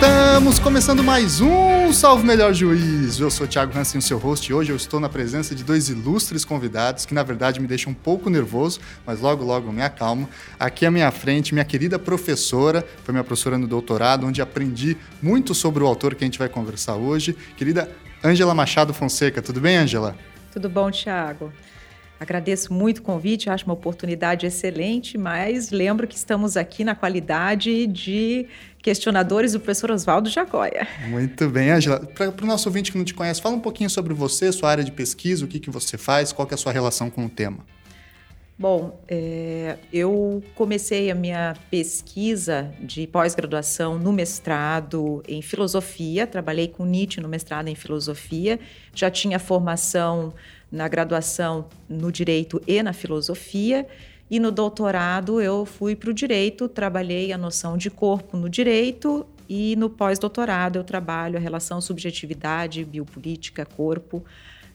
Estamos 0.00 0.58
começando 0.58 1.04
mais 1.04 1.42
um 1.42 1.92
Salve 1.92 2.24
Melhor 2.24 2.54
Juiz. 2.54 3.20
Eu 3.20 3.30
sou 3.30 3.44
o 3.44 3.48
Thiago 3.48 3.78
Hansen, 3.78 3.98
o 3.98 4.02
seu 4.02 4.16
host, 4.16 4.50
e 4.50 4.54
hoje 4.54 4.72
eu 4.72 4.76
estou 4.76 4.98
na 4.98 5.10
presença 5.10 5.54
de 5.54 5.62
dois 5.62 5.90
ilustres 5.90 6.42
convidados 6.42 7.04
que, 7.04 7.12
na 7.12 7.22
verdade, 7.22 7.60
me 7.60 7.66
deixam 7.66 7.92
um 7.92 7.94
pouco 7.94 8.30
nervoso, 8.30 8.80
mas 9.04 9.20
logo, 9.20 9.44
logo 9.44 9.70
me 9.70 9.82
acalmo. 9.82 10.26
Aqui 10.58 10.86
à 10.86 10.90
minha 10.90 11.10
frente, 11.10 11.52
minha 11.52 11.66
querida 11.66 11.98
professora, 11.98 12.82
foi 13.04 13.12
minha 13.12 13.22
professora 13.22 13.58
no 13.58 13.66
doutorado, 13.66 14.26
onde 14.26 14.40
aprendi 14.40 14.96
muito 15.20 15.54
sobre 15.54 15.84
o 15.84 15.86
autor 15.86 16.14
que 16.14 16.24
a 16.24 16.26
gente 16.26 16.38
vai 16.38 16.48
conversar 16.48 16.94
hoje. 16.94 17.36
Querida 17.54 17.90
Ângela 18.24 18.54
Machado 18.54 18.94
Fonseca, 18.94 19.42
tudo 19.42 19.60
bem, 19.60 19.76
Ângela? 19.76 20.16
Tudo 20.50 20.70
bom, 20.70 20.90
Thiago. 20.90 21.52
Agradeço 22.20 22.70
muito 22.70 22.98
o 22.98 23.02
convite, 23.02 23.48
acho 23.48 23.64
uma 23.64 23.72
oportunidade 23.72 24.44
excelente, 24.44 25.16
mas 25.16 25.70
lembro 25.70 26.06
que 26.06 26.14
estamos 26.14 26.54
aqui 26.54 26.84
na 26.84 26.94
qualidade 26.94 27.86
de 27.86 28.46
questionadores 28.82 29.54
do 29.54 29.58
professor 29.58 29.90
Oswaldo 29.90 30.28
Jacóia. 30.28 30.86
Muito 31.08 31.48
bem, 31.48 31.70
Angela. 31.70 31.98
Para 32.00 32.44
o 32.44 32.46
nosso 32.46 32.68
ouvinte 32.68 32.92
que 32.92 32.98
não 32.98 33.06
te 33.06 33.14
conhece, 33.14 33.40
fala 33.40 33.56
um 33.56 33.60
pouquinho 33.60 33.88
sobre 33.88 34.12
você, 34.12 34.52
sua 34.52 34.70
área 34.70 34.84
de 34.84 34.92
pesquisa, 34.92 35.46
o 35.46 35.48
que, 35.48 35.58
que 35.58 35.70
você 35.70 35.96
faz, 35.96 36.30
qual 36.30 36.46
que 36.46 36.52
é 36.52 36.56
a 36.56 36.58
sua 36.58 36.72
relação 36.72 37.08
com 37.08 37.24
o 37.24 37.28
tema. 37.28 37.64
Bom, 38.60 39.02
é, 39.08 39.78
eu 39.90 40.42
comecei 40.54 41.10
a 41.10 41.14
minha 41.14 41.56
pesquisa 41.70 42.70
de 42.78 43.06
pós-graduação 43.06 43.98
no 43.98 44.12
mestrado 44.12 45.22
em 45.26 45.40
filosofia, 45.40 46.26
trabalhei 46.26 46.68
com 46.68 46.84
Nietzsche 46.84 47.22
no 47.22 47.28
mestrado 47.30 47.68
em 47.68 47.74
filosofia, 47.74 48.60
já 48.94 49.10
tinha 49.10 49.38
formação 49.38 50.34
na 50.70 50.88
graduação 50.88 51.66
no 51.88 52.12
direito 52.12 52.60
e 52.66 52.82
na 52.82 52.92
filosofia. 52.92 53.86
E 54.30 54.38
no 54.38 54.52
doutorado 54.52 55.40
eu 55.40 55.66
fui 55.66 55.96
para 55.96 56.10
o 56.10 56.14
direito, 56.14 56.68
trabalhei 56.68 57.32
a 57.32 57.38
noção 57.38 57.76
de 57.76 57.90
corpo 57.90 58.36
no 58.36 58.48
direito 58.48 59.26
e 59.48 59.74
no 59.74 59.90
pós-doutorado 59.90 60.78
eu 60.78 60.84
trabalho 60.84 61.36
a 61.36 61.40
relação 61.40 61.80
subjetividade, 61.80 62.84
biopolítica, 62.84 63.66
corpo 63.66 64.24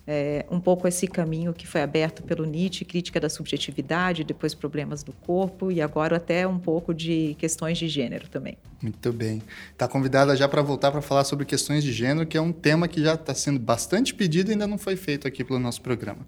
é, 0.08 0.46
um 0.52 0.60
pouco 0.60 0.88
esse 0.88 1.08
caminho 1.08 1.54
que 1.54 1.66
foi 1.66 1.82
aberto 1.82 2.22
pelo 2.22 2.46
Nietzsche, 2.46 2.86
crítica 2.86 3.20
da 3.20 3.30
subjetividade, 3.30 4.24
depois 4.24 4.54
problemas 4.54 5.04
do 5.04 5.12
corpo 5.12 5.72
e 5.72 5.82
agora 5.82 6.18
até 6.18 6.48
um 6.48 6.60
pouco 6.60 6.94
de 6.94 7.36
questões 7.40 7.78
de 7.78 7.88
gênero 7.88 8.28
também. 8.30 8.58
Muito 8.82 9.12
bem. 9.12 9.42
Está 9.72 9.88
convidada 9.88 10.36
já 10.36 10.48
para 10.48 10.62
voltar 10.62 10.92
para 10.92 11.02
falar 11.02 11.24
sobre 11.24 11.44
questões 11.44 11.84
de 11.84 11.92
gênero, 11.92 12.28
que 12.28 12.38
é 12.38 12.42
um 12.42 12.52
tema 12.52 12.88
que 12.88 13.02
já 13.02 13.16
está 13.16 13.34
sendo 13.34 13.60
bastante 13.60 14.14
pedido 14.14 14.50
e 14.50 14.54
ainda 14.54 14.68
não 14.68 14.78
foi 14.78 14.96
feito 14.96 15.28
aqui 15.28 15.44
pelo 15.44 15.60
nosso 15.60 15.82
programa. 15.82 16.20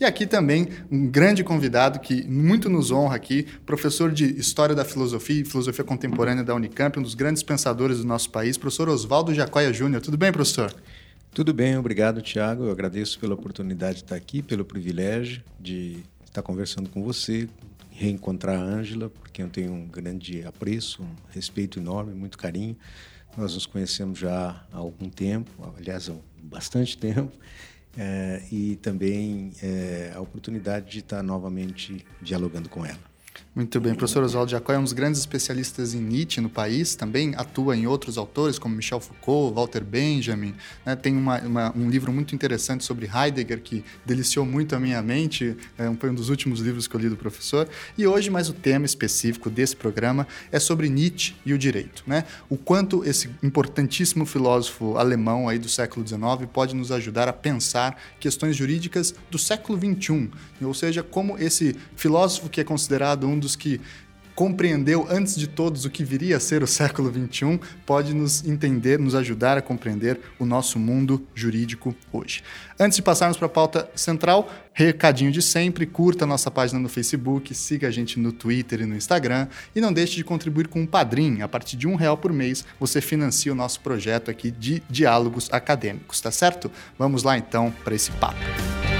E 0.00 0.04
aqui 0.04 0.26
também 0.26 0.68
um 0.90 1.08
grande 1.08 1.42
convidado 1.42 1.98
que 1.98 2.22
muito 2.28 2.70
nos 2.70 2.92
honra 2.92 3.16
aqui, 3.16 3.44
professor 3.66 4.12
de 4.12 4.26
História 4.38 4.76
da 4.76 4.84
Filosofia 4.84 5.40
e 5.40 5.44
Filosofia 5.44 5.84
Contemporânea 5.84 6.44
da 6.44 6.54
Unicamp, 6.54 6.98
um 7.00 7.02
dos 7.02 7.14
grandes 7.14 7.42
pensadores 7.42 7.98
do 7.98 8.04
nosso 8.04 8.30
país, 8.30 8.56
professor 8.56 8.88
Oswaldo 8.88 9.34
Jacóia 9.34 9.72
Júnior. 9.72 10.00
Tudo 10.00 10.16
bem, 10.16 10.30
professor? 10.30 10.72
Tudo 11.34 11.52
bem, 11.52 11.76
obrigado, 11.76 12.22
Tiago. 12.22 12.62
Eu 12.62 12.70
agradeço 12.70 13.18
pela 13.18 13.34
oportunidade 13.34 13.96
de 13.96 14.04
estar 14.04 14.14
aqui, 14.14 14.40
pelo 14.40 14.64
privilégio 14.64 15.42
de 15.58 16.04
estar 16.24 16.42
conversando 16.42 16.88
com 16.88 17.02
você, 17.02 17.48
reencontrar 17.90 18.56
a 18.56 18.62
Ângela, 18.62 19.10
porque 19.10 19.42
eu 19.42 19.48
tenho 19.48 19.72
um 19.72 19.84
grande 19.84 20.44
apreço, 20.44 21.02
um 21.02 21.12
respeito 21.30 21.80
enorme, 21.80 22.14
muito 22.14 22.38
carinho. 22.38 22.76
Nós 23.36 23.54
nos 23.54 23.66
conhecemos 23.66 24.16
já 24.16 24.64
há 24.72 24.76
algum 24.76 25.10
tempo, 25.10 25.50
aliás, 25.76 26.08
há 26.08 26.14
bastante 26.40 26.96
tempo, 26.98 27.32
é, 27.98 28.40
e 28.52 28.76
também 28.76 29.50
é, 29.60 30.12
a 30.14 30.20
oportunidade 30.20 30.88
de 30.88 31.00
estar 31.00 31.20
novamente 31.20 32.06
dialogando 32.22 32.68
com 32.68 32.86
ela. 32.86 33.00
Muito 33.56 33.80
bem. 33.80 33.94
Professor 33.94 34.24
Oswaldo 34.24 34.50
Jacó 34.50 34.72
é 34.72 34.78
um 34.80 34.82
dos 34.82 34.92
grandes 34.92 35.20
especialistas 35.20 35.94
em 35.94 36.00
Nietzsche 36.00 36.40
no 36.40 36.50
país, 36.50 36.96
também 36.96 37.34
atua 37.36 37.76
em 37.76 37.86
outros 37.86 38.18
autores, 38.18 38.58
como 38.58 38.74
Michel 38.74 38.98
Foucault, 38.98 39.54
Walter 39.54 39.84
Benjamin. 39.84 40.56
Né? 40.84 40.96
Tem 40.96 41.16
uma, 41.16 41.38
uma, 41.38 41.76
um 41.76 41.88
livro 41.88 42.12
muito 42.12 42.34
interessante 42.34 42.82
sobre 42.82 43.06
Heidegger, 43.06 43.60
que 43.60 43.84
deliciou 44.04 44.44
muito 44.44 44.74
a 44.74 44.80
minha 44.80 45.00
mente, 45.00 45.56
é, 45.78 45.88
foi 46.00 46.10
um 46.10 46.14
dos 46.16 46.30
últimos 46.30 46.58
livros 46.58 46.88
que 46.88 46.96
eu 46.96 47.00
li 47.00 47.08
do 47.08 47.16
professor. 47.16 47.68
E 47.96 48.04
hoje, 48.08 48.28
mais 48.28 48.48
o 48.48 48.52
tema 48.52 48.86
específico 48.86 49.48
desse 49.48 49.76
programa 49.76 50.26
é 50.50 50.58
sobre 50.58 50.88
Nietzsche 50.88 51.36
e 51.46 51.52
o 51.52 51.58
direito. 51.58 52.02
Né? 52.08 52.24
O 52.50 52.56
quanto 52.56 53.04
esse 53.04 53.30
importantíssimo 53.40 54.26
filósofo 54.26 54.96
alemão 54.96 55.48
aí 55.48 55.60
do 55.60 55.68
século 55.68 56.04
XIX 56.04 56.20
pode 56.52 56.74
nos 56.74 56.90
ajudar 56.90 57.28
a 57.28 57.32
pensar 57.32 58.02
questões 58.18 58.56
jurídicas 58.56 59.14
do 59.30 59.38
século 59.38 59.78
XXI, 59.78 60.28
ou 60.60 60.74
seja, 60.74 61.04
como 61.04 61.38
esse 61.38 61.76
filósofo 61.94 62.48
que 62.48 62.60
é 62.60 62.64
considerado 62.64 63.28
um 63.28 63.43
dos 63.44 63.54
que 63.54 63.80
compreendeu 64.34 65.06
antes 65.08 65.36
de 65.36 65.46
todos 65.46 65.84
o 65.84 65.90
que 65.90 66.04
viria 66.04 66.36
a 66.36 66.40
ser 66.40 66.62
o 66.62 66.66
século 66.66 67.12
XXI, 67.12 67.60
pode 67.86 68.12
nos 68.12 68.44
entender, 68.44 68.98
nos 68.98 69.14
ajudar 69.14 69.56
a 69.56 69.62
compreender 69.62 70.18
o 70.38 70.44
nosso 70.44 70.78
mundo 70.78 71.26
jurídico 71.34 71.94
hoje. 72.12 72.42
Antes 72.78 72.96
de 72.96 73.02
passarmos 73.02 73.36
para 73.36 73.46
a 73.46 73.50
pauta 73.50 73.88
central, 73.94 74.50
recadinho 74.72 75.30
de 75.30 75.40
sempre, 75.40 75.86
curta 75.86 76.24
a 76.24 76.26
nossa 76.26 76.50
página 76.50 76.80
no 76.80 76.88
Facebook, 76.88 77.54
siga 77.54 77.88
a 77.88 77.90
gente 77.90 78.18
no 78.18 78.32
Twitter 78.32 78.80
e 78.80 78.86
no 78.86 78.96
Instagram 78.96 79.46
e 79.74 79.80
não 79.80 79.92
deixe 79.92 80.16
de 80.16 80.24
contribuir 80.24 80.66
com 80.66 80.80
um 80.80 80.86
padrinho. 80.86 81.44
A 81.44 81.48
partir 81.48 81.76
de 81.76 81.86
um 81.86 81.94
real 81.94 82.16
por 82.16 82.32
mês, 82.32 82.64
você 82.80 83.00
financia 83.00 83.52
o 83.52 83.54
nosso 83.54 83.80
projeto 83.80 84.30
aqui 84.30 84.50
de 84.50 84.82
diálogos 84.90 85.48
acadêmicos, 85.52 86.20
tá 86.20 86.32
certo? 86.32 86.70
Vamos 86.98 87.22
lá 87.22 87.38
então 87.38 87.72
para 87.84 87.94
esse 87.94 88.10
papo. 88.12 88.93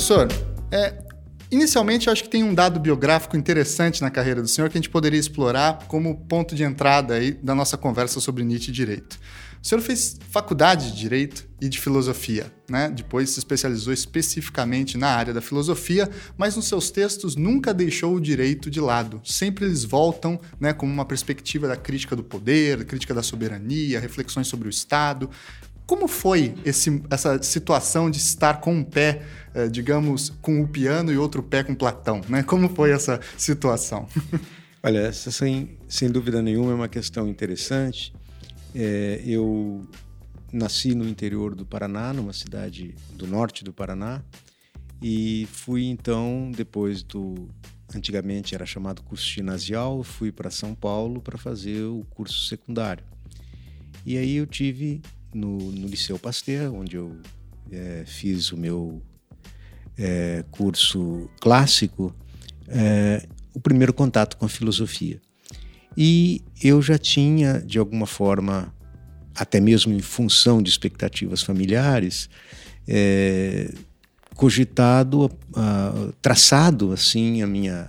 Professor, 0.00 0.28
é, 0.72 0.94
inicialmente 1.50 2.06
eu 2.06 2.12
acho 2.12 2.22
que 2.22 2.30
tem 2.30 2.42
um 2.42 2.54
dado 2.54 2.80
biográfico 2.80 3.36
interessante 3.36 4.00
na 4.00 4.10
carreira 4.10 4.40
do 4.40 4.48
senhor 4.48 4.70
que 4.70 4.78
a 4.78 4.80
gente 4.80 4.88
poderia 4.88 5.20
explorar 5.20 5.80
como 5.88 6.16
ponto 6.16 6.54
de 6.54 6.62
entrada 6.62 7.14
aí 7.14 7.32
da 7.32 7.54
nossa 7.54 7.76
conversa 7.76 8.18
sobre 8.18 8.42
Nietzsche 8.42 8.70
e 8.70 8.72
direito. 8.72 9.20
O 9.62 9.66
senhor 9.66 9.82
fez 9.82 10.18
faculdade 10.30 10.90
de 10.90 10.98
Direito 10.98 11.46
e 11.60 11.68
de 11.68 11.78
Filosofia, 11.78 12.50
né? 12.66 12.88
Depois 12.88 13.28
se 13.28 13.40
especializou 13.40 13.92
especificamente 13.92 14.96
na 14.96 15.08
área 15.08 15.34
da 15.34 15.42
filosofia, 15.42 16.08
mas 16.38 16.56
nos 16.56 16.66
seus 16.66 16.90
textos 16.90 17.36
nunca 17.36 17.74
deixou 17.74 18.14
o 18.14 18.20
direito 18.20 18.70
de 18.70 18.80
lado. 18.80 19.20
Sempre 19.22 19.66
eles 19.66 19.84
voltam, 19.84 20.40
né, 20.58 20.72
como 20.72 20.90
uma 20.90 21.04
perspectiva 21.04 21.68
da 21.68 21.76
crítica 21.76 22.16
do 22.16 22.24
poder, 22.24 22.78
da 22.78 22.84
crítica 22.86 23.12
da 23.12 23.22
soberania, 23.22 24.00
reflexões 24.00 24.48
sobre 24.48 24.66
o 24.66 24.70
Estado. 24.70 25.28
Como 25.84 26.08
foi 26.08 26.54
esse, 26.64 27.02
essa 27.10 27.42
situação 27.42 28.10
de 28.10 28.16
estar 28.16 28.60
com 28.60 28.72
um 28.72 28.84
pé, 28.84 29.22
digamos, 29.70 30.30
com 30.40 30.62
o 30.62 30.68
piano 30.68 31.12
e 31.12 31.18
outro 31.18 31.42
pé 31.42 31.62
com 31.62 31.74
Platão? 31.74 32.20
Né? 32.28 32.42
Como 32.42 32.68
foi 32.68 32.92
essa 32.92 33.20
situação? 33.36 34.06
Olha, 34.82 34.98
essa 34.98 35.30
sem, 35.30 35.76
sem 35.88 36.10
dúvida 36.10 36.40
nenhuma 36.40 36.72
é 36.72 36.74
uma 36.74 36.88
questão 36.88 37.28
interessante. 37.28 38.14
É, 38.74 39.20
eu 39.26 39.86
nasci 40.52 40.94
no 40.94 41.06
interior 41.06 41.54
do 41.54 41.66
Paraná, 41.66 42.12
numa 42.12 42.32
cidade 42.32 42.94
do 43.14 43.26
norte 43.26 43.62
do 43.62 43.72
Paraná, 43.72 44.22
e 45.02 45.46
fui 45.52 45.84
então, 45.84 46.50
depois 46.54 47.02
do. 47.02 47.48
Antigamente 47.92 48.54
era 48.54 48.64
chamado 48.64 49.02
curso 49.02 49.26
ginasial, 49.26 50.04
fui 50.04 50.30
para 50.30 50.48
São 50.48 50.76
Paulo 50.76 51.20
para 51.20 51.36
fazer 51.36 51.82
o 51.82 52.06
curso 52.10 52.46
secundário. 52.46 53.04
E 54.06 54.16
aí 54.16 54.36
eu 54.36 54.46
tive 54.46 55.02
no, 55.34 55.58
no 55.58 55.88
Liceu 55.88 56.16
Pasteur, 56.16 56.72
onde 56.72 56.94
eu 56.96 57.18
é, 57.70 58.04
fiz 58.06 58.52
o 58.52 58.56
meu 58.56 59.02
é, 60.00 60.44
curso 60.50 61.28
clássico, 61.40 62.14
é, 62.66 63.26
o 63.54 63.60
primeiro 63.60 63.92
contato 63.92 64.36
com 64.36 64.46
a 64.46 64.48
filosofia. 64.48 65.20
E 65.96 66.42
eu 66.62 66.80
já 66.80 66.96
tinha, 66.96 67.60
de 67.60 67.78
alguma 67.78 68.06
forma, 68.06 68.74
até 69.34 69.60
mesmo 69.60 69.92
em 69.92 70.00
função 70.00 70.62
de 70.62 70.70
expectativas 70.70 71.42
familiares, 71.42 72.30
é, 72.88 73.70
cogitado, 74.34 75.30
traçado 76.22 76.92
assim 76.92 77.42
a 77.42 77.46
minha 77.46 77.88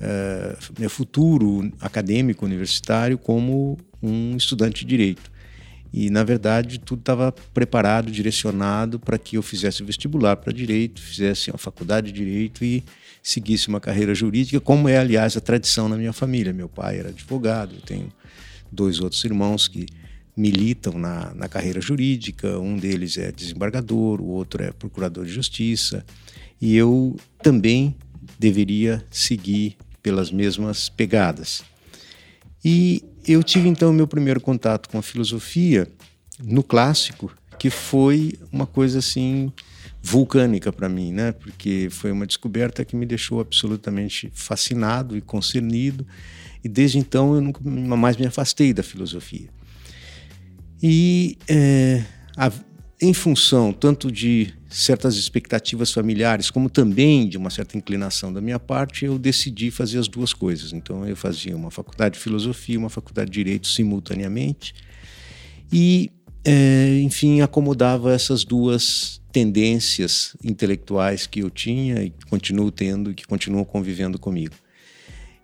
uh, 0.00 0.80
meu 0.80 0.90
futuro 0.90 1.70
acadêmico 1.80 2.44
universitário 2.44 3.18
como 3.18 3.76
um 4.02 4.36
estudante 4.36 4.84
de 4.84 4.88
direito. 4.88 5.29
E, 5.92 6.08
na 6.08 6.22
verdade, 6.22 6.78
tudo 6.78 7.00
estava 7.00 7.32
preparado, 7.32 8.10
direcionado 8.10 8.98
para 8.98 9.18
que 9.18 9.36
eu 9.36 9.42
fizesse 9.42 9.82
o 9.82 9.86
vestibular 9.86 10.36
para 10.36 10.52
direito, 10.52 11.00
fizesse 11.00 11.50
a 11.50 11.58
faculdade 11.58 12.12
de 12.12 12.24
direito 12.24 12.64
e 12.64 12.84
seguisse 13.22 13.68
uma 13.68 13.80
carreira 13.80 14.14
jurídica, 14.14 14.60
como 14.60 14.88
é, 14.88 14.98
aliás, 14.98 15.36
a 15.36 15.40
tradição 15.40 15.88
na 15.88 15.96
minha 15.96 16.12
família. 16.12 16.52
Meu 16.52 16.68
pai 16.68 16.98
era 16.98 17.08
advogado, 17.08 17.74
eu 17.74 17.80
tenho 17.80 18.12
dois 18.70 19.00
outros 19.00 19.24
irmãos 19.24 19.66
que 19.66 19.86
militam 20.36 20.94
na, 20.94 21.34
na 21.34 21.48
carreira 21.48 21.80
jurídica, 21.80 22.58
um 22.58 22.76
deles 22.76 23.18
é 23.18 23.32
desembargador, 23.32 24.20
o 24.20 24.28
outro 24.28 24.62
é 24.62 24.72
procurador 24.72 25.24
de 25.24 25.32
justiça, 25.32 26.04
e 26.60 26.76
eu 26.76 27.16
também 27.42 27.96
deveria 28.38 29.04
seguir 29.10 29.76
pelas 30.02 30.30
mesmas 30.30 30.88
pegadas. 30.88 31.62
E 32.64 33.02
eu 33.32 33.42
tive 33.42 33.68
então 33.68 33.92
meu 33.92 34.06
primeiro 34.06 34.40
contato 34.40 34.88
com 34.88 34.98
a 34.98 35.02
filosofia 35.02 35.88
no 36.42 36.62
clássico, 36.62 37.32
que 37.58 37.70
foi 37.70 38.34
uma 38.50 38.66
coisa 38.66 38.98
assim 38.98 39.52
vulcânica 40.02 40.72
para 40.72 40.88
mim, 40.88 41.12
né? 41.12 41.32
Porque 41.32 41.88
foi 41.90 42.10
uma 42.10 42.26
descoberta 42.26 42.84
que 42.84 42.96
me 42.96 43.04
deixou 43.04 43.40
absolutamente 43.40 44.30
fascinado 44.34 45.16
e 45.16 45.20
concernido. 45.20 46.06
E 46.64 46.68
desde 46.68 46.98
então 46.98 47.34
eu 47.34 47.40
nunca 47.40 47.60
mais 47.96 48.16
me 48.16 48.26
afastei 48.26 48.72
da 48.72 48.82
filosofia. 48.82 49.48
E 50.82 51.36
é, 51.48 52.02
a, 52.36 52.50
em 53.00 53.14
função 53.14 53.72
tanto 53.72 54.10
de 54.12 54.52
certas 54.68 55.16
expectativas 55.16 55.90
familiares, 55.92 56.50
como 56.50 56.68
também 56.68 57.28
de 57.28 57.38
uma 57.38 57.50
certa 57.50 57.76
inclinação 57.76 58.32
da 58.32 58.40
minha 58.40 58.58
parte, 58.58 59.04
eu 59.04 59.18
decidi 59.18 59.70
fazer 59.70 59.98
as 59.98 60.06
duas 60.06 60.32
coisas. 60.32 60.72
Então 60.72 61.06
eu 61.06 61.16
fazia 61.16 61.56
uma 61.56 61.70
faculdade 61.70 62.14
de 62.14 62.20
filosofia, 62.20 62.78
uma 62.78 62.90
faculdade 62.90 63.30
de 63.30 63.34
direito 63.34 63.66
simultaneamente. 63.66 64.74
E 65.72 66.10
é, 66.44 67.00
enfim, 67.00 67.40
acomodava 67.40 68.12
essas 68.12 68.44
duas 68.44 69.20
tendências 69.32 70.36
intelectuais 70.42 71.26
que 71.26 71.40
eu 71.40 71.50
tinha 71.50 72.02
e 72.02 72.12
continuo 72.28 72.70
tendo 72.70 73.10
e 73.10 73.14
que 73.14 73.26
continuam 73.26 73.64
convivendo 73.64 74.18
comigo. 74.18 74.54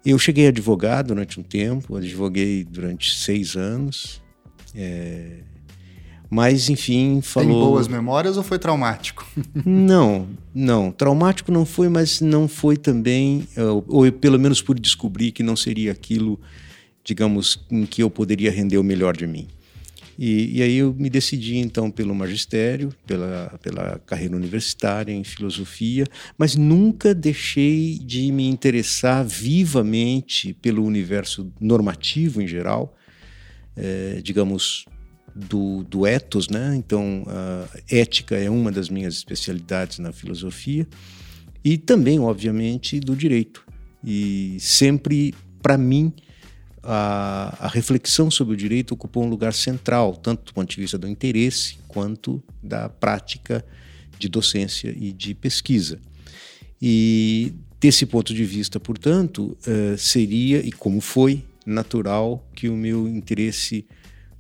Eu 0.05 0.19
cheguei 0.19 0.47
a 0.47 0.49
advogado 0.50 1.09
durante 1.09 1.41
um 1.41 1.43
tempo, 1.43 1.97
advoguei 1.97 2.64
durante 2.64 3.17
seis 3.17 3.56
anos, 3.56 4.23
é, 4.75 5.41
mas 6.28 6.69
enfim, 6.69 7.20
falou. 7.20 7.49
Tem 7.49 7.58
boas 7.58 7.88
memórias 7.88 8.37
ou 8.37 8.43
foi 8.43 8.58
traumático? 8.58 9.26
não, 9.64 10.26
não, 10.55 10.90
traumático 10.90 11.52
não 11.52 11.64
foi, 11.64 11.88
mas 11.88 12.20
não 12.20 12.49
foi 12.49 12.76
também, 12.76 13.46
ou 13.87 14.11
pelo 14.12 14.38
menos 14.38 14.61
por 14.61 14.78
descobrir 14.78 15.32
que 15.32 15.43
não 15.43 15.56
seria 15.56 15.93
aquilo, 15.93 16.40
digamos, 17.05 17.64
em 17.70 17.87
que 17.87 18.02
eu 18.02 18.11
poderia 18.11 18.50
render 18.50 18.78
o 18.78 18.84
melhor 18.84 19.17
de 19.17 19.26
mim. 19.26 19.46
E, 20.19 20.58
e, 20.58 20.62
aí 20.62 20.76
eu 20.76 20.94
me 20.94 21.11
decidi 21.11 21.58
então 21.58 21.90
pelo 21.90 22.14
magistério, 22.14 22.93
pela, 23.06 23.58
pela 23.62 23.99
carreira 24.06 24.34
universitária 24.34 25.12
em 25.12 25.23
filosofia, 25.23 26.06
mas 26.38 26.56
nunca 26.56 27.14
deixei 27.14 27.99
de 27.99 28.32
me 28.32 28.49
interessar 28.49 29.25
vivamente 29.25 30.55
pelo 30.55 30.82
universo 30.84 31.52
normativo 31.61 32.40
em 32.40 32.49
geral, 32.49 32.96
é, 33.76 34.20
digamos, 34.23 34.87
do, 35.37 35.85
do 35.85 36.06
ethos, 36.06 36.49
né? 36.49 36.75
Então, 36.77 37.25
ética 37.91 38.37
é 38.37 38.49
uma 38.49 38.73
das 38.73 38.88
minhas 38.88 39.15
especialidades 39.15 39.99
na 39.99 40.12
filosofia 40.12 40.87
e 41.62 41.77
também, 41.77 42.19
obviamente, 42.19 42.99
do 42.99 43.15
direito. 43.15 43.67
E 44.03 44.56
sempre, 44.61 45.35
para 45.61 45.77
mim, 45.77 46.12
a, 46.83 47.67
a, 47.67 47.69
reflexão 47.69 48.31
sobre 48.31 48.55
o 48.55 48.56
direito 48.56 48.93
ocupou 48.93 49.25
um 49.25 49.29
lugar 49.29 49.53
central, 49.53 50.17
tanto 50.17 50.44
do 50.44 50.55
ponto 50.55 50.71
de 50.71 50.81
vista 50.81 50.97
do 50.97 51.09
interesse 51.09 51.77
quanto 51.88 52.43
da 52.62 52.88
prática 52.88 53.65
de 54.19 54.29
docência 54.29 54.94
e 54.97 55.12
de 55.12 55.35
pesquisa. 55.35 55.99
E 56.81 57.53
desse 57.81 58.06
ponto 58.06 58.33
de 58.33 58.44
vista, 58.44 58.79
portanto, 58.79 59.56
eh, 59.67 59.97
seria, 59.99 60.65
e 60.65 60.71
como 60.71 61.00
foi, 61.00 61.44
natural 61.67 62.49
que 62.55 62.69
o 62.69 62.77
meu 62.77 63.09
interesse 63.09 63.85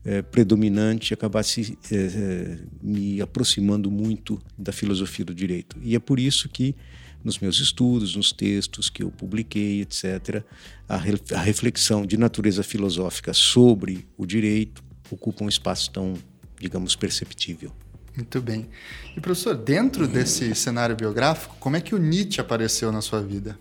eh, 0.08 0.22
predominante 0.22 1.12
acabasse 1.12 1.76
eh, 1.90 2.58
me 2.80 3.20
aproximando 3.20 3.90
muito 3.90 4.40
da 4.56 4.70
filosofia 4.70 5.24
do 5.24 5.34
direito. 5.34 5.76
E 5.82 5.96
é 5.96 5.98
por 5.98 6.20
isso 6.20 6.48
que 6.48 6.76
nos 7.24 7.40
meus 7.40 7.58
estudos, 7.58 8.14
nos 8.14 8.30
textos 8.30 8.88
que 8.88 9.02
eu 9.02 9.10
publiquei, 9.10 9.80
etc., 9.80 10.44
a, 10.88 10.96
re 10.96 11.20
a 11.34 11.40
reflexão 11.40 12.06
de 12.06 12.16
natureza 12.16 12.62
filosófica 12.62 13.34
sobre 13.34 14.06
o 14.16 14.24
direito 14.24 14.80
ocupa 15.10 15.42
um 15.42 15.48
espaço 15.48 15.90
tão, 15.90 16.14
digamos, 16.56 16.94
perceptível. 16.94 17.72
Muito 18.14 18.40
bem. 18.40 18.68
E 19.16 19.20
professor, 19.20 19.56
dentro 19.56 20.06
desse 20.06 20.54
cenário 20.54 20.94
biográfico, 20.94 21.56
como 21.58 21.74
é 21.74 21.80
que 21.80 21.96
o 21.96 21.98
Nietzsche 21.98 22.40
apareceu 22.40 22.92
na 22.92 23.00
sua 23.00 23.20
vida? 23.20 23.58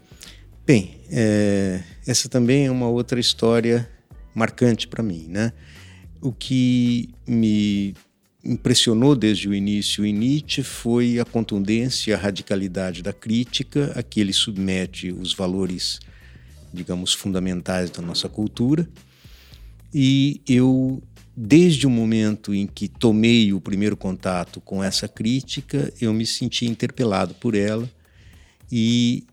Bem, 0.64 1.02
é, 1.10 1.82
essa 2.06 2.30
também 2.30 2.68
é 2.68 2.72
uma 2.72 2.88
outra 2.88 3.20
história 3.20 3.90
marcante 4.36 4.88
para 4.88 5.02
mim, 5.02 5.26
né? 5.28 5.52
O 6.26 6.32
que 6.32 7.14
me 7.28 7.94
impressionou 8.44 9.16
desde 9.16 9.48
o 9.48 9.54
início 9.54 10.04
em 10.04 10.12
Nietzsche 10.12 10.64
foi 10.64 11.20
a 11.20 11.24
contundência 11.24 12.16
a 12.16 12.20
radicalidade 12.20 13.04
da 13.04 13.14
crítica 13.14 13.94
a 13.96 14.02
que 14.02 14.20
ele 14.20 14.34
submete 14.34 15.12
os 15.12 15.36
valores, 15.36 16.00
digamos, 16.74 17.14
fundamentais 17.14 17.92
da 17.92 18.02
nossa 18.02 18.28
cultura. 18.28 18.90
E 19.94 20.42
eu, 20.50 21.00
desde 21.38 21.86
o 21.86 21.92
momento 21.92 22.56
em 22.56 22.66
que 22.66 22.88
tomei 22.88 23.54
o 23.54 23.62
primeiro 23.62 23.96
contato 23.96 24.60
com 24.60 24.84
essa 24.84 25.08
crítica, 25.08 25.94
eu 26.02 26.12
me 26.12 26.26
senti 26.26 26.66
interpelado 26.66 27.36
por 27.36 27.54
ela 27.54 27.88
e, 28.72 29.28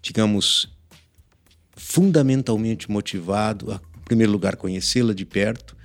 digamos, 0.00 0.74
fundamentalmente 1.76 2.90
motivado 2.90 3.72
a, 3.72 3.74
em 3.74 4.04
primeiro 4.06 4.32
lugar, 4.32 4.56
conhecê-la 4.56 5.12
de 5.12 5.26
perto 5.26 5.76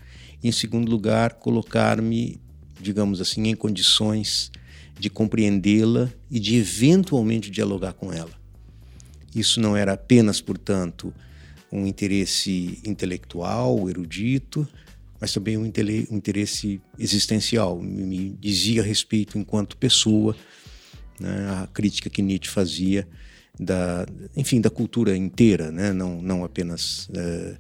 em 0.44 0.51
segundo 0.51 0.90
lugar, 0.90 1.36
colocar-me, 1.36 2.40
digamos 2.80 3.22
assim, 3.22 3.48
em 3.48 3.56
condições 3.56 4.51
de 5.00 5.10
compreendê-la 5.10 6.12
e 6.30 6.40
de 6.40 6.56
eventualmente 6.56 7.50
dialogar 7.50 7.94
com 7.94 8.12
ela. 8.12 8.31
Isso 9.36 9.60
não 9.60 9.75
era 9.75 9.94
apenas, 9.94 10.42
portanto, 10.42 11.13
um 11.72 11.88
interesse 11.88 12.80
intelectual, 12.86 13.90
erudito, 13.90 14.68
mas 15.19 15.34
também 15.34 15.57
um, 15.57 15.66
interesse 15.66 16.81
existencial. 17.00 17.81
Me 17.81 18.38
dizia 18.39 18.84
respeito 18.84 19.39
enquanto 19.39 19.78
pessoa, 19.78 20.36
né, 21.19 21.63
a 21.63 21.68
crítica 21.68 22.10
que 22.10 22.22
Nietzsche 22.22 22.50
fazia 22.51 23.07
da, 23.60 24.06
enfim, 24.36 24.60
da 24.60 24.70
cultura 24.70 25.16
inteira, 25.16 25.72
né, 25.72 25.94
não, 25.94 26.22
não 26.22 26.44
apenas 26.44 27.08
uh, 27.10 27.58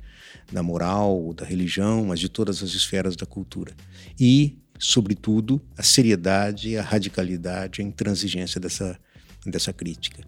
da 0.51 0.63
moral, 0.63 1.33
da 1.33 1.45
religião, 1.45 2.05
mas 2.05 2.19
de 2.19 2.29
todas 2.29 2.63
as 2.63 2.71
esferas 2.71 3.15
da 3.15 3.25
cultura. 3.25 3.73
E, 4.19 4.57
sobretudo, 4.79 5.61
a 5.77 5.83
seriedade, 5.83 6.77
a 6.77 6.81
radicalidade, 6.81 7.81
a 7.81 7.85
intransigência 7.85 8.59
dessa, 8.59 8.99
dessa 9.45 9.71
crítica. 9.71 10.23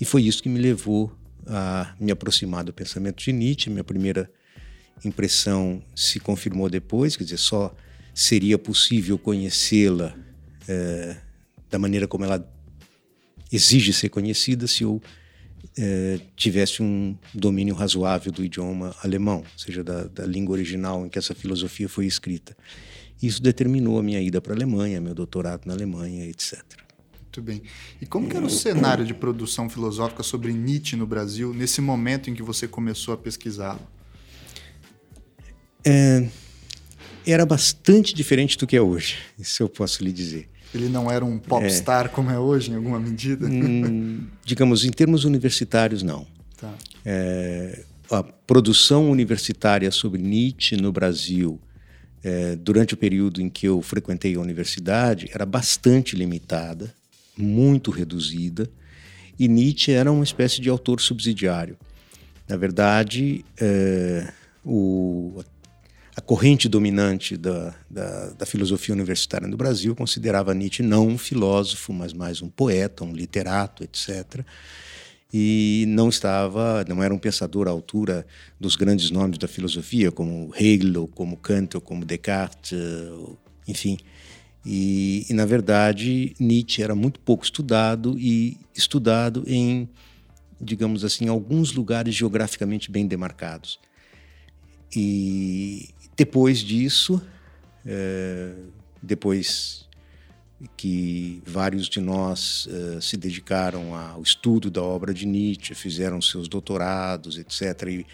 E 0.00 0.04
foi 0.04 0.22
isso 0.22 0.42
que 0.42 0.48
me 0.48 0.58
levou 0.58 1.16
a 1.46 1.94
me 2.00 2.10
aproximar 2.10 2.64
do 2.64 2.72
pensamento 2.72 3.22
de 3.22 3.32
Nietzsche. 3.32 3.70
Minha 3.70 3.84
primeira 3.84 4.30
impressão 5.04 5.82
se 5.94 6.18
confirmou 6.18 6.68
depois, 6.68 7.16
quer 7.16 7.24
dizer, 7.24 7.38
só 7.38 7.74
seria 8.14 8.58
possível 8.58 9.18
conhecê-la 9.18 10.14
é, 10.68 11.16
da 11.70 11.78
maneira 11.78 12.06
como 12.06 12.24
ela 12.24 12.38
exige 13.54 13.92
ser 13.92 14.08
conhecida 14.08 14.66
se 14.66 14.82
eu 14.82 15.00
é, 15.76 16.20
tivesse 16.36 16.82
um 16.82 17.16
domínio 17.32 17.74
razoável 17.74 18.30
do 18.30 18.44
idioma 18.44 18.94
alemão, 19.02 19.38
ou 19.38 19.58
seja, 19.58 19.82
da, 19.82 20.04
da, 20.04 20.26
língua 20.26 20.54
original 20.54 21.04
em 21.06 21.08
que 21.08 21.18
essa 21.18 21.34
filosofia 21.34 21.88
foi 21.88 22.06
escrita. 22.06 22.56
Isso 23.22 23.42
determinou 23.42 23.98
a 23.98 24.02
minha 24.02 24.20
ida 24.20 24.40
para 24.40 24.52
a 24.52 24.56
Alemanha, 24.56 25.00
meu 25.00 25.14
doutorado 25.14 25.66
na 25.66 25.72
Alemanha, 25.72 26.26
etc. 26.26 26.62
Muito 27.20 27.42
bem. 27.42 27.62
E 28.00 28.06
como 28.06 28.30
era 28.30 28.44
o 28.44 28.50
cenário 28.50 29.04
de 29.04 29.14
produção 29.14 29.68
filosófica 29.68 30.22
sobre 30.22 30.52
Nietzsche 30.52 30.94
no 30.94 31.06
Brasil 31.06 31.52
nesse 31.52 31.80
momento 31.80 32.30
em 32.30 32.34
que 32.34 32.42
você 32.42 32.68
começou 32.68 33.14
a 33.14 33.16
pesquisá-lo? 33.16 33.80
É, 35.84 36.28
era 37.26 37.44
bastante 37.44 38.14
diferente 38.14 38.56
do 38.56 38.66
que 38.66 38.76
é 38.76 38.80
hoje, 38.80 39.16
isso 39.38 39.62
eu 39.62 39.68
posso 39.68 40.04
lhe 40.04 40.12
dizer. 40.12 40.48
Ele 40.74 40.88
não 40.88 41.10
era 41.10 41.24
um 41.24 41.38
popstar 41.38 42.06
é. 42.06 42.08
como 42.08 42.30
é 42.30 42.38
hoje, 42.38 42.72
em 42.72 42.74
alguma 42.74 42.98
medida? 42.98 43.46
Hum, 43.46 44.26
digamos, 44.44 44.84
em 44.84 44.90
termos 44.90 45.24
universitários, 45.24 46.02
não. 46.02 46.26
Tá. 46.60 46.74
É, 47.04 47.84
a 48.10 48.22
produção 48.22 49.10
universitária 49.10 49.90
sobre 49.90 50.20
Nietzsche 50.20 50.76
no 50.76 50.92
Brasil, 50.92 51.60
é, 52.22 52.56
durante 52.56 52.94
o 52.94 52.96
período 52.96 53.40
em 53.40 53.48
que 53.48 53.66
eu 53.66 53.80
frequentei 53.82 54.34
a 54.34 54.40
universidade, 54.40 55.30
era 55.32 55.46
bastante 55.46 56.16
limitada, 56.16 56.92
muito 57.36 57.90
reduzida, 57.90 58.68
e 59.38 59.48
Nietzsche 59.48 59.92
era 59.92 60.10
uma 60.10 60.24
espécie 60.24 60.60
de 60.60 60.68
autor 60.68 61.00
subsidiário. 61.00 61.76
Na 62.48 62.56
verdade, 62.56 63.44
é, 63.60 64.32
o, 64.64 65.42
a 66.16 66.20
corrente 66.20 66.68
dominante 66.68 67.36
da, 67.36 67.74
da, 67.90 68.30
da, 68.30 68.46
filosofia 68.46 68.94
universitária 68.94 69.48
no 69.48 69.56
Brasil 69.56 69.96
considerava 69.96 70.54
Nietzsche 70.54 70.82
não 70.82 71.08
um 71.08 71.18
filósofo, 71.18 71.92
mas 71.92 72.12
mais 72.12 72.40
um 72.40 72.48
poeta, 72.48 73.04
um 73.04 73.12
literato, 73.12 73.82
etc. 73.82 74.44
E 75.32 75.84
não 75.88 76.08
estava, 76.08 76.84
não 76.88 77.02
era 77.02 77.12
um 77.12 77.18
pensador 77.18 77.66
à 77.66 77.70
altura 77.72 78.24
dos 78.60 78.76
grandes 78.76 79.10
nomes 79.10 79.38
da 79.38 79.48
filosofia, 79.48 80.12
como 80.12 80.52
Hegel, 80.56 81.00
ou 81.00 81.08
como 81.08 81.36
Kant, 81.36 81.74
ou 81.74 81.80
como 81.80 82.04
Descartes, 82.04 82.78
enfim. 83.66 83.98
E, 84.64 85.26
e, 85.28 85.34
na 85.34 85.44
verdade, 85.44 86.34
Nietzsche 86.38 86.80
era 86.80 86.94
muito 86.94 87.18
pouco 87.18 87.44
estudado 87.44 88.16
e 88.16 88.56
estudado 88.72 89.42
em, 89.48 89.88
digamos 90.60 91.04
assim, 91.04 91.26
alguns 91.26 91.72
lugares 91.72 92.14
geograficamente 92.14 92.88
bem 92.88 93.04
demarcados. 93.04 93.80
E 94.96 95.93
depois 96.16 96.58
disso, 96.58 97.20
é, 97.84 98.52
depois 99.02 99.84
que 100.76 101.42
vários 101.44 101.88
de 101.88 102.00
nós 102.00 102.66
uh, 102.66 103.00
se 103.00 103.16
dedicaram 103.16 103.94
ao 103.94 104.22
estudo 104.22 104.70
da 104.70 104.82
obra 104.82 105.12
de 105.12 105.26
Nietzsche, 105.26 105.74
fizeram 105.74 106.22
seus 106.22 106.48
doutorados, 106.48 107.36
etc., 107.38 107.88
e 107.88 108.06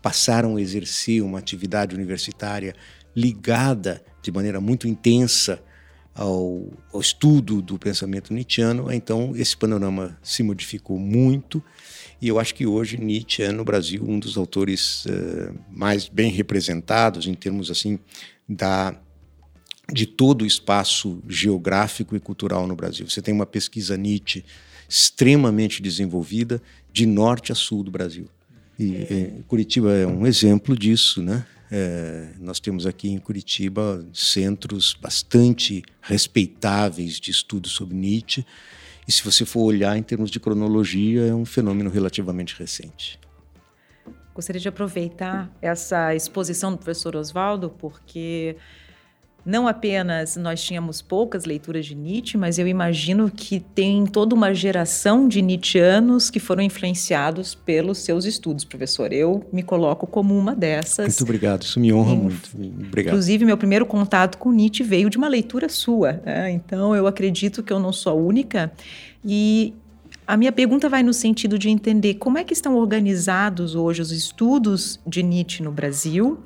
passaram 0.00 0.56
a 0.56 0.60
exercer 0.60 1.22
uma 1.22 1.38
atividade 1.38 1.94
universitária 1.94 2.74
ligada 3.14 4.02
de 4.22 4.30
maneira 4.30 4.60
muito 4.60 4.86
intensa 4.86 5.60
ao, 6.14 6.68
ao, 6.92 7.00
estudo 7.00 7.60
do 7.60 7.78
pensamento 7.78 8.32
nietzschiano, 8.32 8.92
então 8.92 9.32
esse 9.34 9.56
panorama 9.56 10.18
se 10.22 10.42
modificou 10.42 10.98
muito 10.98 11.62
e 12.20 12.28
eu 12.28 12.38
acho 12.38 12.54
que 12.54 12.66
hoje 12.66 12.98
Nietzsche 12.98 13.42
é 13.42 13.52
no 13.52 13.64
Brasil 13.64 14.04
um 14.06 14.18
dos 14.18 14.36
autores 14.36 15.04
uh, 15.06 15.54
mais 15.70 16.08
bem 16.08 16.30
representados 16.30 17.26
em 17.26 17.34
termos 17.34 17.70
assim 17.70 17.98
da 18.48 18.94
de 19.92 20.06
todo 20.06 20.42
o 20.42 20.46
espaço 20.46 21.20
geográfico 21.28 22.14
e 22.14 22.20
cultural 22.20 22.66
no 22.66 22.76
Brasil. 22.76 23.08
Você 23.08 23.20
tem 23.20 23.34
uma 23.34 23.46
pesquisa 23.46 23.96
Nietzsche 23.96 24.44
extremamente 24.88 25.82
desenvolvida 25.82 26.62
de 26.92 27.06
norte 27.06 27.50
a 27.52 27.54
sul 27.54 27.82
do 27.82 27.90
Brasil. 27.90 28.26
E, 28.78 28.96
é, 28.96 29.30
Curitiba 29.46 29.92
é 29.92 30.06
um 30.06 30.26
exemplo 30.26 30.76
disso, 30.76 31.22
né? 31.22 31.44
É, 31.70 32.30
nós 32.40 32.58
temos 32.58 32.86
aqui 32.86 33.08
em 33.08 33.18
Curitiba 33.18 34.04
centros 34.12 34.96
bastante 35.00 35.84
respeitáveis 36.00 37.20
de 37.20 37.30
estudo 37.30 37.68
sobre 37.68 37.94
Nietzsche. 37.96 38.44
E 39.10 39.12
se 39.12 39.24
você 39.24 39.44
for 39.44 39.62
olhar 39.62 39.96
em 39.96 40.04
termos 40.04 40.30
de 40.30 40.38
cronologia, 40.38 41.26
é 41.26 41.34
um 41.34 41.44
fenômeno 41.44 41.90
relativamente 41.90 42.56
recente. 42.56 43.18
Gostaria 44.32 44.60
de 44.60 44.68
aproveitar 44.68 45.50
essa 45.60 46.14
exposição 46.14 46.70
do 46.70 46.78
professor 46.78 47.16
Oswaldo, 47.16 47.70
porque 47.70 48.54
não 49.44 49.66
apenas 49.66 50.36
nós 50.36 50.62
tínhamos 50.62 51.00
poucas 51.00 51.44
leituras 51.44 51.86
de 51.86 51.94
Nietzsche, 51.94 52.36
mas 52.36 52.58
eu 52.58 52.66
imagino 52.66 53.30
que 53.30 53.60
tem 53.60 54.06
toda 54.06 54.34
uma 54.34 54.54
geração 54.54 55.28
de 55.28 55.40
Nietzscheanos 55.42 56.30
que 56.30 56.38
foram 56.38 56.62
influenciados 56.62 57.54
pelos 57.54 57.98
seus 57.98 58.24
estudos, 58.24 58.64
professor. 58.64 59.12
Eu 59.12 59.44
me 59.52 59.62
coloco 59.62 60.06
como 60.06 60.36
uma 60.36 60.54
dessas. 60.54 61.06
Muito 61.06 61.22
obrigado, 61.22 61.62
isso 61.62 61.80
me 61.80 61.92
honra 61.92 62.14
muito. 62.14 62.50
Obrigado. 62.54 63.14
Inclusive, 63.14 63.44
meu 63.44 63.56
primeiro 63.56 63.86
contato 63.86 64.38
com 64.38 64.52
Nietzsche 64.52 64.82
veio 64.82 65.08
de 65.10 65.16
uma 65.16 65.28
leitura 65.28 65.68
sua. 65.68 66.20
Né? 66.24 66.50
Então, 66.52 66.94
eu 66.94 67.06
acredito 67.06 67.62
que 67.62 67.72
eu 67.72 67.78
não 67.78 67.92
sou 67.92 68.12
a 68.12 68.14
única. 68.14 68.72
E 69.24 69.74
a 70.30 70.36
minha 70.36 70.52
pergunta 70.52 70.88
vai 70.88 71.02
no 71.02 71.12
sentido 71.12 71.58
de 71.58 71.68
entender 71.68 72.14
como 72.14 72.38
é 72.38 72.44
que 72.44 72.52
estão 72.52 72.76
organizados 72.76 73.74
hoje 73.74 74.00
os 74.00 74.12
estudos 74.12 75.00
de 75.04 75.24
Nietzsche 75.24 75.60
no 75.60 75.72
Brasil 75.72 76.38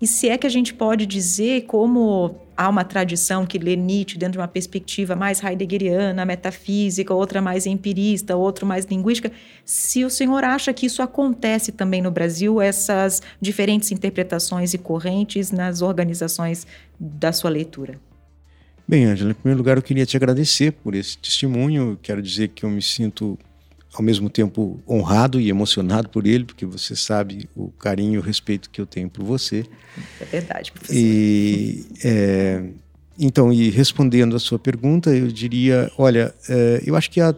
e 0.00 0.06
se 0.06 0.28
é 0.28 0.38
que 0.38 0.46
a 0.46 0.50
gente 0.50 0.72
pode 0.72 1.04
dizer 1.06 1.62
como 1.62 2.36
há 2.56 2.68
uma 2.68 2.84
tradição 2.84 3.44
que 3.44 3.58
lê 3.58 3.74
Nietzsche 3.74 4.16
dentro 4.16 4.34
de 4.34 4.38
uma 4.38 4.46
perspectiva 4.46 5.16
mais 5.16 5.42
heideggeriana, 5.42 6.24
metafísica, 6.24 7.12
outra 7.12 7.42
mais 7.42 7.66
empirista, 7.66 8.36
outra 8.36 8.64
mais 8.64 8.84
linguística, 8.84 9.32
se 9.64 10.04
o 10.04 10.10
senhor 10.10 10.44
acha 10.44 10.72
que 10.72 10.86
isso 10.86 11.02
acontece 11.02 11.72
também 11.72 12.00
no 12.00 12.12
Brasil, 12.12 12.60
essas 12.60 13.20
diferentes 13.40 13.90
interpretações 13.90 14.72
e 14.72 14.78
correntes 14.78 15.50
nas 15.50 15.82
organizações 15.82 16.64
da 16.96 17.32
sua 17.32 17.50
leitura. 17.50 17.98
Bem, 18.86 19.04
Angela, 19.04 19.30
em 19.30 19.34
primeiro 19.34 19.58
lugar 19.58 19.76
eu 19.76 19.82
queria 19.82 20.04
te 20.04 20.16
agradecer 20.16 20.72
por 20.72 20.94
esse 20.94 21.16
testemunho. 21.16 21.98
Quero 22.02 22.20
dizer 22.20 22.48
que 22.48 22.64
eu 22.64 22.70
me 22.70 22.82
sinto 22.82 23.38
ao 23.94 24.02
mesmo 24.02 24.30
tempo 24.30 24.80
honrado 24.88 25.40
e 25.40 25.48
emocionado 25.48 26.08
por 26.08 26.26
ele, 26.26 26.44
porque 26.44 26.64
você 26.64 26.96
sabe 26.96 27.48
o 27.54 27.70
carinho 27.70 28.14
e 28.14 28.18
o 28.18 28.22
respeito 28.22 28.70
que 28.70 28.80
eu 28.80 28.86
tenho 28.86 29.08
por 29.08 29.24
você. 29.24 29.64
É 30.20 30.24
verdade, 30.24 30.72
professor. 30.72 30.96
E, 30.96 31.86
é, 32.02 32.64
então, 33.18 33.52
e 33.52 33.68
respondendo 33.70 34.34
a 34.34 34.38
sua 34.38 34.58
pergunta, 34.58 35.14
eu 35.14 35.28
diria, 35.28 35.90
olha, 35.98 36.34
é, 36.48 36.82
eu 36.84 36.96
acho 36.96 37.10
que 37.10 37.20
há 37.20 37.34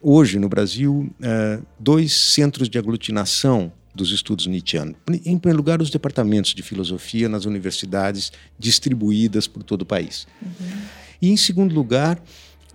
hoje 0.00 0.38
no 0.38 0.48
Brasil 0.48 1.10
é, 1.20 1.58
dois 1.78 2.12
centros 2.12 2.68
de 2.68 2.78
aglutinação 2.78 3.72
dos 3.98 4.12
estudos 4.12 4.46
nietzscheanos. 4.46 4.94
Em 5.24 5.36
primeiro 5.36 5.58
lugar, 5.58 5.82
os 5.82 5.90
departamentos 5.90 6.54
de 6.54 6.62
filosofia 6.62 7.28
nas 7.28 7.44
universidades 7.44 8.32
distribuídas 8.58 9.46
por 9.46 9.62
todo 9.62 9.82
o 9.82 9.86
país. 9.86 10.26
Uhum. 10.40 10.78
E 11.20 11.30
em 11.30 11.36
segundo 11.36 11.74
lugar, 11.74 12.22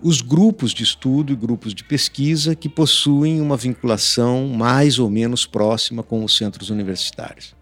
os 0.02 0.22
grupos 0.22 0.74
de 0.74 0.84
estudo 0.84 1.32
e 1.32 1.36
grupos 1.36 1.74
de 1.74 1.84
pesquisa 1.84 2.56
que 2.56 2.68
possuem 2.68 3.40
uma 3.40 3.56
vinculação 3.56 4.50
mais 4.50 5.00
ou 5.00 5.10
menos 5.10 5.46
próxima 5.46 6.04
com 6.04 6.24
os 6.24 6.36
centros 6.36 6.70
universitários. 6.70 7.56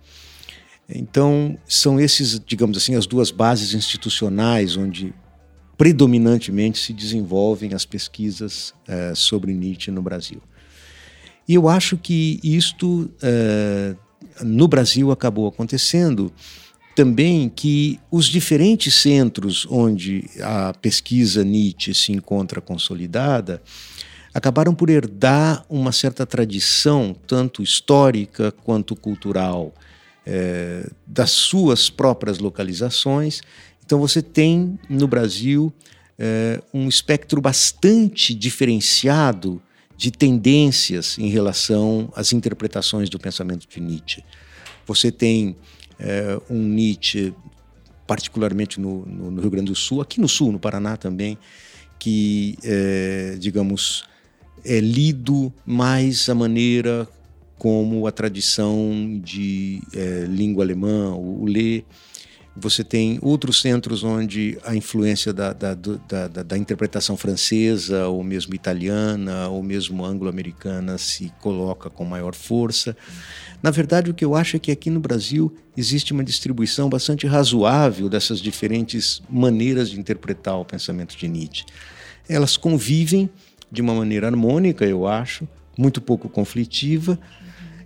Então, 0.89 1.57
são 1.67 1.99
esses, 1.99 2.39
digamos 2.39 2.77
assim, 2.77 2.95
as 2.95 3.05
duas 3.05 3.31
bases 3.31 3.73
institucionais 3.73 4.75
onde 4.75 5.13
predominantemente 5.77 6.79
se 6.79 6.93
desenvolvem 6.93 7.73
as 7.73 7.85
pesquisas 7.85 8.73
eh, 8.87 9.13
sobre 9.15 9.53
Nietzsche 9.53 9.89
no 9.89 10.01
Brasil. 10.01 10.41
E 11.51 11.55
eu 11.55 11.67
acho 11.67 11.97
que 11.97 12.39
isto 12.41 13.11
uh, 13.21 13.97
no 14.41 14.69
Brasil 14.69 15.11
acabou 15.11 15.49
acontecendo 15.49 16.31
também 16.95 17.49
que 17.49 17.99
os 18.09 18.27
diferentes 18.27 18.95
centros 18.95 19.67
onde 19.69 20.29
a 20.41 20.73
pesquisa 20.81 21.43
Nietzsche 21.43 21.93
se 21.93 22.13
encontra 22.13 22.61
consolidada 22.61 23.61
acabaram 24.33 24.73
por 24.73 24.89
herdar 24.89 25.65
uma 25.69 25.91
certa 25.91 26.25
tradição, 26.25 27.13
tanto 27.27 27.61
histórica 27.61 28.53
quanto 28.63 28.95
cultural, 28.95 29.73
é, 30.25 30.89
das 31.05 31.31
suas 31.31 31.89
próprias 31.89 32.39
localizações. 32.39 33.41
Então 33.85 33.99
você 33.99 34.21
tem 34.21 34.79
no 34.89 35.05
Brasil 35.05 35.73
é, 36.17 36.61
um 36.73 36.87
espectro 36.87 37.41
bastante 37.41 38.33
diferenciado 38.33 39.61
de 40.01 40.09
tendências 40.09 41.19
em 41.19 41.27
relação 41.27 42.11
às 42.15 42.33
interpretações 42.33 43.07
do 43.07 43.19
pensamento 43.19 43.67
de 43.69 43.79
Nietzsche. 43.79 44.23
Você 44.87 45.11
tem 45.11 45.55
é, 45.99 46.41
um 46.49 46.57
Nietzsche, 46.57 47.31
particularmente 48.07 48.81
no, 48.81 49.05
no, 49.05 49.29
no, 49.29 49.39
Rio 49.39 49.51
Grande 49.51 49.67
do 49.67 49.75
Sul, 49.75 50.01
aqui 50.01 50.19
no 50.19 50.27
Sul, 50.27 50.51
no 50.51 50.59
Paraná 50.59 50.97
também, 50.97 51.37
que, 51.99 52.57
é, 52.63 53.35
digamos, 53.37 54.05
é 54.65 54.79
lido 54.79 55.53
mais 55.67 56.27
a 56.29 56.33
maneira 56.33 57.07
como 57.55 58.07
a 58.07 58.11
tradição 58.11 59.21
de 59.23 59.83
é, 59.93 60.25
língua 60.27 60.63
alemã 60.63 61.11
o, 61.11 61.43
o 61.43 61.45
lê 61.45 61.83
você 62.55 62.83
tem 62.83 63.17
outros 63.21 63.61
centros 63.61 64.03
onde 64.03 64.57
a 64.65 64.75
influência 64.75 65.31
da, 65.31 65.53
da, 65.53 65.73
da, 65.73 66.27
da 66.27 66.57
interpretação 66.57 67.15
francesa, 67.15 68.07
ou 68.07 68.23
mesmo 68.23 68.53
italiana, 68.53 69.47
ou 69.47 69.63
mesmo 69.63 70.05
anglo-americana 70.05 70.97
se 70.97 71.31
coloca 71.39 71.89
com 71.89 72.03
maior 72.03 72.35
força. 72.35 72.95
Na 73.63 73.71
verdade, 73.71 74.11
o 74.11 74.13
que 74.13 74.25
eu 74.25 74.35
acho 74.35 74.57
é 74.57 74.59
que 74.59 74.71
aqui 74.71 74.89
no 74.89 74.99
Brasil 74.99 75.55
existe 75.77 76.11
uma 76.11 76.23
distribuição 76.23 76.89
bastante 76.89 77.25
razoável 77.25 78.09
dessas 78.09 78.41
diferentes 78.41 79.21
maneiras 79.29 79.89
de 79.89 79.99
interpretar 79.99 80.59
o 80.59 80.65
pensamento 80.65 81.15
de 81.15 81.27
Nietzsche. 81.29 81.65
Elas 82.27 82.57
convivem 82.57 83.29
de 83.71 83.81
uma 83.81 83.93
maneira 83.93 84.27
harmônica, 84.27 84.85
eu 84.85 85.07
acho, 85.07 85.47
muito 85.77 86.01
pouco 86.01 86.27
conflitiva. 86.27 87.17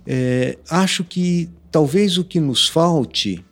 É, 0.04 0.58
acho 0.68 1.04
que 1.04 1.48
talvez 1.70 2.18
o 2.18 2.24
que 2.24 2.40
nos 2.40 2.68
falte 2.68 3.44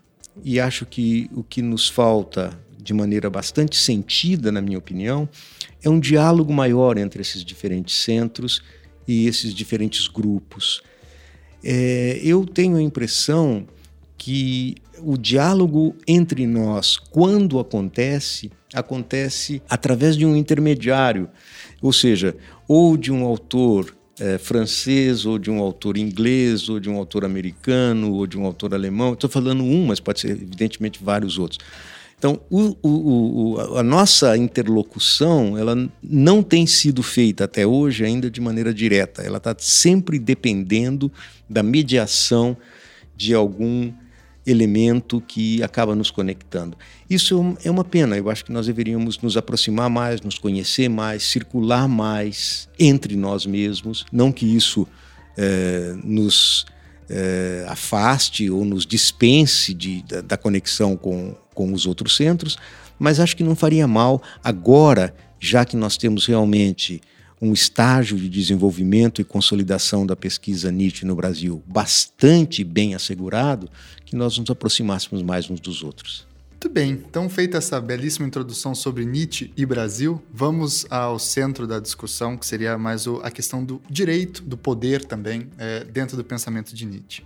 e 0.43 0.59
acho 0.59 0.85
que 0.87 1.31
o 1.35 1.43
que 1.43 1.63
nos 1.63 1.89
falta 1.89 2.59
de 2.83 2.93
maneira 2.93 3.31
bastante 3.31 3.77
sentida, 3.77 4.53
na 4.53 4.61
minha 4.61 4.79
opinião, 4.79 5.29
é 5.83 5.89
um 5.89 5.99
diálogo 5.99 6.53
maior 6.53 6.99
entre 6.99 7.23
esses 7.23 7.45
diferentes 7.45 7.97
centros 7.97 8.63
e 9.07 9.27
esses 9.27 9.55
diferentes 9.55 10.07
grupos. 10.07 10.83
É, 11.63 12.21
eu 12.23 12.45
tenho 12.45 12.77
a 12.77 12.83
impressão 12.83 13.67
que 14.19 14.77
o 15.01 15.17
diálogo 15.17 15.97
entre 16.07 16.47
nós, 16.47 16.97
quando 16.97 17.59
acontece, 17.59 18.51
acontece 18.73 19.63
através 19.69 20.17
de 20.17 20.27
um 20.27 20.37
intermediário, 20.37 21.29
ou 21.81 21.93
seja, 21.93 22.37
ou 22.69 22.97
de 22.97 23.11
um 23.11 23.25
autor 23.25 23.95
é, 24.19 24.39
francês, 24.39 25.27
ou 25.27 25.39
de 25.39 25.51
um 25.51 25.59
autor 25.59 25.97
inglês, 25.97 26.69
ou 26.69 26.79
de 26.79 26.89
um 26.89 26.97
autor 26.97 27.25
americano, 27.25 28.13
ou 28.13 28.27
de 28.27 28.39
um 28.39 28.45
autor 28.45 28.75
alemão. 28.75 29.15
Estou 29.15 29.31
falando 29.31 29.63
um, 29.63 29.87
mas 29.87 30.01
pode 30.01 30.21
ser, 30.21 30.31
evidentemente, 30.31 31.01
vários 31.03 31.39
outros. 31.39 31.59
Então, 32.19 32.41
o, 32.49 32.77
o, 32.83 33.59
o, 33.59 33.77
a 33.77 33.83
nossa 33.83 34.37
interlocução 34.37 35.59
ela 35.59 35.77
não 36.03 36.43
tem 36.43 36.67
sido 36.67 37.03
feita 37.03 37.45
até 37.45 37.67
hoje 37.67 38.05
ainda 38.05 38.31
de 38.31 38.41
maneira 38.41 38.73
direta. 38.73 39.23
Ela 39.23 39.39
está 39.39 39.55
sempre 39.59 40.19
dependendo 40.19 41.13
da 41.51 41.63
mediação 41.63 42.57
de 43.17 43.35
algum 43.35 43.93
elemento 44.47 45.21
que 45.21 45.63
acaba 45.63 45.95
nos 45.95 46.11
conectando. 46.11 46.77
Isso 47.09 47.57
é 47.65 47.71
uma 47.71 47.85
pena, 47.85 48.17
eu 48.17 48.29
acho 48.29 48.45
que 48.45 48.53
nós 48.53 48.67
deveríamos 48.67 49.19
nos 49.19 49.37
aproximar 49.37 49.89
mais, 49.89 50.21
nos 50.21 50.39
conhecer 50.39 50.89
mais, 50.89 51.23
circular 51.23 51.89
mais 51.89 52.69
entre 52.79 53.17
nós 53.17 53.47
mesmos, 53.47 54.05
não 54.13 54.31
que 54.31 54.45
isso 54.45 54.87
é, 55.37 55.95
nos 56.05 56.67
é, 57.09 57.65
afaste 57.69 58.51
ou 58.51 58.65
nos 58.65 58.87
dispense 58.87 59.73
de, 59.73 60.03
da, 60.03 60.21
da, 60.21 60.37
conexão 60.37 60.97
com, 60.97 61.35
com 61.55 61.73
os 61.73 61.87
outros 61.87 62.17
centros, 62.17 62.59
mas 62.99 63.21
acho 63.21 63.37
que 63.37 63.43
não 63.43 63.57
faria 63.57 63.87
mal 63.87 64.23
agora, 64.43 65.15
já 65.41 65.65
que 65.65 65.77
nós 65.77 65.97
temos 65.97 66.27
realmente 66.27 67.01
um 67.41 67.53
estágio 67.53 68.17
de 68.17 68.29
desenvolvimento 68.29 69.21
e 69.21 69.25
consolidação 69.25 70.07
da 70.07 70.17
pesquisa 70.17 70.71
Nietzsche 70.71 71.05
no 71.05 71.15
Brasil 71.15 71.63
bastante 71.67 72.65
bem 72.65 72.95
assegurado, 72.95 73.69
que 74.05 74.17
nós 74.17 74.39
nos 74.39 74.49
aproximássemos 74.51 75.23
mais 75.23 75.51
uns 75.51 75.61
dos 75.61 75.83
outros. 75.83 76.27
Muito 76.65 76.73
bem, 76.73 76.93
então 76.93 77.29
feita 77.29 77.59
essa 77.59 77.79
belíssima 77.79 78.27
introdução 78.27 78.75
sobre 78.75 79.05
Nietzsche 79.05 79.53
e 79.55 79.67
Brasil, 79.67 80.23
vamos 80.33 80.87
ao 80.89 81.19
centro 81.19 81.67
da 81.67 81.79
discussão, 81.79 82.39
que 82.39 82.47
seria 82.47 82.79
mais 82.79 83.07
a 83.23 83.31
questão 83.31 83.63
do 83.63 83.83
direito, 83.91 84.43
do 84.43 84.57
poder 84.57 85.05
também, 85.05 85.49
é, 85.59 85.85
dentro 85.85 86.17
do 86.17 86.25
pensamento 86.25 86.75
de 86.75 86.87
Nietzsche. 86.87 87.23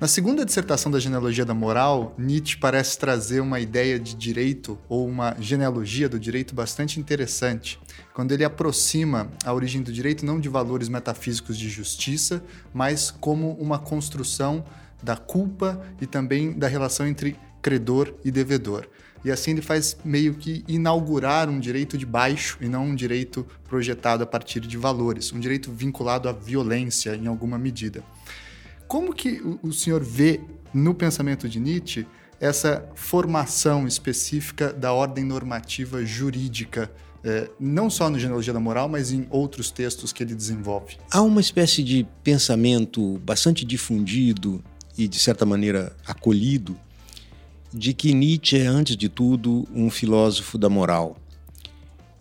Na 0.00 0.06
segunda 0.06 0.44
dissertação 0.44 0.92
da 0.92 1.00
genealogia 1.00 1.44
da 1.44 1.52
moral, 1.52 2.14
Nietzsche 2.16 2.56
parece 2.56 2.96
trazer 2.96 3.40
uma 3.40 3.58
ideia 3.58 3.98
de 3.98 4.14
direito 4.14 4.78
ou 4.88 5.04
uma 5.04 5.34
genealogia 5.40 6.08
do 6.08 6.20
direito 6.20 6.54
bastante 6.54 7.00
interessante, 7.00 7.80
quando 8.14 8.30
ele 8.30 8.44
aproxima 8.44 9.28
a 9.44 9.52
origem 9.52 9.82
do 9.82 9.92
direito 9.92 10.24
não 10.24 10.38
de 10.38 10.48
valores 10.48 10.88
metafísicos 10.88 11.58
de 11.58 11.68
justiça, 11.68 12.40
mas 12.72 13.10
como 13.10 13.54
uma 13.54 13.76
construção 13.76 14.64
da 15.02 15.16
culpa 15.16 15.84
e 16.00 16.06
também 16.06 16.52
da 16.52 16.68
relação 16.68 17.04
entre 17.04 17.36
credor 17.60 18.14
e 18.24 18.30
devedor. 18.30 18.86
E 19.24 19.32
assim 19.32 19.50
ele 19.50 19.62
faz 19.62 19.96
meio 20.04 20.34
que 20.34 20.64
inaugurar 20.68 21.48
um 21.48 21.58
direito 21.58 21.98
de 21.98 22.06
baixo 22.06 22.56
e 22.60 22.68
não 22.68 22.84
um 22.84 22.94
direito 22.94 23.44
projetado 23.68 24.22
a 24.22 24.26
partir 24.28 24.60
de 24.60 24.76
valores, 24.76 25.32
um 25.32 25.40
direito 25.40 25.72
vinculado 25.72 26.28
à 26.28 26.32
violência 26.32 27.16
em 27.16 27.26
alguma 27.26 27.58
medida. 27.58 28.04
Como 28.88 29.12
que 29.12 29.42
o 29.62 29.70
senhor 29.70 30.02
vê 30.02 30.40
no 30.72 30.94
pensamento 30.94 31.46
de 31.46 31.60
Nietzsche 31.60 32.06
essa 32.40 32.88
formação 32.94 33.86
específica 33.86 34.72
da 34.72 34.94
ordem 34.94 35.24
normativa 35.24 36.02
jurídica, 36.06 36.90
é, 37.22 37.50
não 37.60 37.90
só 37.90 38.08
no 38.08 38.18
Genealogia 38.18 38.54
da 38.54 38.60
Moral, 38.60 38.88
mas 38.88 39.12
em 39.12 39.26
outros 39.28 39.70
textos 39.70 40.10
que 40.10 40.22
ele 40.22 40.34
desenvolve? 40.34 40.96
Há 41.10 41.20
uma 41.20 41.42
espécie 41.42 41.84
de 41.84 42.06
pensamento 42.24 43.18
bastante 43.18 43.62
difundido 43.62 44.64
e, 44.96 45.06
de 45.06 45.18
certa 45.18 45.44
maneira, 45.44 45.94
acolhido, 46.06 46.74
de 47.70 47.92
que 47.92 48.14
Nietzsche 48.14 48.56
é, 48.56 48.66
antes 48.66 48.96
de 48.96 49.10
tudo, 49.10 49.68
um 49.74 49.90
filósofo 49.90 50.56
da 50.56 50.70
moral. 50.70 51.18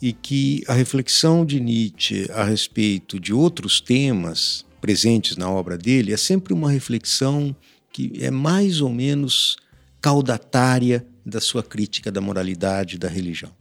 E 0.02 0.12
que 0.12 0.64
a 0.68 0.74
reflexão 0.74 1.46
de 1.46 1.62
Nietzsche 1.62 2.30
a 2.34 2.44
respeito 2.44 3.20
de 3.20 3.34
outros 3.34 3.80
temas 3.80 4.67
presentes 4.88 5.36
na 5.36 5.50
obra 5.50 5.78
dele 5.78 6.14
é 6.14 6.18
sempre 6.18 6.54
uma 6.54 6.72
reflexão 6.72 7.54
que 7.92 8.14
é 8.22 8.32
mais 8.32 8.80
ou 8.80 8.90
menos 8.90 9.58
caudatária 10.00 11.06
da 11.26 11.42
sua 11.42 11.62
crítica 11.62 12.10
da 12.10 12.22
moralidade 12.22 12.98
da 12.98 13.10
religião. 13.10 13.52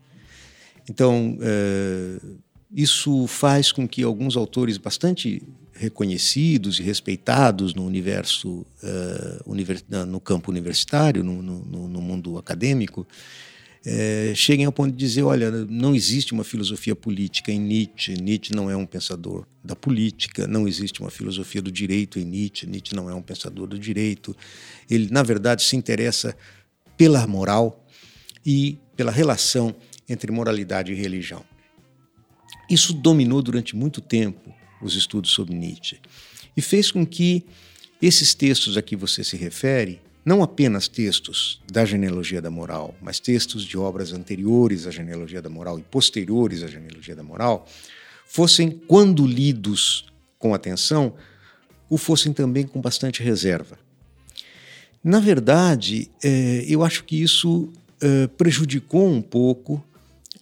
Então, 0.89 1.37
é, 1.41 2.21
isso 2.73 3.27
faz 3.27 3.73
com 3.73 3.89
que 3.89 4.05
alguns 4.05 4.37
autores 4.37 4.79
bastante 4.79 5.43
reconhecidos 5.73 6.79
e 6.79 6.85
respeitados 6.85 7.75
no 7.75 7.85
universo, 7.85 8.65
uh, 8.85 10.07
no 10.07 10.21
campo 10.21 10.49
universitário, 10.49 11.25
no, 11.25 11.43
no, 11.43 11.89
no 11.89 12.01
mundo 12.01 12.39
acadêmico, 12.39 13.05
é, 13.85 14.33
cheguem 14.35 14.67
ao 14.67 14.73
ponto 14.73 14.93
de 14.93 14.99
dizer: 14.99 15.23
olha, 15.23 15.51
não 15.51 15.95
existe 15.95 16.33
uma 16.33 16.45
filosofia 16.45 16.95
política 16.95 17.53
em 17.53 17.61
Nietzsche, 17.61 18.15
Nietzsche 18.15 18.55
não 18.55 18.71
é 18.71 18.77
um 18.77 18.87
pensador 18.87 19.47
da 19.63 19.77
política, 19.77 20.47
não 20.47 20.67
existe 20.67 21.01
uma 21.01 21.11
filosofia 21.11 21.63
do 21.63 21.71
direito 21.71 22.19
em 22.19 22.25
Nietzsche, 22.25 22.67
Nietzsche 22.67 22.95
não 22.95 23.11
é 23.11 23.15
um 23.15 23.23
pensador 23.23 23.67
do 23.67 23.79
direito. 23.79 24.37
Ele, 24.89 25.09
na 25.11 25.23
verdade, 25.23 25.63
se 25.63 25.77
interessa 25.77 26.37
pela 26.97 27.27
moral 27.27 27.87
e 28.45 28.79
pela 28.97 29.11
relação 29.11 29.75
entre 30.09 30.33
moralidade 30.33 30.93
e 30.93 30.95
religião. 30.95 31.45
Isso 32.71 32.93
dominou 32.93 33.43
durante 33.43 33.77
muito 33.77 34.01
tempo 34.01 34.55
os 34.81 34.95
estudos 34.95 35.31
sobre 35.31 35.55
Nietzsche 35.55 35.99
e 36.57 36.63
fez 36.63 36.91
com 36.91 37.07
que 37.07 37.45
esses 38.01 38.35
textos 38.35 38.77
a 38.77 38.83
que 38.83 38.97
você 38.97 39.23
se 39.23 39.37
refere 39.37 40.01
não 40.27 40.43
apenas 40.43 40.89
textos 40.89 41.63
da 41.71 41.85
genealogia 41.85 42.43
da 42.43 42.51
moral, 42.51 42.97
mas 43.01 43.21
textos 43.21 43.65
de 43.65 43.79
obras 43.79 44.13
anteriores 44.13 44.85
à 44.85 44.91
genealogia 44.91 45.41
da 45.41 45.49
moral 45.49 45.79
e 45.79 45.83
posteriores 45.83 46.65
à 46.65 46.67
genealogia 46.67 47.15
da 47.15 47.23
moral, 47.23 47.65
fossem, 48.27 48.69
quando 48.89 49.25
lidos 49.25 50.05
com 50.37 50.53
atenção, 50.53 51.15
o 51.89 51.97
fossem 51.97 52.33
também 52.33 52.67
com 52.67 52.81
bastante 52.81 53.23
reserva. 53.23 53.79
Na 55.03 55.21
verdade, 55.21 56.11
é, 56.21 56.65
eu 56.67 56.83
acho 56.83 57.05
que 57.05 57.23
isso 57.23 57.73
é, 58.01 58.27
prejudicou 58.27 59.09
um 59.09 59.23
pouco 59.23 59.81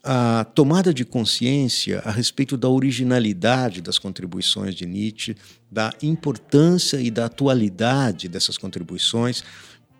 a 0.02 0.44
tomada 0.54 0.92
de 0.92 1.02
consciência 1.02 2.00
a 2.04 2.10
respeito 2.10 2.58
da 2.58 2.68
originalidade 2.68 3.80
das 3.80 3.98
contribuições 3.98 4.74
de 4.74 4.84
Nietzsche, 4.84 5.34
da 5.70 5.94
importância 6.02 6.98
e 7.00 7.10
da 7.10 7.24
atualidade 7.24 8.28
dessas 8.28 8.58
contribuições 8.58 9.42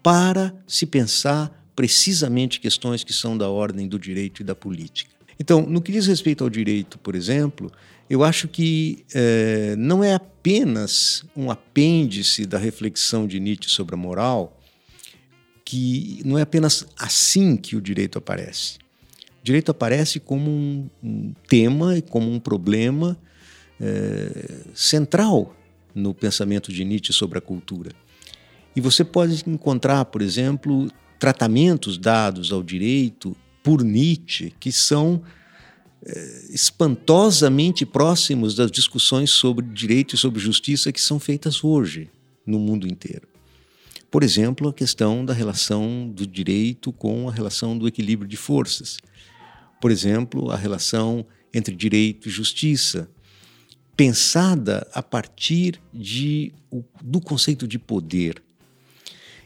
para 0.05 0.55
se 0.67 0.85
pensar 0.85 1.67
precisamente 1.75 2.61
questões 2.61 3.03
que 3.03 3.13
são 3.13 3.37
da 3.39 3.49
ordem 3.49 3.89
do 3.89 3.99
direito 3.99 4.43
e 4.43 4.45
da 4.45 4.55
política. 4.55 5.11
Então, 5.41 5.63
no 5.63 5.81
que 5.81 5.91
diz 5.91 6.07
respeito 6.07 6.45
ao 6.45 6.51
direito, 6.51 6.99
por 6.99 7.15
exemplo, 7.15 7.73
eu 8.09 8.23
acho 8.23 8.47
que 8.47 9.03
é, 9.15 9.75
não 9.77 10.05
é 10.05 10.13
apenas 10.13 11.25
um 11.35 11.51
apêndice 11.51 12.45
da 12.45 12.59
reflexão 12.59 13.27
de 13.27 13.41
Nietzsche 13.41 13.71
sobre 13.71 13.95
a 13.95 13.99
moral, 13.99 14.61
que 15.65 16.21
não 16.23 16.39
é 16.39 16.43
apenas 16.43 16.87
assim 16.99 17.57
que 17.57 17.75
o 17.75 17.81
direito 17.81 18.19
aparece. 18.19 18.77
O 19.41 19.45
direito 19.45 19.71
aparece 19.71 20.21
como 20.21 20.51
um, 20.51 20.91
um 21.03 21.35
tema 21.49 21.97
e 21.97 22.03
como 22.03 22.31
um 22.31 22.39
problema 22.39 23.19
é, 23.81 24.61
central 24.75 25.57
no 25.95 26.13
pensamento 26.13 26.71
de 26.71 26.85
Nietzsche 26.85 27.13
sobre 27.13 27.39
a 27.39 27.41
cultura. 27.41 28.04
E 28.77 28.81
você 28.81 29.05
pode 29.05 29.43
encontrar, 29.47 30.05
por 30.07 30.21
exemplo, 30.21 30.91
tratamentos 31.19 31.97
dados 31.97 32.53
ao 32.53 32.63
direito 32.63 33.37
por 33.63 33.83
Nietzsche 33.83 34.53
que 34.61 34.71
são 34.71 35.23
é, 36.05 36.47
espantosamente 36.51 37.87
próximos 37.87 38.55
das 38.55 38.71
discussões 38.71 39.31
sobre 39.31 39.65
direito 39.67 40.15
e 40.15 40.19
sobre 40.19 40.39
justiça 40.39 40.93
que 40.93 41.01
são 41.01 41.19
feitas 41.19 41.65
hoje 41.65 42.11
no 42.47 42.59
mundo 42.59 42.87
inteiro. 42.87 43.27
Por 44.11 44.23
exemplo, 44.23 44.69
a 44.69 44.73
questão 44.73 45.25
da 45.25 45.33
relação 45.33 46.09
do 46.09 46.27
direito 46.27 46.93
com 46.93 47.29
a 47.29 47.33
relação 47.33 47.77
do 47.77 47.89
equilíbrio 47.89 48.29
de 48.29 48.37
forças. 48.37 48.99
Por 49.81 49.91
exemplo, 49.91 50.51
a 50.51 50.57
relação 50.57 51.27
entre 51.53 51.75
direito 51.75 52.29
e 52.29 52.31
justiça, 52.31 53.09
pensada 53.97 54.87
a 54.93 55.03
partir 55.03 55.81
de, 55.93 56.53
do 57.03 57.21
conceito 57.21 57.67
de 57.67 57.79
poder. 57.79 58.44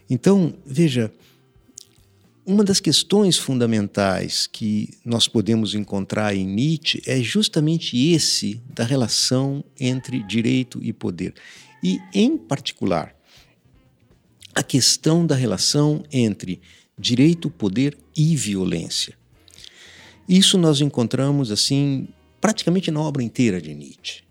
Então, 0.09 0.55
veja, 0.64 1.12
uma 2.47 2.64
das 2.64 2.81
questões 2.81 3.37
fundamentais 3.37 4.47
que 4.47 4.88
nós 5.05 5.29
podemos 5.29 5.75
encontrar 5.75 6.35
em 6.35 6.47
Nietzsche 6.47 7.03
é 7.07 7.21
justamente 7.21 7.97
esse 8.12 8.62
da 8.75 8.85
relação 8.85 9.62
entre 9.79 10.23
direito 10.23 10.83
e 10.83 10.92
poder. 10.92 11.35
E, 11.83 12.01
em 12.14 12.38
particular, 12.38 13.14
a 14.55 14.62
questão 14.62 15.27
da 15.27 15.35
relação 15.35 16.03
entre 16.11 16.61
direito, 16.99 17.51
poder 17.51 17.97
e 18.16 18.35
violência. 18.35 19.14
Isso 20.29 20.59
nós 20.59 20.81
encontramos 20.81 21.53
assim 21.53 22.09
praticamente 22.40 22.90
na 22.90 23.01
obra 23.01 23.23
inteira 23.23 23.61
de 23.61 23.75
Nietzsche. 23.75 24.23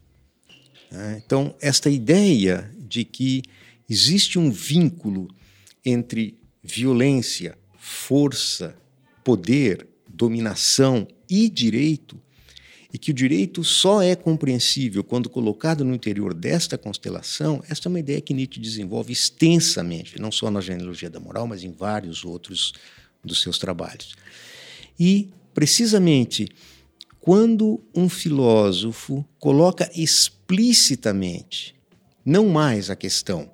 Né? 0.91 1.21
Então, 1.23 1.53
esta 1.61 1.89
ideia 1.89 2.71
de 2.79 3.05
que 3.05 3.43
existe 3.89 4.39
um 4.39 4.51
vínculo 4.51 5.27
entre 5.87 6.37
violência, 6.61 7.57
força, 7.77 8.75
poder, 9.23 9.87
dominação 10.09 11.07
e 11.29 11.47
direito, 11.49 12.19
e 12.93 12.97
que 12.97 13.11
o 13.11 13.13
direito 13.13 13.63
só 13.63 14.01
é 14.01 14.15
compreensível 14.15 15.03
quando 15.03 15.29
colocado 15.29 15.85
no 15.85 15.93
interior 15.93 16.33
desta 16.33 16.77
constelação, 16.77 17.63
esta 17.69 17.87
é 17.87 17.89
uma 17.89 17.99
ideia 17.99 18.21
que 18.21 18.33
Nietzsche 18.33 18.59
desenvolve 18.59 19.13
extensamente, 19.13 20.19
não 20.19 20.31
só 20.31 20.49
na 20.49 20.61
genealogia 20.61 21.09
da 21.09 21.19
moral, 21.19 21.47
mas 21.47 21.63
em 21.63 21.71
vários 21.71 22.25
outros 22.25 22.73
dos 23.23 23.41
seus 23.41 23.57
trabalhos. 23.57 24.15
E, 24.99 25.29
precisamente, 25.53 26.47
quando 27.19 27.83
um 27.93 28.09
filósofo 28.09 29.25
coloca 29.37 29.89
explicitamente 29.93 31.75
não 32.25 32.49
mais 32.49 32.89
a 32.89 32.95
questão 32.95 33.51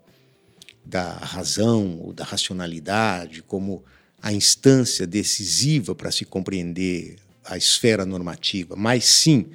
da 0.86 1.14
razão 1.14 2.00
ou 2.02 2.14
da 2.14 2.24
racionalidade 2.24 3.42
como 3.42 3.84
a 4.22 4.32
instância 4.32 5.06
decisiva 5.06 5.94
para 5.94 6.12
se 6.12 6.26
compreender 6.26 7.18
a 7.46 7.58
esfera 7.58 8.06
normativa, 8.06 8.76
mas 8.76 9.06
sim 9.06 9.48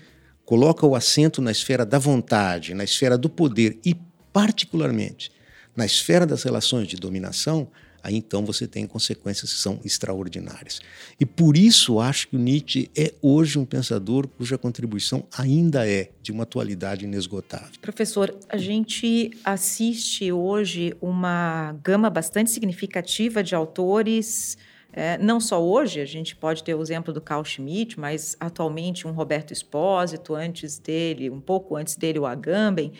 coloca 0.44 0.86
o 0.86 0.94
acento 0.94 1.40
na 1.40 1.50
esfera 1.50 1.84
da 1.84 1.98
vontade, 1.98 2.74
na 2.74 2.84
esfera 2.84 3.18
do 3.18 3.28
poder 3.28 3.78
e, 3.84 3.94
particularmente, 4.32 5.30
na 5.76 5.86
esfera 5.86 6.26
das 6.26 6.42
relações 6.42 6.88
de 6.88 6.96
dominação, 6.96 7.68
aí 8.02 8.16
então 8.16 8.44
você 8.44 8.66
tem 8.66 8.86
consequências 8.86 9.52
que 9.52 9.58
são 9.60 9.80
extraordinárias. 9.84 10.80
E 11.18 11.26
por 11.26 11.56
isso 11.56 12.00
acho 12.00 12.28
que 12.28 12.36
o 12.36 12.38
Nietzsche 12.38 12.90
é 12.96 13.14
hoje 13.20 13.58
um 13.58 13.64
pensador 13.64 14.26
cuja 14.26 14.56
contribuição 14.56 15.26
ainda 15.36 15.88
é 15.88 16.10
de 16.22 16.32
uma 16.32 16.42
atualidade 16.42 17.04
inesgotável. 17.04 17.70
Professor, 17.80 18.36
a 18.48 18.56
gente 18.56 19.30
assiste 19.44 20.30
hoje 20.30 20.94
uma 21.00 21.72
gama 21.82 22.10
bastante 22.10 22.50
significativa 22.50 23.42
de 23.42 23.54
autores. 23.54 24.56
É, 24.92 25.18
não 25.18 25.38
só 25.40 25.62
hoje, 25.62 26.00
a 26.00 26.06
gente 26.06 26.34
pode 26.34 26.64
ter 26.64 26.74
o 26.74 26.82
exemplo 26.82 27.12
do 27.12 27.20
Carl 27.20 27.44
Schmitt, 27.44 27.98
mas 28.00 28.36
atualmente 28.40 29.06
um 29.06 29.12
Roberto 29.12 29.52
Espósito, 29.52 30.34
antes 30.34 30.78
dele, 30.78 31.30
um 31.30 31.40
pouco 31.40 31.76
antes 31.76 31.96
dele, 31.96 32.18
o 32.18 32.26
Agamben, 32.26 32.92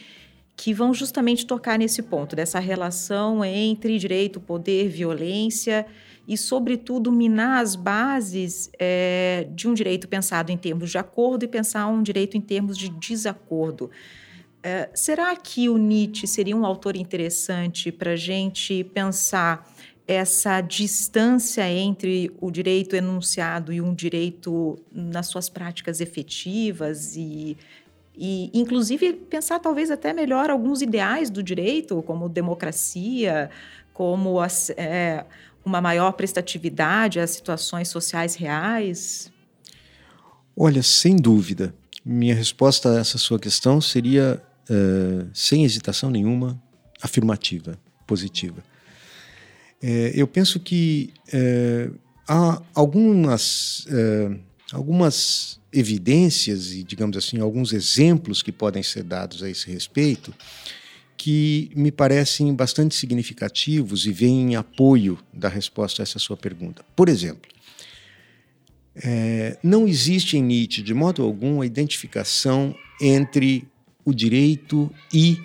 que 0.58 0.74
vão 0.74 0.92
justamente 0.92 1.46
tocar 1.46 1.78
nesse 1.78 2.02
ponto, 2.02 2.34
dessa 2.34 2.58
relação 2.58 3.44
entre 3.44 3.96
direito, 3.96 4.40
poder, 4.40 4.88
violência 4.88 5.86
e, 6.26 6.36
sobretudo, 6.36 7.12
minar 7.12 7.62
as 7.62 7.76
bases 7.76 8.68
é, 8.76 9.46
de 9.54 9.68
um 9.68 9.72
direito 9.72 10.08
pensado 10.08 10.50
em 10.50 10.56
termos 10.56 10.90
de 10.90 10.98
acordo 10.98 11.44
e 11.44 11.48
pensar 11.48 11.86
um 11.86 12.02
direito 12.02 12.36
em 12.36 12.40
termos 12.40 12.76
de 12.76 12.88
desacordo. 12.88 13.88
É, 14.60 14.90
será 14.92 15.36
que 15.36 15.68
o 15.68 15.78
Nietzsche 15.78 16.26
seria 16.26 16.56
um 16.56 16.66
autor 16.66 16.96
interessante 16.96 17.92
para 17.92 18.14
a 18.14 18.16
gente 18.16 18.82
pensar 18.82 19.64
essa 20.08 20.60
distância 20.60 21.70
entre 21.70 22.32
o 22.40 22.50
direito 22.50 22.96
enunciado 22.96 23.72
e 23.72 23.80
um 23.80 23.94
direito 23.94 24.76
nas 24.90 25.28
suas 25.28 25.48
práticas 25.48 26.00
efetivas 26.00 27.14
e 27.14 27.56
e, 28.18 28.50
inclusive, 28.52 29.12
pensar 29.12 29.60
talvez 29.60 29.90
até 29.90 30.12
melhor 30.12 30.50
alguns 30.50 30.82
ideais 30.82 31.30
do 31.30 31.42
direito, 31.42 32.02
como 32.02 32.28
democracia, 32.28 33.48
como 33.92 34.40
as, 34.40 34.70
é, 34.70 35.24
uma 35.64 35.80
maior 35.80 36.12
prestatividade 36.12 37.20
às 37.20 37.30
situações 37.30 37.88
sociais 37.88 38.34
reais? 38.34 39.30
Olha, 40.56 40.82
sem 40.82 41.14
dúvida. 41.14 41.72
Minha 42.04 42.34
resposta 42.34 42.96
a 42.96 43.00
essa 43.00 43.18
sua 43.18 43.38
questão 43.38 43.80
seria, 43.80 44.42
uh, 44.68 45.28
sem 45.32 45.64
hesitação 45.64 46.10
nenhuma, 46.10 46.60
afirmativa, 47.00 47.78
positiva. 48.04 48.64
É, 49.80 50.12
eu 50.14 50.26
penso 50.26 50.58
que 50.58 51.14
é, 51.32 51.88
há 52.26 52.60
algumas, 52.74 53.86
algumas 54.72 55.60
evidências 55.72 56.72
e, 56.72 56.82
digamos 56.82 57.16
assim, 57.16 57.38
alguns 57.40 57.72
exemplos 57.72 58.42
que 58.42 58.52
podem 58.52 58.82
ser 58.82 59.02
dados 59.02 59.42
a 59.42 59.50
esse 59.50 59.70
respeito 59.70 60.34
que 61.16 61.70
me 61.74 61.90
parecem 61.90 62.54
bastante 62.54 62.94
significativos 62.94 64.06
e 64.06 64.12
vêm 64.12 64.52
em 64.52 64.56
apoio 64.56 65.18
da 65.32 65.48
resposta 65.48 66.00
a 66.00 66.04
essa 66.04 66.18
sua 66.18 66.36
pergunta. 66.36 66.84
Por 66.94 67.08
exemplo, 67.08 67.50
é, 68.94 69.58
não 69.62 69.86
existe 69.86 70.36
em 70.36 70.42
Nietzsche, 70.42 70.82
de 70.82 70.94
modo 70.94 71.22
algum, 71.22 71.60
a 71.60 71.66
identificação 71.66 72.74
entre 73.00 73.66
o 74.04 74.14
direito 74.14 74.92
e 75.12 75.38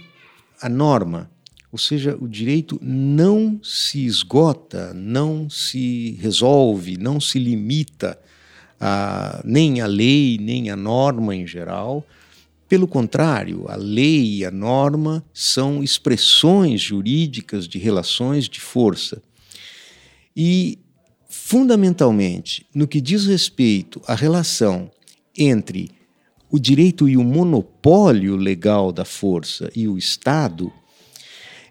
a 0.62 0.70
norma. 0.70 1.30
Ou 1.72 1.78
seja, 1.80 2.16
o 2.20 2.28
direito 2.28 2.80
não 2.82 3.60
se 3.64 4.06
esgota, 4.06 4.94
não 4.94 5.50
se 5.50 6.12
resolve, 6.22 6.98
não 6.98 7.20
se 7.20 7.40
limita 7.40 8.20
a, 8.80 9.42
nem 9.46 9.82
a 9.82 9.86
lei, 9.86 10.38
nem 10.40 10.70
a 10.70 10.76
norma 10.76 11.36
em 11.36 11.46
geral. 11.46 12.06
Pelo 12.68 12.88
contrário, 12.88 13.66
a 13.68 13.76
lei 13.76 14.38
e 14.38 14.46
a 14.46 14.52
norma 14.52 15.24
são 15.34 15.84
expressões 15.84 16.82
jurídicas 16.82 17.68
de 17.68 17.78
relações 17.78 18.50
de 18.50 18.60
força. 18.60 19.22
E, 20.36 20.80
fundamentalmente, 21.30 22.66
no 22.74 22.88
que 22.88 23.00
diz 23.00 23.26
respeito 23.26 24.02
à 24.08 24.16
relação 24.16 24.90
entre 25.38 25.92
o 26.50 26.60
direito 26.60 27.08
e 27.08 27.18
o 27.18 27.24
monopólio 27.24 28.36
legal 28.36 28.92
da 28.92 29.06
força 29.06 29.72
e 29.76 29.88
o 29.88 29.98
Estado, 29.98 30.72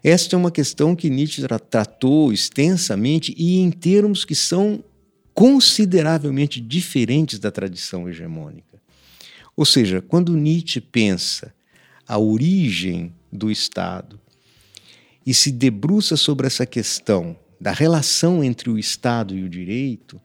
esta 0.03 0.35
é 0.35 0.37
uma 0.37 0.51
questão 0.51 0.95
que 0.95 1.09
Nietzsche 1.09 1.41
tratou 1.69 2.33
extensamente 2.33 3.33
e 3.37 3.59
em 3.59 3.71
termos 3.71 4.25
que 4.25 4.35
são 4.35 4.83
consideravelmente 5.33 6.61
diferentes 6.61 7.39
da 7.39 7.51
tradição 7.51 8.07
hegemônica. 8.07 8.81
Ou 9.55 9.65
seja, 9.65 10.01
quando 10.01 10.35
Nietzsche 10.35 10.81
pensa 10.81 11.53
a 12.07 12.17
origem 12.17 13.13
do 13.31 13.51
Estado 13.51 14.19
e 15.25 15.33
se 15.33 15.51
debruça 15.51 16.17
sobre 16.17 16.47
essa 16.47 16.65
questão 16.65 17.37
da 17.59 17.71
relação 17.71 18.43
entre 18.43 18.69
o 18.69 18.77
Estado 18.77 19.35
e 19.35 19.43
o 19.43 19.49
direito, 19.49 20.19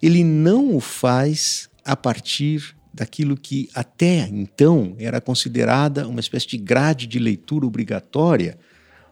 ele 0.00 0.22
não 0.22 0.76
o 0.76 0.80
faz 0.80 1.68
a 1.84 1.96
partir 1.96 2.76
daquilo 2.92 3.36
que 3.36 3.68
até 3.74 4.28
então 4.30 4.94
era 4.98 5.20
considerada 5.20 6.06
uma 6.06 6.20
espécie 6.20 6.46
de 6.46 6.56
grade 6.56 7.06
de 7.06 7.18
leitura 7.18 7.66
obrigatória 7.66 8.58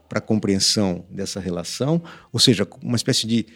para 0.09 0.19
a 0.19 0.23
compreensão 0.23 1.05
dessa 1.11 1.41
relação, 1.41 2.03
ou 2.33 2.39
seja, 2.39 2.67
uma 2.83 2.97
espécie 2.97 3.27
de 3.27 3.47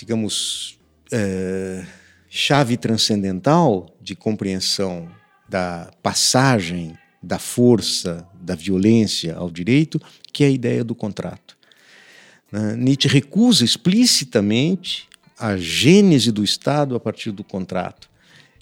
digamos, 0.00 0.78
é, 1.12 1.84
chave 2.30 2.78
transcendental 2.78 3.94
de 4.00 4.16
compreensão 4.16 5.10
da 5.46 5.90
passagem 6.02 6.96
da 7.22 7.38
força, 7.38 8.26
da 8.40 8.54
violência 8.54 9.36
ao 9.36 9.50
direito, 9.50 10.00
que 10.32 10.42
é 10.42 10.46
a 10.46 10.50
ideia 10.50 10.82
do 10.82 10.94
contrato. 10.94 11.54
Né? 12.50 12.76
Nietzsche 12.76 13.08
recusa 13.08 13.62
explicitamente 13.62 15.06
a 15.38 15.58
gênese 15.58 16.32
do 16.32 16.42
Estado 16.42 16.94
a 16.94 17.00
partir 17.00 17.30
do 17.30 17.44
contrato 17.44 18.08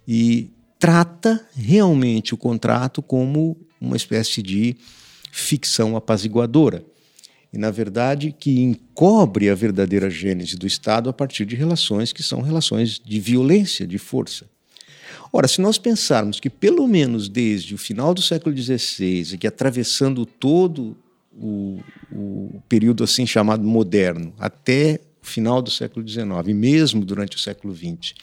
e 0.09 0.51
trata 0.77 1.47
realmente 1.55 2.35
o 2.35 2.37
contrato 2.37 3.01
como 3.01 3.57
uma 3.81 3.97
espécie 3.97 4.43
de 4.43 4.77
ficção 5.31 5.97
apaziguadora 5.97 6.85
e, 7.53 7.59
na 7.59 7.71
verdade, 7.71 8.35
que 8.39 8.61
encobre 8.61 9.49
a 9.49 9.55
verdadeira 9.55 10.11
gênese 10.11 10.57
do 10.57 10.67
Estado 10.67 11.09
a 11.09 11.13
partir 11.13 11.47
de 11.47 11.57
relações 11.57 12.13
que 12.13 12.23
são 12.23 12.43
relações 12.43 13.01
de 13.03 13.21
violência, 13.21 13.87
de 13.87 13.99
força. 13.99 14.47
Ora, 15.33 15.49
se 15.49 15.61
nós 15.61 15.79
pensarmos 15.79 16.41
que, 16.41 16.51
pelo 16.51 16.87
menos 16.87 17.29
desde 17.29 17.75
o 17.75 17.79
final 17.79 18.15
do 18.15 18.23
século 18.23 18.57
XVI, 18.57 19.35
e 19.35 19.39
que 19.39 19.47
atravessando 19.47 20.25
todo 20.25 20.97
o, 21.33 21.81
o 22.13 22.63
período 22.69 23.05
assim 23.05 23.27
chamado 23.27 23.63
moderno, 23.63 24.33
até 24.39 25.01
o 25.23 25.27
final 25.27 25.61
do 25.63 25.71
século 25.71 26.07
XIX, 26.07 26.27
e 26.49 26.55
mesmo 26.55 27.05
durante 27.05 27.37
o 27.37 27.41
século 27.41 27.75
XX, 27.75 28.15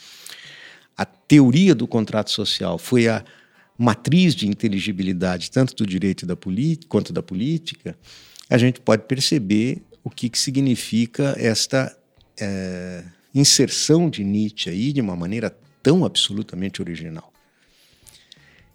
a 0.98 1.06
teoria 1.06 1.76
do 1.76 1.88
contrato 1.88 2.32
social 2.32 2.78
foi 2.78 3.08
a 3.08 3.24
matriz 3.78 4.34
de 4.34 4.48
inteligibilidade 4.48 5.52
tanto 5.52 5.76
do 5.76 5.86
direito 5.86 6.26
da 6.26 6.38
quanto 6.88 7.12
da 7.12 7.22
política, 7.22 7.96
a 8.50 8.58
gente 8.58 8.80
pode 8.80 9.04
perceber 9.04 9.82
o 10.04 10.10
que, 10.10 10.30
que 10.30 10.38
significa 10.38 11.36
esta 11.38 11.96
é, 12.40 13.04
inserção 13.34 14.10
de 14.10 14.24
Nietzsche 14.24 14.70
aí 14.70 14.94
de 14.94 15.02
uma 15.02 15.16
maneira 15.16 15.56
tão 15.82 16.06
absolutamente 16.06 16.82
original. 16.82 17.32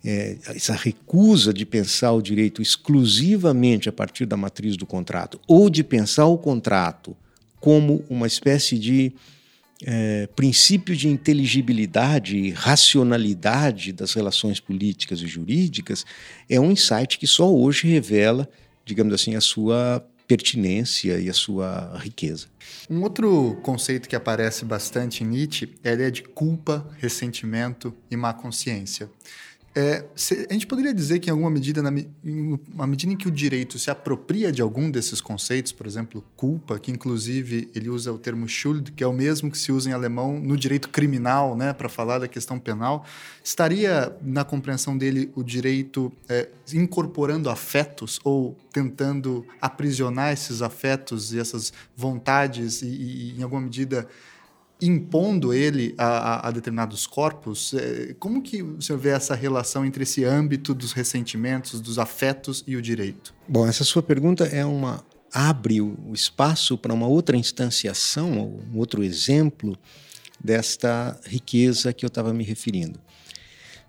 É, 0.05 0.39
essa 0.47 0.75
recusa 0.75 1.53
de 1.53 1.67
pensar 1.67 2.13
o 2.13 2.23
direito 2.23 2.63
exclusivamente 2.63 3.89
a 3.89 3.93
partir 3.93 4.25
da 4.27 4.37
matriz 4.37 4.77
do 4.77 4.87
contrato, 4.87 5.39
ou 5.47 5.69
de 5.69 5.85
pensar 5.85 6.27
o 6.27 6.39
contrato 6.39 7.17
como 7.61 8.05
uma 8.09 8.27
espécie 8.27 8.79
de 8.79 9.13
é, 9.83 10.27
princípio 10.35 10.97
de 10.97 11.09
inteligibilidade 11.09 12.37
e 12.37 12.51
racionalidade 12.51 13.93
das 13.93 14.15
relações 14.15 14.59
políticas 14.59 15.21
e 15.21 15.27
jurídicas, 15.27 16.05
é 16.49 16.59
um 16.59 16.71
insight 16.71 17.19
que 17.19 17.27
só 17.27 17.53
hoje 17.53 17.87
revela 17.87 18.49
digamos 18.91 19.15
assim, 19.15 19.37
a 19.37 19.41
sua 19.41 20.05
pertinência 20.27 21.19
e 21.19 21.29
a 21.29 21.33
sua 21.33 21.97
riqueza. 21.99 22.47
Um 22.89 23.03
outro 23.03 23.59
conceito 23.63 24.09
que 24.09 24.17
aparece 24.17 24.65
bastante 24.65 25.25
em 25.25 25.27
Nietzsche 25.27 25.75
é 25.83 25.91
a 25.91 25.93
ideia 25.95 26.11
de 26.11 26.23
culpa, 26.23 26.87
ressentimento 26.99 27.95
e 28.11 28.17
má 28.17 28.33
consciência. 28.33 29.09
É, 29.73 30.05
se, 30.17 30.49
a 30.51 30.53
gente 30.53 30.67
poderia 30.67 30.93
dizer 30.93 31.21
que, 31.21 31.31
em 31.31 31.33
alguma 31.33 31.51
medida, 31.51 31.81
na, 31.81 31.93
na 31.93 32.87
medida 32.89 33.13
em 33.13 33.17
que 33.17 33.29
o 33.29 33.31
direito 33.31 33.79
se 33.79 33.89
apropria 33.89 34.51
de 34.51 34.61
algum 34.61 34.91
desses 34.91 35.21
conceitos, 35.21 35.71
por 35.71 35.87
exemplo, 35.87 36.25
culpa, 36.37 36.77
que 36.79 36.91
inclusive 36.91 37.71
ele 37.73 37.89
usa 37.89 38.13
o 38.13 38.19
termo 38.19 38.49
Schuld, 38.49 38.91
que 38.91 39.05
é 39.05 39.07
o 39.07 39.13
mesmo 39.13 39.49
que 39.49 39.57
se 39.57 39.71
usa 39.71 39.89
em 39.89 39.93
alemão 39.93 40.41
no 40.41 40.57
direito 40.57 40.89
criminal, 40.89 41.57
né, 41.57 41.73
para 41.73 41.89
falar 41.89 42.19
da 42.19 42.27
questão 42.27 42.59
penal, 42.59 43.05
estaria 43.45 44.13
na 44.21 44.45
compreensão 44.45 44.99
dele 44.99 45.31
o 45.37 45.45
direito 45.45 46.13
é, 46.29 46.49
incorporando 46.73 47.49
afetos 47.49 48.19
ou 48.25 48.57
tentando 48.73 49.47
aprisionar 49.61 50.33
esses 50.33 50.63
afetos 50.63 51.33
e 51.33 51.39
essas 51.39 51.73
vontades 51.97 52.83
e, 52.83 52.87
e 52.87 53.35
em 53.39 53.43
alguma 53.45 53.61
medida, 53.61 54.09
impondo 54.81 55.53
ele 55.53 55.95
a, 55.99 56.07
a, 56.07 56.49
a, 56.49 56.51
determinados 56.51 57.07
corpos. 57.07 57.75
É, 57.75 58.15
como 58.19 58.43
que 58.43 58.63
o 58.63 58.81
senhor 58.81 58.99
vê 58.99 59.11
essa 59.11 59.35
relação 59.35 59.85
entre 59.85 60.03
esse 60.03 60.25
âmbito 60.25 60.75
dos 60.75 60.93
ressentimentos, 60.93 61.81
dos 61.81 61.99
afetos 61.99 62.65
e 62.67 62.77
o 62.77 62.83
direito? 62.83 63.35
Bom, 63.49 63.67
essa 63.67 63.85
sua 63.85 64.03
pergunta 64.03 64.45
é 64.45 64.65
uma 64.65 65.05
abre 65.33 65.81
o 65.81 66.13
espaço 66.13 66.77
para 66.77 66.93
uma 66.93 67.07
outra 67.07 67.37
instanciação, 67.37 68.61
um 68.73 68.79
outro 68.79 69.05
exemplo 69.05 69.79
desta 70.43 71.19
riqueza 71.25 71.93
que 71.93 72.05
eu 72.05 72.09
estava 72.09 72.33
me 72.33 72.43
referindo. 72.43 72.99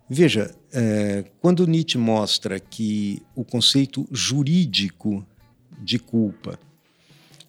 Veja, 0.09 0.53
é, 0.73 1.23
quando 1.39 1.65
Nietzsche 1.65 1.97
mostra 1.97 2.59
que 2.59 3.23
o 3.33 3.45
conceito 3.45 4.05
jurídico 4.11 5.25
de 5.79 5.97
culpa 5.97 6.59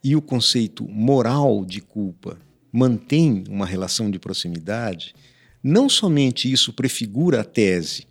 e 0.03 0.15
o 0.15 0.23
conceito 0.23 0.89
moral 0.89 1.65
de 1.65 1.81
culpa 1.81 2.39
mantém 2.73 3.45
uma 3.49 3.67
relação 3.67 4.11
de 4.11 4.19
proximidade, 4.19 5.15
não 5.63 5.89
somente 5.89 6.51
isso 6.51 6.73
prefigura 6.73 7.43
a 7.43 7.45
tese 7.45 8.07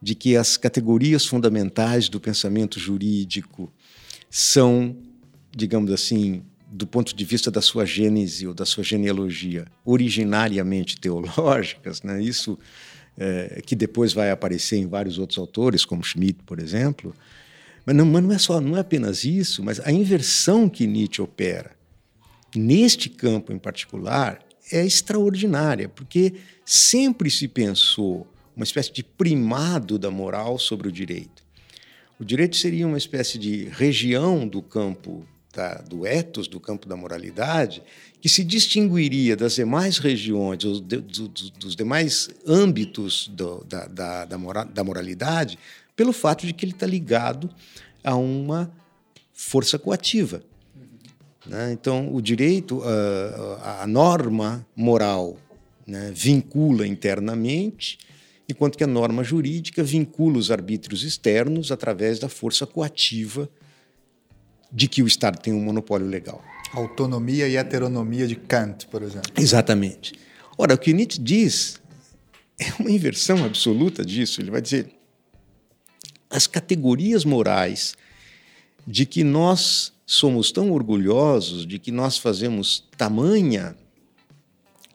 de 0.00 0.14
que 0.14 0.36
as 0.36 0.56
categorias 0.56 1.26
fundamentais 1.26 2.08
do 2.08 2.20
pensamento 2.20 2.78
jurídico 2.78 3.72
são, 4.30 4.96
digamos 5.50 5.90
assim, 5.90 6.42
do 6.70 6.86
ponto 6.86 7.14
de 7.16 7.24
vista 7.24 7.50
da 7.50 7.60
sua 7.60 7.84
gênese 7.84 8.46
ou 8.46 8.54
da 8.54 8.64
sua 8.64 8.84
genealogia, 8.84 9.66
originariamente 9.84 11.00
teológicas, 11.00 12.02
né? 12.02 12.22
isso 12.22 12.56
é, 13.16 13.60
que 13.66 13.74
depois 13.74 14.12
vai 14.12 14.30
aparecer 14.30 14.76
em 14.76 14.86
vários 14.86 15.18
outros 15.18 15.38
autores, 15.38 15.84
como 15.84 16.04
Schmidt, 16.04 16.40
por 16.46 16.60
exemplo. 16.60 17.12
Mas 17.84 17.96
não, 17.96 18.06
mas 18.06 18.22
não 18.22 18.32
é 18.32 18.38
só, 18.38 18.60
não 18.60 18.76
é 18.76 18.80
apenas 18.80 19.24
isso, 19.24 19.64
mas 19.64 19.80
a 19.80 19.90
inversão 19.90 20.68
que 20.68 20.86
Nietzsche 20.86 21.20
opera 21.20 21.77
neste 22.54 23.08
campo 23.08 23.52
em 23.52 23.58
particular 23.58 24.40
é 24.70 24.84
extraordinária, 24.84 25.88
porque 25.88 26.34
sempre 26.64 27.30
se 27.30 27.48
pensou 27.48 28.26
uma 28.54 28.64
espécie 28.64 28.92
de 28.92 29.02
primado 29.02 29.98
da 29.98 30.10
moral 30.10 30.58
sobre 30.58 30.88
o 30.88 30.92
direito. 30.92 31.42
O 32.18 32.24
direito 32.24 32.56
seria 32.56 32.86
uma 32.86 32.98
espécie 32.98 33.38
de 33.38 33.64
região 33.66 34.46
do 34.46 34.60
campo 34.60 35.24
da, 35.54 35.74
do 35.76 36.06
ethos, 36.06 36.48
do 36.48 36.58
campo 36.58 36.88
da 36.88 36.96
moralidade, 36.96 37.82
que 38.20 38.28
se 38.28 38.42
distinguiria 38.42 39.36
das 39.36 39.54
demais 39.54 39.98
regiões, 39.98 40.58
dos, 40.58 40.80
dos, 40.80 41.50
dos 41.50 41.76
demais 41.76 42.28
âmbitos 42.46 43.28
do, 43.28 43.64
da, 43.64 43.86
da, 43.86 44.24
da, 44.24 44.38
mora, 44.38 44.64
da 44.64 44.82
moralidade, 44.82 45.58
pelo 45.94 46.12
fato 46.12 46.46
de 46.46 46.52
que 46.52 46.64
ele 46.64 46.72
está 46.72 46.86
ligado 46.86 47.48
a 48.02 48.16
uma 48.16 48.72
força 49.32 49.78
coativa. 49.78 50.42
Né? 51.48 51.72
Então, 51.72 52.14
o 52.14 52.20
direito, 52.20 52.82
a, 53.62 53.82
a 53.82 53.86
norma 53.86 54.66
moral 54.76 55.36
né, 55.86 56.12
vincula 56.14 56.86
internamente 56.86 57.98
enquanto 58.48 58.78
que 58.78 58.84
a 58.84 58.86
norma 58.86 59.22
jurídica 59.22 59.82
vincula 59.82 60.38
os 60.38 60.50
arbítrios 60.50 61.02
externos 61.02 61.70
através 61.70 62.18
da 62.18 62.28
força 62.28 62.66
coativa 62.66 63.48
de 64.72 64.88
que 64.88 65.02
o 65.02 65.06
Estado 65.06 65.38
tem 65.38 65.52
um 65.52 65.62
monopólio 65.62 66.06
legal. 66.06 66.42
Autonomia 66.72 67.48
e 67.48 67.56
heteronomia 67.56 68.26
de 68.26 68.36
Kant, 68.36 68.86
por 68.86 69.02
exemplo. 69.02 69.32
Exatamente. 69.36 70.14
Ora, 70.56 70.74
o 70.74 70.78
que 70.78 70.92
Nietzsche 70.92 71.20
diz 71.20 71.80
é 72.58 72.70
uma 72.78 72.90
inversão 72.90 73.44
absoluta 73.44 74.04
disso. 74.04 74.40
Ele 74.40 74.50
vai 74.50 74.60
dizer 74.60 74.90
as 76.30 76.46
categorias 76.46 77.24
morais 77.24 77.96
de 78.86 79.06
que 79.06 79.22
nós 79.24 79.92
somos 80.10 80.50
tão 80.50 80.72
orgulhosos, 80.72 81.66
de 81.66 81.78
que 81.78 81.92
nós 81.92 82.16
fazemos 82.16 82.82
tamanha, 82.96 83.76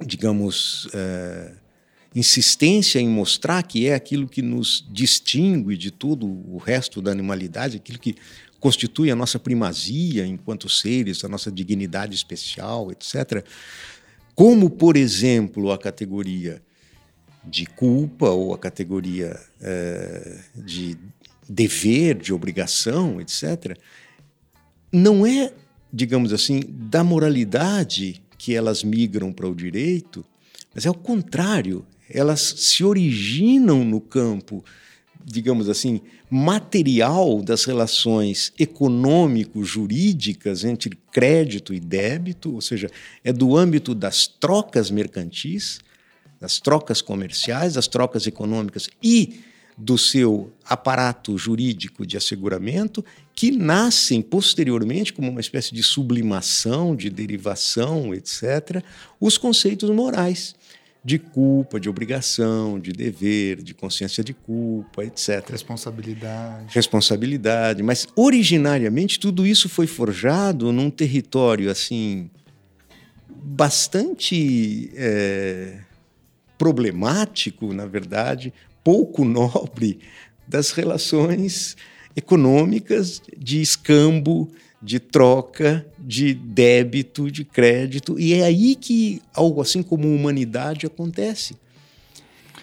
digamos, 0.04 0.90
é, 0.92 1.54
insistência 2.16 2.98
em 2.98 3.08
mostrar 3.08 3.62
que 3.62 3.88
é 3.88 3.94
aquilo 3.94 4.28
que 4.28 4.42
nos 4.42 4.84
distingue 4.90 5.78
de 5.78 5.92
todo 5.92 6.26
o 6.26 6.58
resto 6.58 7.00
da 7.00 7.12
animalidade, 7.12 7.78
aquilo 7.78 8.00
que 8.00 8.16
constitui 8.60 9.12
a 9.12 9.16
nossa 9.16 9.38
primazia 9.38 10.26
enquanto 10.26 10.68
seres, 10.68 11.24
a 11.24 11.30
nossa 11.30 11.52
dignidade 11.52 12.16
especial, 12.16 12.92
etc. 12.92 13.46
Como, 14.34 14.68
por 14.68 14.98
exemplo, 14.98 15.72
a 15.72 15.78
categoria 15.78 16.60
de 17.46 17.68
culpa 17.68 18.30
ou 18.30 18.52
a 18.52 18.58
categoria 18.58 19.40
é, 19.62 20.40
de 20.56 20.98
dever, 21.48 22.16
de 22.16 22.34
obrigação, 22.34 23.22
etc., 23.22 23.78
não 24.94 25.26
é, 25.26 25.52
digamos 25.92 26.32
assim, 26.32 26.62
da 26.70 27.04
moralidade 27.04 28.22
que 28.38 28.54
elas 28.54 28.84
migram 28.84 29.34
para 29.34 29.50
o 29.50 29.56
direito, 29.56 30.24
mas 30.74 30.86
é 30.86 30.90
o 30.90 30.94
contrário, 30.94 31.86
elas 32.10 32.40
se 32.42 32.82
originam 32.84 33.84
no 33.84 34.00
campo, 34.00 34.64
digamos 35.26 35.68
assim, 35.68 36.00
material 36.30 37.42
das 37.42 37.66
relações 37.66 38.54
econômico-jurídicas 38.60 40.64
entre 40.64 40.96
crédito 41.12 41.74
e 41.74 41.80
débito, 41.80 42.54
ou 42.54 42.62
seja, 42.62 42.92
é 43.24 43.34
do 43.34 43.58
âmbito 43.58 43.96
das 43.96 44.28
trocas 44.28 44.92
mercantis, 44.92 45.80
das 46.40 46.60
trocas 46.60 47.02
comerciais, 47.02 47.74
das 47.76 47.88
trocas 47.88 48.28
econômicas 48.28 48.90
e 49.02 49.40
do 49.78 49.98
seu 49.98 50.52
aparato 50.66 51.38
jurídico 51.38 52.06
de 52.06 52.18
asseguramento, 52.18 53.04
que 53.36 53.52
nascem 53.52 54.22
posteriormente, 54.22 55.12
como 55.12 55.30
uma 55.30 55.42
espécie 55.42 55.74
de 55.74 55.82
sublimação, 55.82 56.96
de 56.96 57.10
derivação, 57.10 58.14
etc., 58.14 58.84
os 59.20 59.38
conceitos 59.38 59.90
morais 59.90 60.56
de 61.04 61.20
culpa, 61.20 61.80
de 61.80 61.90
obrigação, 61.90 62.80
de 62.80 62.94
dever, 62.94 63.62
de 63.62 63.74
consciência 63.74 64.24
de 64.24 64.34
culpa, 64.34 65.04
etc. 65.04 65.50
Responsabilidade. 65.50 66.74
Responsabilidade. 66.74 67.84
Mas 67.84 68.08
originariamente 68.16 69.20
tudo 69.20 69.46
isso 69.46 69.68
foi 69.68 69.86
forjado 69.86 70.72
num 70.72 70.90
território 70.90 71.70
assim 71.70 72.30
bastante 73.28 74.92
é, 74.96 75.80
problemático, 76.58 77.74
na 77.74 77.86
verdade, 77.86 78.54
pouco 78.82 79.26
nobre 79.26 80.00
das 80.48 80.72
relações 80.72 81.76
econômicas 82.16 83.22
de 83.38 83.62
escambo, 83.62 84.50
de 84.82 85.00
troca, 85.00 85.86
de 85.98 86.34
débito, 86.34 87.32
de 87.32 87.46
crédito. 87.46 88.20
E 88.20 88.34
é 88.34 88.44
aí 88.44 88.76
que 88.76 89.22
algo 89.34 89.62
assim 89.62 89.82
como 89.82 90.14
humanidade 90.14 90.86
acontece. 90.86 91.56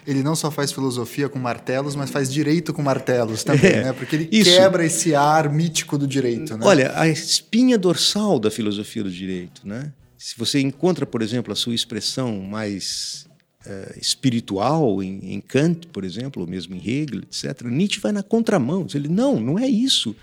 Ele 0.06 0.22
não 0.22 0.34
só 0.34 0.50
faz 0.50 0.72
filosofia 0.72 1.28
com 1.28 1.38
martelos, 1.38 1.94
mas 1.94 2.10
faz 2.10 2.32
direito 2.32 2.72
com 2.72 2.82
martelos 2.82 3.44
também, 3.44 3.70
é, 3.72 3.84
né? 3.84 3.92
Porque 3.92 4.16
ele 4.16 4.28
isso. 4.32 4.50
quebra 4.50 4.84
esse 4.84 5.14
ar 5.14 5.50
mítico 5.50 5.96
do 5.96 6.06
direito. 6.06 6.56
Né? 6.56 6.66
Olha, 6.66 6.92
a 6.98 7.08
espinha 7.08 7.78
dorsal 7.78 8.38
da 8.38 8.50
filosofia 8.50 9.02
do 9.02 9.10
direito, 9.10 9.66
né? 9.66 9.92
Se 10.18 10.36
você 10.36 10.60
encontra, 10.60 11.06
por 11.06 11.22
exemplo, 11.22 11.52
a 11.52 11.56
sua 11.56 11.74
expressão 11.74 12.40
mais 12.40 13.26
uh, 13.66 13.98
espiritual 13.98 15.02
em, 15.02 15.34
em, 15.34 15.40
Kant, 15.40 15.86
por 15.88 16.04
exemplo, 16.04 16.42
ou 16.42 16.48
mesmo 16.48 16.74
em 16.74 16.78
Hegel, 16.78 17.20
etc., 17.20 17.62
Nietzsche 17.64 18.00
vai 18.00 18.12
na 18.12 18.22
contramão. 18.22 18.86
Ele 18.94 19.08
não, 19.08 19.40
não 19.40 19.58
é 19.58 19.66
isso. 19.66 20.14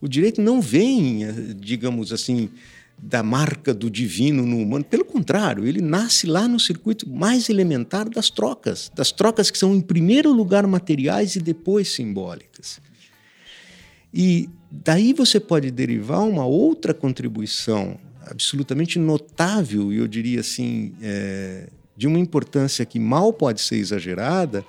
O 0.00 0.08
direito 0.08 0.42
não 0.42 0.60
vem, 0.60 1.24
eh, 1.24 1.32
digamos 1.58 2.12
assim, 2.12 2.50
da 2.98 3.22
marca 3.22 3.72
do 3.72 3.90
divino 3.90 4.44
no 4.44 4.58
humano. 4.58 4.84
Pelo 4.84 5.04
contrário, 5.04 5.66
ele 5.66 5.80
nasce 5.80 6.26
lá 6.26 6.46
no 6.46 6.60
circuito 6.60 7.08
mais 7.08 7.48
elementar 7.48 8.08
das 8.08 8.30
trocas, 8.30 8.90
das 8.94 9.12
trocas 9.12 9.50
que 9.50 9.58
são, 9.58 9.74
em 9.74 9.80
primeiro 9.80 10.32
lugar, 10.32 10.66
materiais 10.66 11.36
e 11.36 11.40
depois 11.40 11.88
simbólicas. 11.88 12.80
E 14.12 14.48
daí 14.70 15.12
você 15.12 15.38
pode 15.38 15.70
derivar 15.70 16.22
uma 16.22 16.44
outra 16.44 16.94
contribuição 16.94 17.98
absolutamente 18.22 18.98
notável, 18.98 19.92
e 19.92 19.98
eu 19.98 20.08
diria 20.08 20.40
assim, 20.40 20.92
é, 21.00 21.68
de 21.96 22.06
uma 22.06 22.18
importância 22.18 22.84
que 22.84 22.98
mal 22.98 23.32
pode 23.32 23.60
ser 23.60 23.76
exagerada, 23.76 24.64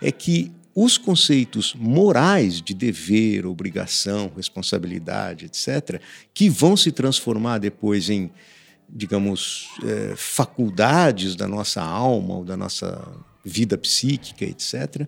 é 0.00 0.10
que 0.10 0.50
os 0.74 0.96
conceitos 0.96 1.74
morais 1.74 2.62
de 2.62 2.72
dever, 2.72 3.44
obrigação, 3.44 4.32
responsabilidade, 4.36 5.46
etc., 5.46 6.00
que 6.32 6.48
vão 6.48 6.76
se 6.76 6.92
transformar 6.92 7.58
depois 7.58 8.08
em, 8.08 8.30
digamos, 8.88 9.68
é, 9.84 10.14
faculdades 10.16 11.34
da 11.34 11.48
nossa 11.48 11.82
alma 11.82 12.36
ou 12.36 12.44
da 12.44 12.56
nossa 12.56 13.06
vida 13.44 13.76
psíquica, 13.76 14.44
etc., 14.44 15.06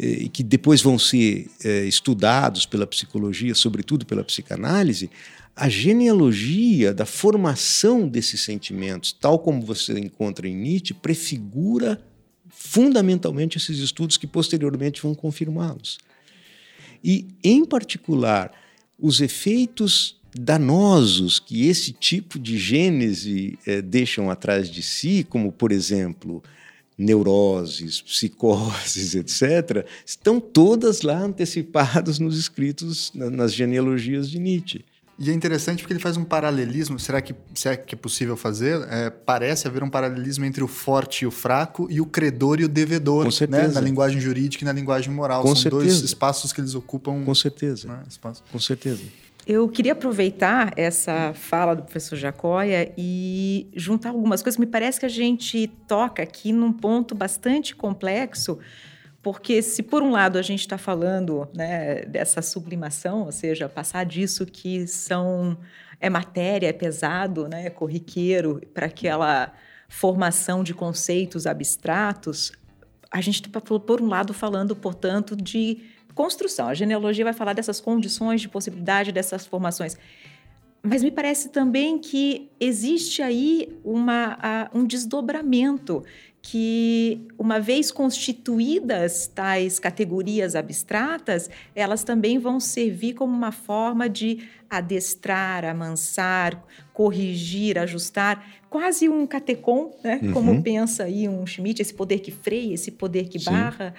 e 0.00 0.28
que 0.28 0.44
depois 0.44 0.80
vão 0.80 0.96
ser 0.96 1.50
é, 1.64 1.84
estudados 1.84 2.64
pela 2.64 2.86
psicologia, 2.86 3.52
sobretudo 3.52 4.06
pela 4.06 4.22
psicanálise, 4.22 5.10
a 5.58 5.68
genealogia 5.68 6.94
da 6.94 7.04
formação 7.04 8.06
desses 8.06 8.40
sentimentos, 8.40 9.12
tal 9.12 9.40
como 9.40 9.60
você 9.60 9.98
encontra 9.98 10.46
em 10.46 10.54
Nietzsche, 10.54 10.94
prefigura 10.94 12.00
fundamentalmente 12.48 13.58
esses 13.58 13.78
estudos 13.78 14.16
que 14.16 14.26
posteriormente 14.26 15.02
vão 15.02 15.16
confirmá-los. 15.16 15.98
E, 17.02 17.26
em 17.42 17.64
particular, 17.64 18.52
os 18.96 19.20
efeitos 19.20 20.20
danosos 20.32 21.40
que 21.40 21.66
esse 21.66 21.92
tipo 21.92 22.38
de 22.38 22.56
gênese 22.56 23.58
eh, 23.66 23.82
deixam 23.82 24.30
atrás 24.30 24.70
de 24.70 24.82
si, 24.82 25.26
como, 25.28 25.50
por 25.50 25.72
exemplo, 25.72 26.40
neuroses, 26.96 28.00
psicoses, 28.00 29.14
etc., 29.16 29.84
estão 30.06 30.38
todas 30.38 31.02
lá 31.02 31.18
antecipadas 31.18 32.20
nos 32.20 32.38
escritos, 32.38 33.10
nas 33.12 33.52
genealogias 33.52 34.30
de 34.30 34.38
Nietzsche. 34.38 34.84
E 35.18 35.30
é 35.30 35.32
interessante 35.32 35.82
porque 35.82 35.92
ele 35.92 36.00
faz 36.00 36.16
um 36.16 36.22
paralelismo. 36.22 36.98
Será 36.98 37.20
que, 37.20 37.34
será 37.52 37.76
que 37.76 37.94
é 37.94 37.98
possível 37.98 38.36
fazer? 38.36 38.80
É, 38.88 39.10
parece 39.10 39.66
haver 39.66 39.82
um 39.82 39.90
paralelismo 39.90 40.44
entre 40.44 40.62
o 40.62 40.68
forte 40.68 41.22
e 41.24 41.26
o 41.26 41.30
fraco 41.30 41.88
e 41.90 42.00
o 42.00 42.06
credor 42.06 42.60
e 42.60 42.64
o 42.64 42.68
devedor, 42.68 43.24
Com 43.24 43.30
certeza. 43.32 43.68
Né? 43.68 43.74
na 43.74 43.80
linguagem 43.80 44.20
jurídica 44.20 44.62
e 44.62 44.66
na 44.66 44.72
linguagem 44.72 45.12
moral. 45.12 45.42
Com 45.42 45.48
São 45.48 45.56
certeza. 45.56 45.84
dois 45.84 46.00
espaços 46.02 46.52
que 46.52 46.60
eles 46.60 46.76
ocupam. 46.76 47.24
Com 47.24 47.34
certeza. 47.34 47.88
Né? 47.88 48.02
Espaço. 48.08 48.44
Com 48.52 48.60
certeza. 48.60 49.02
Eu 49.44 49.66
queria 49.66 49.92
aproveitar 49.92 50.72
essa 50.76 51.32
fala 51.34 51.74
do 51.74 51.82
professor 51.82 52.16
Jacóia 52.16 52.92
e 52.96 53.66
juntar 53.74 54.10
algumas 54.10 54.42
coisas. 54.42 54.58
Me 54.58 54.66
parece 54.66 55.00
que 55.00 55.06
a 55.06 55.08
gente 55.08 55.66
toca 55.88 56.22
aqui 56.22 56.52
num 56.52 56.72
ponto 56.72 57.14
bastante 57.14 57.74
complexo, 57.74 58.58
porque 59.22 59.62
se 59.62 59.82
por 59.82 60.02
um 60.02 60.10
lado 60.10 60.38
a 60.38 60.42
gente 60.42 60.60
está 60.60 60.78
falando 60.78 61.48
né, 61.54 62.02
dessa 62.02 62.40
sublimação, 62.40 63.24
ou 63.24 63.32
seja, 63.32 63.68
passar 63.68 64.04
disso 64.04 64.46
que 64.46 64.86
são 64.86 65.58
é 66.00 66.08
matéria, 66.08 66.68
é 66.68 66.72
pesado, 66.72 67.48
né, 67.48 67.66
é 67.66 67.70
corriqueiro 67.70 68.60
para 68.72 68.86
aquela 68.86 69.52
formação 69.88 70.62
de 70.62 70.72
conceitos 70.72 71.46
abstratos, 71.46 72.52
a 73.10 73.20
gente 73.20 73.40
está 73.40 73.60
por 73.60 74.00
um 74.00 74.06
lado 74.06 74.32
falando, 74.34 74.76
portanto, 74.76 75.34
de 75.34 75.82
construção. 76.14 76.68
A 76.68 76.74
genealogia 76.74 77.24
vai 77.24 77.32
falar 77.32 77.54
dessas 77.54 77.80
condições 77.80 78.40
de 78.40 78.48
possibilidade 78.48 79.12
dessas 79.12 79.46
formações. 79.46 79.96
Mas 80.82 81.02
me 81.02 81.10
parece 81.10 81.48
também 81.48 81.98
que 81.98 82.50
existe 82.60 83.20
aí 83.20 83.76
uma, 83.84 84.70
um 84.72 84.84
desdobramento 84.84 86.04
que, 86.40 87.26
uma 87.36 87.58
vez 87.60 87.90
constituídas 87.90 89.26
tais 89.26 89.78
categorias 89.78 90.54
abstratas, 90.54 91.50
elas 91.74 92.04
também 92.04 92.38
vão 92.38 92.60
servir 92.60 93.14
como 93.14 93.34
uma 93.34 93.52
forma 93.52 94.08
de 94.08 94.48
adestrar, 94.70 95.64
amansar, 95.64 96.64
corrigir, 96.92 97.78
ajustar, 97.78 98.62
quase 98.70 99.08
um 99.08 99.26
catecom, 99.26 99.90
né? 100.02 100.20
Uhum. 100.22 100.32
como 100.32 100.62
pensa 100.62 101.04
aí 101.04 101.28
um 101.28 101.44
Schmidt, 101.44 101.82
esse 101.82 101.92
poder 101.92 102.20
que 102.20 102.30
freia, 102.30 102.74
esse 102.74 102.92
poder 102.92 103.28
que 103.28 103.38
Sim. 103.38 103.50
barra, 103.50 103.94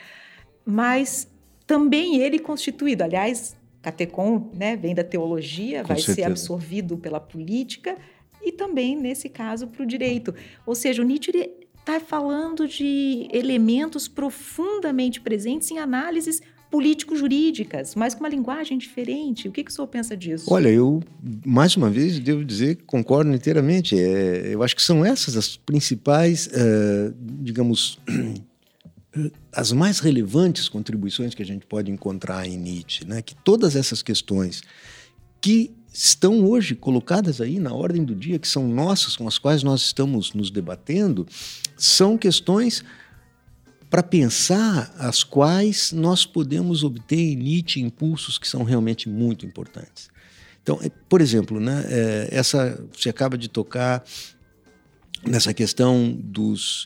mas 0.66 1.28
também 1.68 2.22
ele 2.22 2.40
constituído, 2.40 3.04
aliás, 3.04 3.56
catecom 3.82 4.52
né, 4.54 4.76
vem 4.76 4.94
da 4.94 5.04
teologia, 5.04 5.82
Com 5.82 5.90
vai 5.90 5.98
certeza. 5.98 6.16
ser 6.16 6.24
absorvido 6.24 6.98
pela 6.98 7.20
política 7.20 7.98
e 8.42 8.52
também, 8.52 8.96
nesse 8.96 9.30
caso, 9.30 9.68
para 9.68 9.84
o 9.84 9.86
direito. 9.86 10.34
Ou 10.66 10.76
seja, 10.76 11.02
o 11.02 11.06
Nietzsche 11.06 11.32
está 11.80 12.00
falando 12.00 12.68
de 12.68 13.28
elementos 13.32 14.08
profundamente 14.08 15.20
presentes 15.20 15.72
em 15.72 15.78
análises 15.78 16.42
político-jurídicas, 16.70 17.96
mas 17.96 18.14
com 18.14 18.20
uma 18.20 18.30
linguagem 18.30 18.78
diferente. 18.78 19.48
O 19.48 19.52
que, 19.52 19.64
que 19.64 19.72
o 19.72 19.74
senhor 19.74 19.88
pensa 19.88 20.16
disso? 20.16 20.46
Olha, 20.54 20.70
eu, 20.70 21.02
mais 21.44 21.76
uma 21.76 21.90
vez, 21.90 22.20
devo 22.20 22.46
dizer 22.46 22.76
que 22.76 22.84
concordo 22.84 23.34
inteiramente. 23.34 24.00
É, 24.00 24.54
eu 24.54 24.62
acho 24.62 24.76
que 24.76 24.82
são 24.82 25.04
essas 25.04 25.36
as 25.36 25.58
principais, 25.58 26.48
uh, 26.48 27.14
digamos, 27.42 28.00
as 29.52 29.72
mais 29.72 30.00
relevantes 30.00 30.70
contribuições 30.70 31.34
que 31.34 31.42
a 31.42 31.46
gente 31.46 31.66
pode 31.66 31.92
encontrar 31.92 32.48
em 32.48 32.58
Nietzsche, 32.58 33.06
né? 33.06 33.22
Que 33.22 33.36
todas 33.36 33.76
essas 33.76 34.02
questões 34.02 34.62
que 35.42 35.72
estão 35.92 36.46
hoje 36.46 36.76
colocadas 36.76 37.42
aí 37.42 37.60
na 37.60 37.74
ordem 37.74 38.04
do 38.04 38.14
dia, 38.14 38.38
que 38.38 38.48
são 38.48 38.68
nossas, 38.68 39.16
com 39.16 39.28
as 39.28 39.40
quais 39.40 39.64
nós 39.64 39.82
estamos 39.82 40.34
nos 40.34 40.52
debatendo, 40.52 41.28
são 41.76 42.18
questões 42.18 42.84
para 43.90 44.04
pensar 44.04 44.94
as 45.00 45.24
quais 45.24 45.92
nós 45.92 46.26
podemos 46.26 46.84
obter 46.84 47.18
em 47.18 47.36
Nietzsche 47.36 47.82
impulsos 47.82 48.38
que 48.38 48.48
são 48.48 48.64
realmente 48.64 49.10
muito 49.10 49.46
importantes. 49.46 50.10
Então, 50.62 50.80
por 51.08 51.22
exemplo, 51.22 51.60
né, 51.60 51.84
essa 52.30 52.80
você 52.94 53.10
acaba 53.10 53.36
de 53.36 53.48
tocar 53.48 54.04
nessa 55.26 55.54
questão 55.54 56.16
dos 56.16 56.86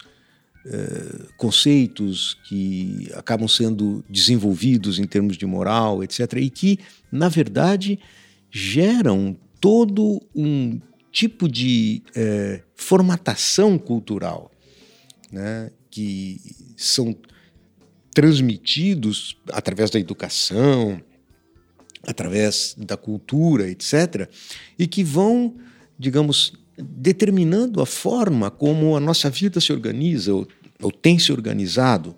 eh, 0.66 1.26
conceitos 1.36 2.38
que 2.46 3.10
acabam 3.16 3.48
sendo 3.48 4.04
desenvolvidos 4.10 4.98
em 4.98 5.06
termos 5.06 5.38
de 5.38 5.46
moral, 5.46 6.04
etc., 6.04 6.34
e 6.38 6.50
que, 6.50 6.80
na 7.12 7.28
verdade, 7.28 8.00
geram 8.50 9.36
todo 9.60 10.22
um 10.34 10.80
tipo 11.12 11.50
de 11.50 12.02
eh, 12.16 12.64
formatação 12.76 13.78
cultural, 13.78 14.52
né, 15.32 15.70
que 15.92 16.40
são 16.78 17.16
transmitidos 18.14 19.38
através 19.52 19.90
da 19.90 20.00
educação, 20.00 21.02
através 22.08 22.76
da 22.78 22.96
cultura, 22.96 23.70
etc., 23.70 24.30
e 24.78 24.88
que 24.88 25.04
vão, 25.04 25.56
digamos, 26.00 26.54
determinando 26.78 27.82
a 27.82 27.86
forma 27.86 28.50
como 28.50 28.96
a 28.96 29.00
nossa 29.00 29.30
vida 29.30 29.60
se 29.62 29.72
organiza 29.72 30.34
ou, 30.34 30.48
ou 30.82 30.92
tem 30.92 31.20
se 31.20 31.32
organizado 31.32 32.16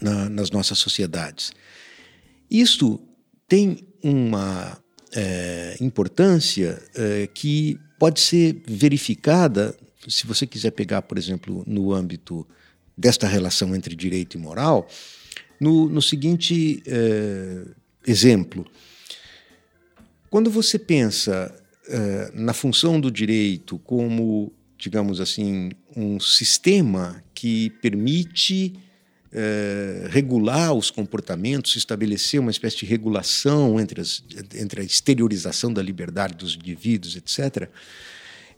na, 0.00 0.28
nas 0.28 0.50
nossas 0.50 0.78
sociedades. 0.78 1.52
Isto 2.50 3.00
tem 3.48 3.86
uma 4.02 4.78
é, 5.14 5.76
importância 5.80 6.82
é, 6.94 7.28
que 7.32 7.78
pode 7.98 8.20
ser 8.20 8.62
verificada, 8.66 9.76
se 10.08 10.26
você 10.26 10.46
quiser 10.46 10.72
pegar, 10.72 11.02
por 11.02 11.16
exemplo, 11.18 11.62
no 11.66 11.92
âmbito 11.92 12.46
desta 12.96 13.26
relação 13.26 13.74
entre 13.74 13.94
direito 13.94 14.36
e 14.36 14.40
moral, 14.40 14.88
no, 15.60 15.88
no 15.88 16.02
seguinte 16.02 16.82
é, 16.86 17.64
exemplo. 18.06 18.66
Quando 20.28 20.50
você 20.50 20.78
pensa 20.78 21.54
na 22.34 22.52
função 22.52 23.00
do 23.00 23.10
direito 23.10 23.78
como, 23.80 24.52
digamos 24.78 25.20
assim, 25.20 25.70
um 25.96 26.20
sistema 26.20 27.22
que 27.34 27.70
permite 27.82 28.72
eh, 29.34 30.08
regular 30.10 30.74
os 30.74 30.90
comportamentos, 30.90 31.74
estabelecer 31.74 32.38
uma 32.38 32.50
espécie 32.50 32.76
de 32.76 32.84
regulação 32.84 33.80
entre, 33.80 33.98
as, 34.02 34.22
entre 34.54 34.82
a 34.82 34.84
exteriorização 34.84 35.72
da 35.72 35.80
liberdade 35.80 36.34
dos 36.34 36.54
indivíduos, 36.54 37.16
etc., 37.16 37.70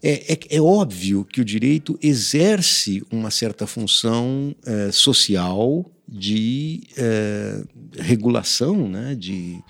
é, 0.02 0.32
é, 0.32 0.38
é, 0.56 0.60
óbvio 0.60 1.24
que 1.24 1.40
o 1.40 1.44
direito 1.44 1.96
exerce 2.02 3.02
uma 3.08 3.30
certa 3.30 3.68
função 3.68 4.54
eh, 4.66 4.90
social 4.92 5.88
de 6.06 6.82
eh, 6.96 7.62
regulação, 7.96 8.88
né, 8.88 9.14
de 9.14 9.62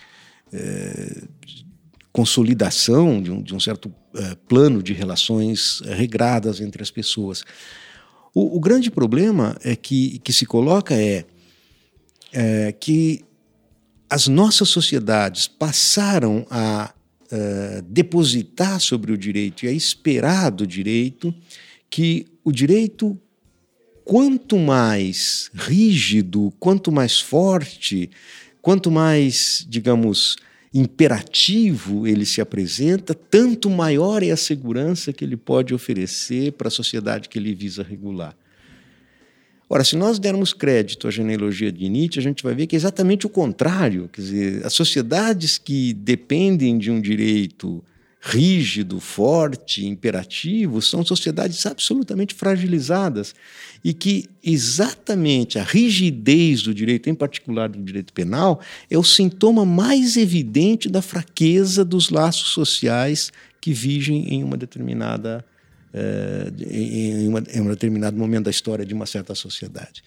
consolidação 2.15 3.21
de 3.21 3.29
um, 3.33 3.43
de 3.43 3.53
um 3.57 3.59
certo 3.59 3.87
uh, 3.87 4.37
plano 4.49 4.81
de 4.81 4.93
relações 4.93 5.81
uh, 5.81 5.87
regradas 5.89 6.61
entre 6.61 6.81
as 6.81 6.89
pessoas. 6.89 7.43
O, 8.33 8.57
o, 8.57 8.61
grande 8.61 8.89
problema 8.89 9.57
é 9.65 9.75
que, 9.75 10.21
que 10.21 10.33
se 10.33 10.47
coloca 10.47 10.95
é, 10.95 11.25
é 12.33 12.71
que 12.71 13.25
as 14.09 14.29
nossas 14.29 14.69
sociedades 14.69 15.49
passaram 15.49 16.47
a 16.49 16.95
depositar 17.89 18.79
sobre 18.79 19.11
o 19.11 19.19
direito 19.19 19.65
e 19.65 19.69
a 19.69 19.73
esperar 19.73 20.53
do 20.53 20.65
direito 20.65 21.35
que 21.91 22.27
o 22.45 22.53
direito, 22.53 23.19
quanto 24.05 24.57
mais 24.57 25.51
rígido, 25.53 26.53
quanto 26.61 26.93
mais 26.93 27.19
forte, 27.19 28.09
quanto 28.63 28.89
mais, 28.89 29.67
digamos, 29.69 30.37
imperativo 30.75 32.05
ele 32.05 32.27
se 32.27 32.41
apresenta, 32.41 33.15
tanto 33.15 33.71
maior 33.71 34.25
é 34.25 34.33
a 34.33 34.37
segurança 34.37 35.13
que 35.13 35.25
ele 35.25 35.37
pode 35.37 35.73
oferecer 35.73 36.53
para 36.53 36.67
a 36.67 36.71
sociedade 36.71 37.29
que 37.29 37.39
ele 37.39 37.55
visa 37.55 37.85
regular. 37.85 38.37
Ora, 39.71 39.85
se 39.85 39.97
nós 39.97 40.19
dermos 40.19 40.53
crédito 40.53 41.07
à 41.07 41.11
genealogia 41.13 41.71
de 41.71 41.89
Nietzsche, 41.89 42.19
a 42.19 42.23
gente 42.23 42.43
vai 42.43 42.55
ver 42.55 42.67
que 42.67 42.75
é 42.75 42.79
exatamente 42.79 43.25
o 43.25 43.31
contrário. 43.31 44.11
Quer 44.13 44.21
dizer, 44.21 44.67
as 44.67 44.73
sociedades 44.73 45.59
que 45.59 45.95
dependem 45.95 46.77
de 46.77 46.91
um 46.91 47.01
direito 47.01 47.83
rígido, 48.27 49.01
forte, 49.01 49.85
imperativo, 49.85 50.81
são 50.81 51.05
sociedades 51.05 51.67
absolutamente 51.67 52.35
fragilizadas 52.35 53.35
e 53.85 53.93
que 53.93 54.31
exatamente 54.43 55.59
a 55.59 55.63
rigidez 55.63 56.63
do 56.63 56.73
direito, 56.73 57.11
em 57.11 57.15
particular 57.15 57.69
do 57.69 57.83
direito 57.83 58.15
penal, 58.15 58.63
é 58.91 58.97
o 58.97 59.05
sintoma 59.05 59.67
mais 59.67 60.17
evidente 60.17 60.89
da 60.89 61.03
fraqueza 61.03 61.85
dos 61.85 62.09
laços 62.09 62.49
sociais 62.49 63.31
que 63.61 63.75
vigem 63.75 64.33
em 64.33 64.43
uma 64.43 64.57
determinada 64.57 65.45
eh, 65.93 66.51
em, 66.71 67.29
uma, 67.29 67.43
em 67.53 67.61
um 67.61 67.69
determinado 67.69 68.17
momento 68.17 68.47
da 68.47 68.51
história 68.51 68.87
de 68.87 68.95
uma 68.95 69.05
certa 69.05 69.35
sociedade. 69.35 70.03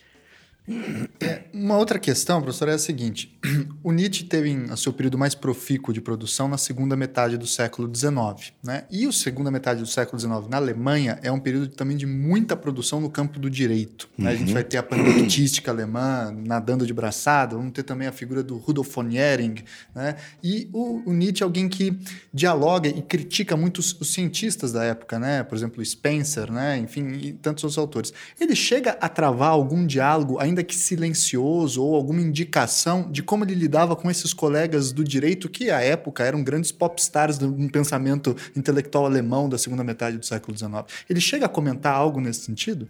É, 1.22 1.43
uma 1.53 1.78
outra 1.78 1.97
questão, 1.97 2.41
professor, 2.41 2.68
é 2.68 2.74
a 2.74 2.78
seguinte: 2.78 3.38
o 3.82 3.91
Nietzsche 3.91 4.26
teve 4.26 4.53
o 4.55 4.78
seu 4.78 4.91
período 4.91 5.18
mais 5.18 5.34
profícuo 5.34 5.93
de 5.93 6.01
produção 6.01 6.47
na 6.47 6.57
segunda 6.57 6.95
metade 6.95 7.38
do 7.38 7.47
século 7.47 7.89
XIX, 7.93 8.53
né? 8.63 8.84
E 8.91 9.05
a 9.05 9.11
segunda 9.11 9.49
metade 9.49 9.80
do 9.80 9.88
século 9.88 10.20
XIX 10.20 10.47
na 10.49 10.57
Alemanha 10.57 11.20
é 11.24 11.32
um 11.32 11.39
período 11.39 11.70
também 11.70 11.95
de 11.95 12.05
muita 12.05 12.55
produção 12.55 12.99
no 12.99 13.09
campo 13.09 13.39
do 13.39 13.49
direito. 13.49 14.09
Né? 14.18 14.30
Uhum. 14.30 14.36
A 14.36 14.38
gente 14.38 14.47
uhum. 14.49 14.53
vai 14.53 14.63
ter 14.63 14.78
a 14.78 14.84
panegística 14.84 15.72
alemã 15.72 16.36
nadando 16.45 16.86
de 16.86 16.93
braçada, 16.93 17.55
vamos 17.55 17.72
ter 17.72 17.84
também 17.84 18.07
a 18.07 18.11
figura 18.11 18.43
do 18.43 18.57
Rudolf 18.57 18.93
von 18.93 19.09
Jhering, 19.09 19.63
né? 19.95 20.15
E 20.43 20.70
o, 20.74 21.09
o 21.09 21.13
Nietzsche 21.13 21.43
é 21.43 21.45
alguém 21.45 21.70
que 21.70 21.97
dialoga 22.34 22.89
e 22.89 23.01
critica 23.01 23.55
muito 23.55 23.80
os, 23.80 23.99
os, 23.99 24.13
cientistas 24.13 24.72
da 24.74 24.84
época, 24.84 25.18
né? 25.18 25.43
Por 25.43 25.55
exemplo, 25.55 25.84
Spencer, 25.84 26.51
né? 26.51 26.78
Enfim, 26.78 27.07
e 27.13 27.34
tantos 27.34 27.63
outros 27.63 27.78
autores. 27.78 28.13
Ele 28.39 28.55
chega 28.55 28.91
a 28.99 29.07
travar 29.07 29.49
algum 29.49 29.86
diálogo 29.86 30.38
ainda 30.39 30.57
ainda 30.58 30.64
que 30.64 30.76
silencioso, 30.76 31.84
ou 31.84 31.95
alguma 31.95 32.22
indicação 32.22 33.12
de 33.12 33.22
como 33.22 33.43
ele 33.43 33.53
lidava 33.53 33.95
com 33.95 34.10
esses 34.10 34.34
colegas 34.34 34.91
do 34.91 35.03
direito 35.03 35.47
que, 35.47 35.70
à 35.70 35.82
época, 35.82 36.24
eram 36.24 36.43
grandes 36.43 36.72
popstars 36.72 37.38
do 37.38 37.53
pensamento 37.70 38.36
intelectual 38.55 39.05
alemão 39.05 39.47
da 39.47 39.58
segunda 39.58 39.84
metade 39.84 40.18
do 40.18 40.26
século 40.26 40.58
XIX. 40.58 40.72
Ele 41.10 41.22
chega 41.22 41.45
a 41.45 41.49
comentar 41.49 41.93
algo 41.93 42.20
nesse 42.20 42.41
sentido? 42.41 42.89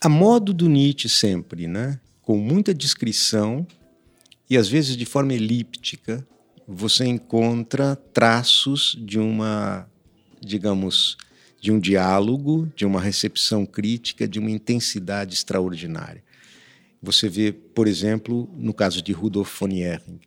A 0.00 0.08
modo 0.08 0.52
do 0.52 0.68
Nietzsche 0.68 1.08
sempre, 1.08 1.66
né? 1.66 2.00
com 2.20 2.38
muita 2.38 2.74
descrição 2.74 3.66
e 4.48 4.56
às 4.56 4.68
vezes 4.68 4.96
de 4.96 5.04
forma 5.04 5.34
elíptica, 5.34 6.26
você 6.66 7.04
encontra 7.04 7.96
traços 8.12 8.96
de 8.98 9.18
uma, 9.18 9.86
digamos, 10.40 11.18
de 11.60 11.70
um 11.70 11.78
diálogo, 11.78 12.70
de 12.74 12.86
uma 12.86 13.00
recepção 13.00 13.66
crítica, 13.66 14.26
de 14.26 14.38
uma 14.38 14.50
intensidade 14.50 15.34
extraordinária. 15.34 16.23
Você 17.04 17.28
vê, 17.28 17.52
por 17.52 17.86
exemplo, 17.86 18.48
no 18.56 18.72
caso 18.72 19.02
de 19.02 19.12
Rudolf 19.12 19.60
von 19.60 19.68
Ehring, 19.68 20.20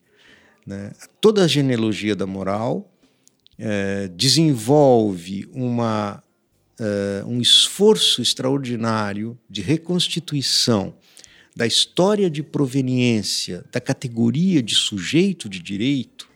né? 0.66 0.92
toda 1.20 1.44
a 1.44 1.48
genealogia 1.48 2.16
da 2.16 2.28
moral 2.28 2.92
é, 3.58 4.08
desenvolve 4.10 5.50
uma, 5.52 6.24
é, 6.80 7.24
um 7.26 7.42
esforço 7.42 8.22
extraordinário 8.22 9.38
de 9.50 9.62
reconstituição 9.62 10.94
da 11.56 11.66
história 11.66 12.30
de 12.30 12.44
proveniência 12.44 13.66
da 13.72 13.82
categoria 13.82 14.62
de 14.62 14.76
sujeito 14.76 15.50
de 15.50 15.60
direito, 15.60 16.30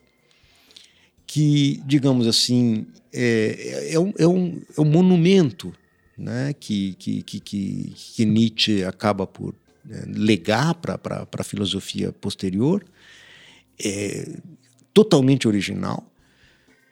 que, 1.27 1.79
digamos 1.85 2.25
assim, 2.25 2.87
é, 3.13 3.91
é, 3.93 3.99
um, 3.99 4.13
é, 4.17 4.27
um, 4.27 4.61
é 4.75 4.81
um 4.81 4.85
monumento 4.85 5.71
né, 6.17 6.53
que, 6.59 6.95
que, 6.95 7.21
que, 7.21 7.93
que 7.95 8.25
Nietzsche 8.25 8.83
acaba 8.83 9.27
por 9.27 9.53
legar 10.07 10.75
para 10.75 11.27
a 11.37 11.43
filosofia 11.43 12.11
posterior, 12.11 12.85
é 13.83 14.37
totalmente 14.93 15.47
original, 15.47 16.07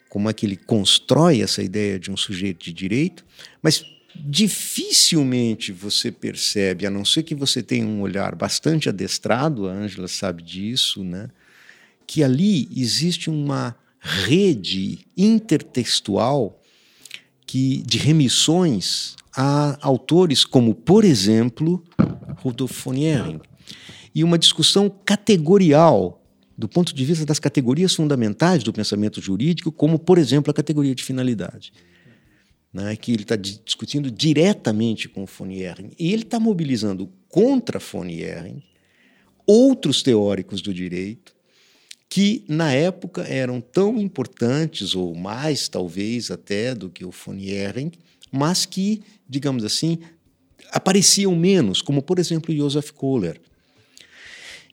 como 0.09 0.29
é 0.29 0.33
que 0.33 0.45
ele 0.45 0.55
constrói 0.55 1.41
essa 1.41 1.61
ideia 1.61 1.99
de 1.99 2.09
um 2.09 2.17
sujeito 2.17 2.63
de 2.63 2.73
direito, 2.73 3.25
mas 3.61 3.85
dificilmente 4.15 5.71
você 5.71 6.11
percebe, 6.11 6.85
a 6.85 6.89
não 6.89 7.05
ser 7.05 7.23
que 7.23 7.35
você 7.35 7.61
tenha 7.61 7.85
um 7.85 8.01
olhar 8.01 8.35
bastante 8.35 8.89
adestrado, 8.89 9.67
a 9.67 9.71
Ângela 9.71 10.07
sabe 10.07 10.41
disso, 10.41 11.03
né, 11.03 11.29
que 12.07 12.23
ali 12.23 12.67
existe 12.75 13.29
uma 13.29 13.75
rede 13.99 15.05
intertextual 15.15 16.59
que, 17.45 17.83
de 17.85 17.97
remissões 17.97 19.15
a 19.35 19.77
autores 19.81 20.43
como, 20.43 20.73
por 20.73 21.03
exemplo, 21.03 21.83
Rudolf 22.41 22.83
von 22.83 22.93
Ehring, 22.93 23.39
e 24.13 24.23
uma 24.23 24.37
discussão 24.37 24.89
categorial 24.89 26.19
do 26.59 26.67
ponto 26.67 26.93
de 26.93 27.05
vista 27.05 27.25
das 27.25 27.39
categorias 27.39 27.95
fundamentais 27.95 28.63
do 28.63 28.73
pensamento 28.73 29.21
jurídico, 29.21 29.71
como, 29.71 29.97
por 29.97 30.17
exemplo, 30.17 30.51
a 30.51 30.53
categoria 30.53 30.93
de 30.93 31.01
finalidade, 31.01 31.71
né, 32.73 32.97
que 32.97 33.13
ele 33.13 33.21
está 33.21 33.37
discutindo 33.37 34.11
diretamente 34.11 35.07
com 35.07 35.25
von 35.25 35.49
Ehring. 35.49 35.91
E 35.97 36.11
ele 36.11 36.23
está 36.23 36.37
mobilizando 36.37 37.09
contra 37.29 37.79
von 37.79 38.05
Ehring 38.05 38.61
outros 39.47 40.03
teóricos 40.03 40.61
do 40.61 40.73
direito 40.73 41.33
que, 42.09 42.43
na 42.45 42.73
época, 42.73 43.21
eram 43.21 43.61
tão 43.61 43.97
importantes, 43.97 44.95
ou 44.95 45.15
mais, 45.15 45.69
talvez, 45.69 46.29
até, 46.29 46.75
do 46.75 46.89
que 46.89 47.05
o 47.05 47.11
von 47.11 47.35
Ehring, 47.35 47.91
mas 48.29 48.65
que, 48.65 49.01
digamos 49.29 49.63
assim, 49.63 49.99
apareciam 50.71 51.35
menos, 51.35 51.81
como 51.81 52.01
por 52.01 52.19
exemplo 52.19 52.55
Joseph 52.55 52.91
Kohler. 52.91 53.39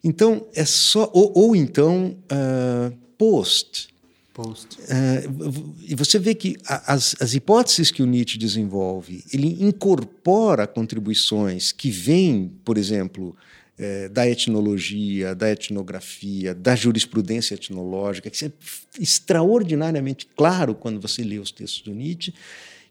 Então 0.03 0.45
é 0.53 0.65
só 0.65 1.09
ou, 1.13 1.31
ou 1.35 1.55
então 1.55 2.15
uh, 2.31 2.95
Post. 3.17 3.89
Post. 4.33 4.77
Uh, 4.81 5.75
e 5.81 5.95
você 5.95 6.19
vê 6.19 6.35
que 6.35 6.55
as, 6.65 7.15
as 7.19 7.33
hipóteses 7.33 7.89
que 7.89 8.03
o 8.03 8.05
Nietzsche 8.05 8.37
desenvolve, 8.37 9.23
ele 9.33 9.57
incorpora 9.59 10.67
contribuições 10.67 11.71
que 11.71 11.89
vêm, 11.89 12.51
por 12.63 12.77
exemplo, 12.77 13.35
é, 13.77 14.09
da 14.09 14.27
etnologia, 14.27 15.35
da 15.35 15.51
etnografia, 15.51 16.53
da 16.53 16.75
jurisprudência 16.75 17.55
etnológica, 17.55 18.29
que 18.29 18.45
é 18.45 18.51
extraordinariamente 18.99 20.27
claro 20.35 20.73
quando 20.73 20.99
você 20.99 21.23
lê 21.23 21.37
os 21.37 21.51
textos 21.51 21.81
do 21.81 21.93
Nietzsche, 21.93 22.33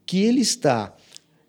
que 0.04 0.18
ele 0.18 0.40
está 0.40 0.94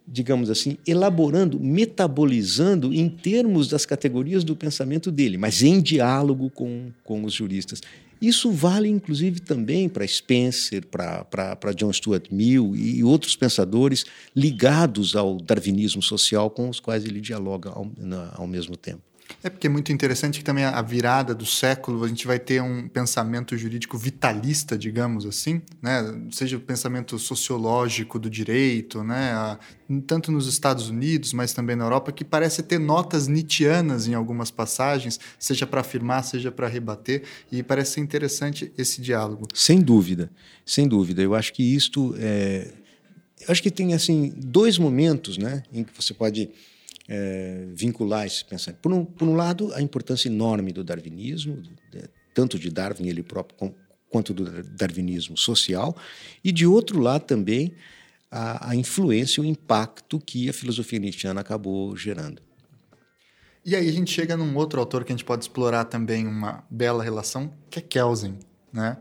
digamos 0.08 0.50
assim, 0.50 0.78
elaborando, 0.88 1.60
metabolizando 1.60 2.94
em 2.94 3.10
termos 3.10 3.68
das 3.68 3.86
categorias 3.86 4.44
do 4.44 4.56
pensamento 4.56 5.12
dele, 5.12 5.38
mas 5.38 5.62
em 5.62 5.82
diálogo 5.82 6.50
com, 6.50 6.92
com 7.04 7.24
os 7.26 7.34
juristas. 7.34 7.82
Isso 8.22 8.52
vale, 8.52 8.90
inclusive, 8.90 9.40
também 9.40 9.88
para 9.88 10.08
Spencer, 10.08 10.86
para 10.88 11.72
John 11.76 11.94
Stuart 11.94 12.30
Mill 12.32 12.76
e 12.76 13.04
outros 13.04 13.36
pensadores 13.36 14.06
ligados 14.36 15.16
ao 15.16 15.38
darwinismo 15.38 16.02
social 16.02 16.50
com 16.50 16.70
os 16.70 16.80
quais 16.80 17.06
ele 17.06 17.22
dialoga 17.22 17.70
ao, 17.70 17.92
na, 17.98 18.34
ao 18.36 18.48
mesmo 18.48 18.76
tempo. 18.76 19.07
É 19.44 19.50
porque 19.50 19.68
é 19.68 19.70
muito 19.70 19.92
interessante 19.92 20.40
que 20.40 20.44
também 20.44 20.64
a 20.64 20.82
virada 20.82 21.36
do 21.36 21.46
século 21.46 22.04
a 22.04 22.08
gente 22.08 22.26
vai 22.26 22.40
ter 22.40 22.62
um 22.62 22.88
pensamento 22.88 23.56
jurídico 23.58 23.98
vitalista, 23.98 24.78
digamos 24.78 25.26
assim, 25.26 25.62
né? 25.82 26.02
seja 26.32 26.58
o 26.58 26.60
pensamento 26.60 27.20
sociológico 27.20 28.18
do 28.18 28.30
direito, 28.30 29.04
né? 29.04 29.58
tanto 30.06 30.32
nos 30.32 30.48
Estados 30.48 30.90
Unidos, 30.90 31.34
mas 31.34 31.54
também 31.54 31.76
na 31.76 31.86
Europa, 31.86 32.12
que 32.12 32.26
parece 32.26 32.64
ter 32.64 32.80
notas 32.80 33.28
nietzschianas 33.28 34.08
em 34.08 34.14
algumas 34.14 34.50
passagens, 34.50 35.20
seja 35.38 35.68
para 35.68 35.82
afirmar, 35.82 36.24
seja 36.24 36.52
para 36.52 36.68
rebater, 36.68 37.24
e 37.52 37.62
parece 37.62 37.94
ser 37.94 38.02
interessante 38.02 38.72
esse 38.78 39.02
diálogo. 39.02 39.48
Sem 39.54 39.82
dúvida, 39.82 40.32
sem 40.66 40.88
dúvida. 40.88 41.22
Eu 41.22 41.36
acho 41.36 41.54
que 41.54 41.64
isto 41.64 42.16
é... 42.18 42.72
Eu 43.40 43.52
acho 43.52 43.62
que 43.62 43.70
tem 43.70 43.94
assim 43.94 44.34
dois 44.36 44.80
momentos, 44.80 45.38
né, 45.38 45.64
em 45.72 45.84
que 45.84 45.92
você 45.96 46.14
pode 46.14 46.50
é, 47.08 47.66
vincular 47.74 48.26
esse 48.26 48.44
pensamento. 48.44 48.82
Por 48.82 48.94
um, 48.94 49.06
por 49.06 49.28
um 49.28 49.36
lado, 49.36 49.74
a 49.74 49.82
importância 49.82 50.28
enorme 50.28 50.72
do 50.72 50.84
darwinismo, 50.84 51.62
tanto 52.34 52.60
de 52.60 52.70
Darwin 52.70 53.08
ele 53.08 53.24
próprio 53.24 53.74
quanto 54.10 54.34
do 54.34 54.64
darwinismo 54.64 55.38
social, 55.38 55.96
e 56.44 56.52
de 56.52 56.66
outro 56.66 57.00
lado 57.00 57.24
também 57.24 57.74
a, 58.32 58.72
a 58.72 58.76
influência, 58.76 59.42
o 59.42 59.46
impacto 59.46 60.20
que 60.20 60.50
a 60.50 60.54
filosofia 60.54 61.00
nietzschiana 61.00 61.42
acabou 61.42 61.96
gerando. 61.96 62.42
E 63.66 63.76
aí 63.76 63.90
a 63.90 63.92
gente 63.92 64.12
chega 64.12 64.38
num 64.38 64.56
outro 64.56 64.80
autor 64.80 65.04
que 65.04 65.12
a 65.12 65.16
gente 65.16 65.26
pode 65.26 65.44
explorar 65.44 65.86
também 65.86 66.26
uma 66.26 66.64
bela 66.70 67.04
relação, 67.04 67.54
que 67.70 67.80
é 67.80 67.82
Kelsen, 67.82 68.40
né? 68.72 68.98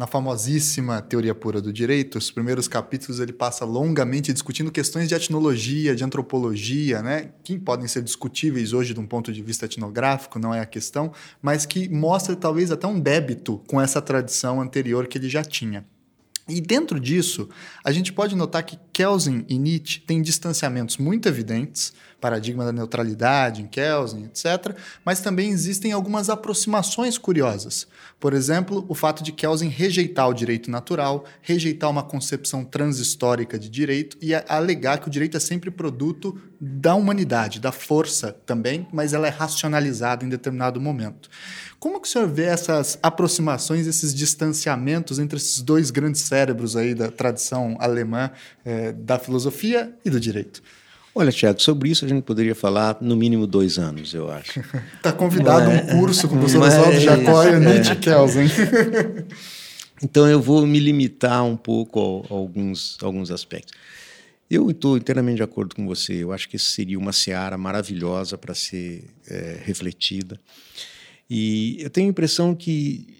Na 0.00 0.06
famosíssima 0.06 1.02
Teoria 1.02 1.34
Pura 1.34 1.60
do 1.60 1.70
Direito, 1.70 2.16
os 2.16 2.30
primeiros 2.30 2.66
capítulos 2.66 3.20
ele 3.20 3.34
passa 3.34 3.66
longamente 3.66 4.32
discutindo 4.32 4.72
questões 4.72 5.06
de 5.10 5.14
etnologia, 5.14 5.94
de 5.94 6.02
antropologia, 6.02 7.02
né, 7.02 7.32
que 7.44 7.58
podem 7.58 7.86
ser 7.86 8.00
discutíveis 8.02 8.72
hoje 8.72 8.94
de 8.94 8.98
um 8.98 9.06
ponto 9.06 9.30
de 9.30 9.42
vista 9.42 9.66
etnográfico, 9.66 10.38
não 10.38 10.54
é 10.54 10.60
a 10.60 10.64
questão, 10.64 11.12
mas 11.42 11.66
que 11.66 11.86
mostra 11.90 12.34
talvez 12.34 12.72
até 12.72 12.86
um 12.86 12.98
débito 12.98 13.62
com 13.66 13.78
essa 13.78 14.00
tradição 14.00 14.58
anterior 14.58 15.06
que 15.06 15.18
ele 15.18 15.28
já 15.28 15.44
tinha. 15.44 15.84
E 16.48 16.62
dentro 16.62 16.98
disso, 16.98 17.50
a 17.84 17.92
gente 17.92 18.10
pode 18.10 18.34
notar 18.34 18.62
que 18.62 18.78
Kelsen 18.94 19.44
e 19.50 19.58
Nietzsche 19.58 20.00
têm 20.00 20.22
distanciamentos 20.22 20.96
muito 20.96 21.28
evidentes, 21.28 21.92
paradigma 22.20 22.64
da 22.64 22.72
neutralidade 22.72 23.62
em 23.62 23.66
Kelsen, 23.66 24.24
etc., 24.24 24.76
mas 25.04 25.20
também 25.20 25.50
existem 25.50 25.92
algumas 25.92 26.28
aproximações 26.28 27.16
curiosas. 27.16 27.86
Por 28.18 28.34
exemplo, 28.34 28.84
o 28.88 28.94
fato 28.94 29.22
de 29.22 29.32
Kelsen 29.32 29.68
rejeitar 29.68 30.28
o 30.28 30.34
direito 30.34 30.70
natural, 30.70 31.24
rejeitar 31.40 31.88
uma 31.88 32.02
concepção 32.02 32.64
transhistórica 32.64 33.58
de 33.58 33.68
direito 33.68 34.16
e 34.20 34.34
alegar 34.34 34.98
que 34.98 35.08
o 35.08 35.10
direito 35.10 35.36
é 35.36 35.40
sempre 35.40 35.70
produto 35.70 36.38
da 36.60 36.94
humanidade, 36.94 37.58
da 37.58 37.72
força 37.72 38.36
também, 38.44 38.86
mas 38.92 39.14
ela 39.14 39.26
é 39.26 39.30
racionalizada 39.30 40.24
em 40.24 40.28
determinado 40.28 40.78
momento. 40.78 41.30
Como 41.78 41.98
que 41.98 42.06
o 42.06 42.10
senhor 42.10 42.28
vê 42.28 42.44
essas 42.44 42.98
aproximações, 43.02 43.86
esses 43.86 44.14
distanciamentos 44.14 45.18
entre 45.18 45.38
esses 45.38 45.62
dois 45.62 45.90
grandes 45.90 46.20
cérebros 46.20 46.76
aí 46.76 46.94
da 46.94 47.10
tradição 47.10 47.78
alemã, 47.80 48.30
é, 48.62 48.92
da 48.92 49.18
filosofia 49.18 49.96
e 50.04 50.10
do 50.10 50.20
direito? 50.20 50.62
Olha, 51.14 51.32
Tiago, 51.32 51.60
sobre 51.60 51.90
isso 51.90 52.04
a 52.04 52.08
gente 52.08 52.22
poderia 52.22 52.54
falar 52.54 52.98
no 53.00 53.16
mínimo 53.16 53.46
dois 53.46 53.78
anos, 53.78 54.14
eu 54.14 54.30
acho. 54.30 54.60
Está 54.96 55.10
convidado 55.12 55.66
mas, 55.66 55.92
um 55.92 55.98
curso 55.98 56.28
com 56.28 56.36
o 56.36 56.38
professor 56.38 56.62
Oswaldo 56.62 57.00
Jacó 57.00 57.44
e 57.44 57.58
Nietzsche 57.58 57.96
Kelsen. 57.96 58.46
Então 60.02 60.26
eu 60.26 60.40
vou 60.40 60.66
me 60.66 60.80
limitar 60.80 61.44
um 61.44 61.56
pouco 61.56 62.24
a, 62.30 62.32
a 62.32 62.36
alguns, 62.36 62.96
a 63.02 63.06
alguns 63.06 63.30
aspectos. 63.30 63.74
Eu 64.50 64.70
estou 64.70 64.96
inteiramente 64.96 65.36
de 65.36 65.42
acordo 65.42 65.76
com 65.76 65.86
você. 65.86 66.14
Eu 66.14 66.32
acho 66.32 66.48
que 66.48 66.58
seria 66.58 66.98
uma 66.98 67.12
seara 67.12 67.56
maravilhosa 67.56 68.36
para 68.36 68.54
ser 68.54 69.04
é, 69.28 69.60
refletida. 69.62 70.40
E 71.28 71.76
eu 71.80 71.90
tenho 71.90 72.08
a 72.08 72.10
impressão 72.10 72.54
que, 72.54 73.16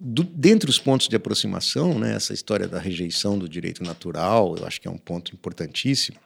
do, 0.00 0.24
dentre 0.24 0.70
os 0.70 0.78
pontos 0.78 1.08
de 1.08 1.16
aproximação, 1.16 1.98
né, 1.98 2.14
essa 2.14 2.32
história 2.32 2.66
da 2.66 2.78
rejeição 2.78 3.38
do 3.38 3.46
direito 3.46 3.84
natural, 3.84 4.56
eu 4.56 4.66
acho 4.66 4.80
que 4.80 4.88
é 4.88 4.90
um 4.90 4.96
ponto 4.96 5.34
importantíssimo. 5.34 6.16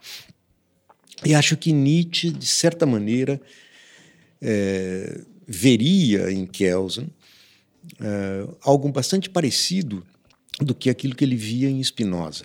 E 1.25 1.35
acho 1.35 1.57
que 1.57 1.73
Nietzsche, 1.73 2.31
de 2.31 2.47
certa 2.47 2.85
maneira, 2.85 3.41
é, 4.41 5.21
veria 5.47 6.31
em 6.31 6.47
Kelsen 6.47 7.09
é, 8.01 8.49
algo 8.63 8.91
bastante 8.91 9.31
parecido 9.31 10.05
do 10.61 10.75
que 10.75 10.91
aquilo 10.91 11.15
que 11.15 11.25
ele 11.25 11.37
via 11.37 11.69
em 11.69 11.83
Spinoza. 11.83 12.45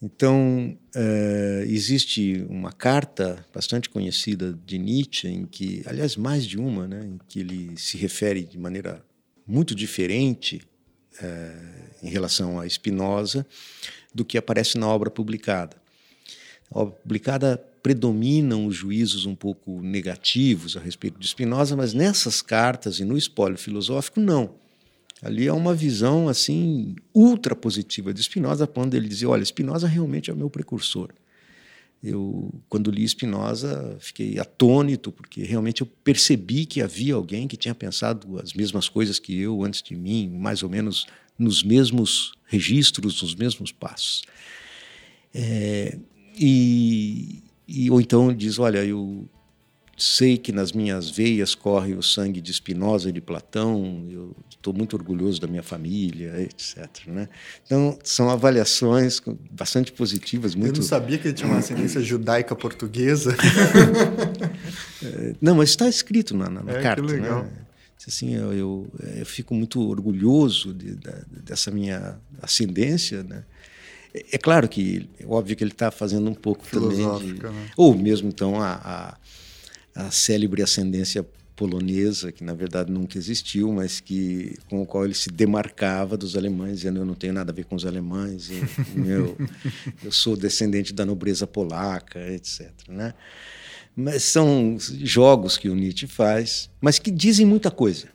Então, 0.00 0.76
é, 0.96 1.64
existe 1.68 2.44
uma 2.48 2.72
carta 2.72 3.46
bastante 3.54 3.88
conhecida 3.88 4.58
de 4.66 4.76
Nietzsche, 4.76 5.28
em 5.28 5.46
que, 5.46 5.82
aliás, 5.86 6.16
mais 6.16 6.44
de 6.44 6.58
uma, 6.58 6.88
né, 6.88 7.04
em 7.04 7.18
que 7.28 7.38
ele 7.38 7.76
se 7.76 7.96
refere 7.96 8.42
de 8.42 8.58
maneira 8.58 9.04
muito 9.46 9.76
diferente 9.76 10.60
é, 11.20 11.54
em 12.02 12.08
relação 12.08 12.58
a 12.58 12.68
Spinoza 12.68 13.46
do 14.12 14.24
que 14.24 14.36
aparece 14.36 14.76
na 14.76 14.88
obra 14.88 15.10
publicada. 15.10 15.81
Publicada 16.72 17.62
predominam 17.82 18.66
os 18.66 18.76
juízos 18.76 19.26
um 19.26 19.34
pouco 19.34 19.80
negativos 19.80 20.76
a 20.76 20.80
respeito 20.80 21.18
de 21.18 21.26
Spinoza, 21.26 21.76
mas 21.76 21.92
nessas 21.92 22.40
cartas 22.40 23.00
e 23.00 23.04
no 23.04 23.18
espólio 23.18 23.58
filosófico, 23.58 24.20
não. 24.20 24.54
Ali 25.20 25.46
é 25.46 25.52
uma 25.52 25.74
visão 25.74 26.28
assim 26.28 26.96
ultra 27.14 27.54
positiva 27.54 28.12
de 28.12 28.22
Spinoza, 28.22 28.66
quando 28.66 28.94
ele 28.94 29.08
dizia: 29.08 29.28
olha, 29.28 29.44
Spinoza 29.44 29.86
realmente 29.86 30.30
é 30.30 30.32
o 30.32 30.36
meu 30.36 30.50
precursor. 30.50 31.10
Eu, 32.02 32.52
quando 32.68 32.90
li 32.90 33.06
Spinoza, 33.06 33.96
fiquei 34.00 34.36
atônito, 34.40 35.12
porque 35.12 35.44
realmente 35.44 35.82
eu 35.82 35.86
percebi 35.86 36.66
que 36.66 36.82
havia 36.82 37.14
alguém 37.14 37.46
que 37.46 37.56
tinha 37.56 37.74
pensado 37.74 38.40
as 38.40 38.52
mesmas 38.52 38.88
coisas 38.88 39.20
que 39.20 39.38
eu 39.38 39.62
antes 39.62 39.80
de 39.80 39.94
mim, 39.94 40.28
mais 40.28 40.64
ou 40.64 40.68
menos 40.68 41.06
nos 41.38 41.62
mesmos 41.62 42.32
registros, 42.44 43.22
nos 43.22 43.36
mesmos 43.36 43.70
passos. 43.70 44.22
É, 45.32 45.96
e, 46.36 47.42
e, 47.66 47.90
ou 47.90 48.00
então 48.00 48.32
diz: 48.32 48.58
Olha, 48.58 48.84
eu 48.84 49.28
sei 49.96 50.36
que 50.36 50.52
nas 50.52 50.72
minhas 50.72 51.10
veias 51.10 51.54
corre 51.54 51.94
o 51.94 52.02
sangue 52.02 52.40
de 52.40 52.52
Spinoza 52.52 53.10
e 53.10 53.12
de 53.12 53.20
Platão, 53.20 54.06
eu 54.10 54.34
estou 54.50 54.72
muito 54.72 54.96
orgulhoso 54.96 55.40
da 55.40 55.46
minha 55.46 55.62
família, 55.62 56.40
etc. 56.40 56.88
Né? 57.06 57.28
Então, 57.64 57.98
são 58.02 58.30
avaliações 58.30 59.20
bastante 59.50 59.92
positivas. 59.92 60.54
Muito... 60.54 60.76
Eu 60.76 60.80
não 60.80 60.88
sabia 60.88 61.18
que 61.18 61.28
ele 61.28 61.34
tinha 61.34 61.48
uma 61.48 61.58
ascendência 61.58 62.00
judaica 62.02 62.54
portuguesa. 62.56 63.36
É, 65.04 65.34
não, 65.40 65.56
mas 65.56 65.70
está 65.70 65.88
escrito 65.88 66.36
na, 66.36 66.48
na, 66.48 66.62
na 66.62 66.74
é, 66.74 66.80
carta. 66.80 67.02
Que 67.02 67.12
legal. 67.12 67.42
Né? 67.42 67.50
Assim, 68.06 68.34
eu, 68.36 68.52
eu, 68.52 68.92
eu, 69.16 69.26
fico 69.26 69.52
muito 69.52 69.80
orgulhoso 69.80 70.72
de, 70.72 70.94
de, 70.94 71.10
dessa 71.44 71.72
minha 71.72 72.20
ascendência, 72.40 73.24
né? 73.24 73.44
É 74.14 74.36
claro 74.36 74.68
que, 74.68 75.08
é 75.18 75.26
óbvio 75.26 75.56
que 75.56 75.64
ele 75.64 75.72
está 75.72 75.90
fazendo 75.90 76.28
um 76.28 76.34
pouco 76.34 76.66
também 76.66 77.18
de, 77.18 77.42
né? 77.42 77.70
ou 77.76 77.96
mesmo 77.96 78.28
então 78.28 78.60
a, 78.60 79.18
a, 79.94 80.04
a, 80.06 80.10
célebre 80.10 80.62
ascendência 80.62 81.26
polonesa 81.56 82.30
que 82.30 82.44
na 82.44 82.52
verdade 82.52 82.92
nunca 82.92 83.16
existiu, 83.16 83.72
mas 83.72 84.00
que 84.00 84.54
com 84.68 84.82
o 84.82 84.86
qual 84.86 85.06
ele 85.06 85.14
se 85.14 85.30
demarcava 85.30 86.16
dos 86.16 86.36
alemães, 86.36 86.78
dizendo 86.78 87.00
eu 87.00 87.06
não 87.06 87.14
tenho 87.14 87.32
nada 87.32 87.52
a 87.52 87.54
ver 87.54 87.64
com 87.64 87.74
os 87.74 87.86
alemães, 87.86 88.50
eu, 88.96 89.36
eu 90.04 90.12
sou 90.12 90.36
descendente 90.36 90.92
da 90.92 91.06
nobreza 91.06 91.46
polaca, 91.46 92.20
etc. 92.32 92.70
Né? 92.88 93.14
Mas 93.96 94.24
são 94.24 94.76
jogos 94.78 95.56
que 95.56 95.70
o 95.70 95.74
Nietzsche 95.74 96.06
faz, 96.06 96.68
mas 96.80 96.98
que 96.98 97.10
dizem 97.10 97.46
muita 97.46 97.70
coisa. 97.70 98.08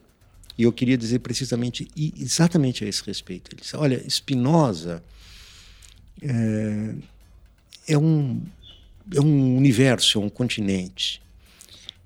E 0.56 0.64
eu 0.64 0.72
queria 0.72 0.98
dizer 0.98 1.20
precisamente 1.20 1.88
exatamente 1.96 2.84
a 2.84 2.88
esse 2.88 3.02
respeito. 3.04 3.52
Ele 3.52 3.60
diz, 3.62 3.74
olha, 3.74 4.04
Spinoza 4.10 5.02
é, 6.22 6.94
é, 7.88 7.98
um, 7.98 8.42
é 9.14 9.20
um 9.20 9.56
universo, 9.56 10.18
é 10.18 10.20
um 10.20 10.28
continente. 10.28 11.22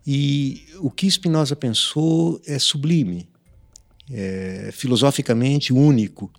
E 0.07 0.65
o 0.79 0.91
que 0.91 1.11
Spinoza 1.11 1.55
pensou 1.55 2.41
é 2.47 2.59
sublime, 2.59 3.29
é 4.11 4.71
filosoficamente 4.73 5.73
único. 5.73 6.31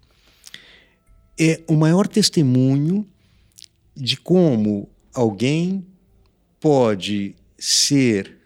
É 1.39 1.61
o 1.67 1.75
maior 1.75 2.07
testemunho 2.07 3.07
de 3.95 4.17
como 4.17 4.89
alguém 5.13 5.85
pode 6.59 7.35
ser 7.57 8.37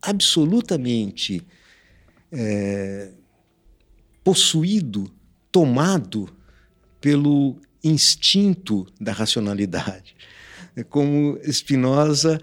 absolutamente 0.00 1.42
é, 2.32 3.10
possuído, 4.22 5.10
tomado 5.50 6.32
pelo 7.00 7.56
instinto 7.82 8.86
da 9.00 9.12
racionalidade. 9.12 10.14
É 10.76 10.84
como 10.84 11.38
Spinoza 11.50 12.40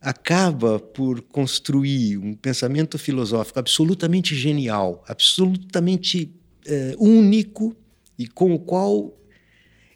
acaba 0.00 0.78
por 0.78 1.22
construir 1.22 2.18
um 2.18 2.34
pensamento 2.34 2.98
filosófico 2.98 3.58
absolutamente 3.58 4.34
genial, 4.34 5.04
absolutamente 5.06 6.34
é, 6.66 6.94
único 6.98 7.76
e 8.18 8.26
com 8.26 8.52
o 8.52 8.58
qual 8.58 9.16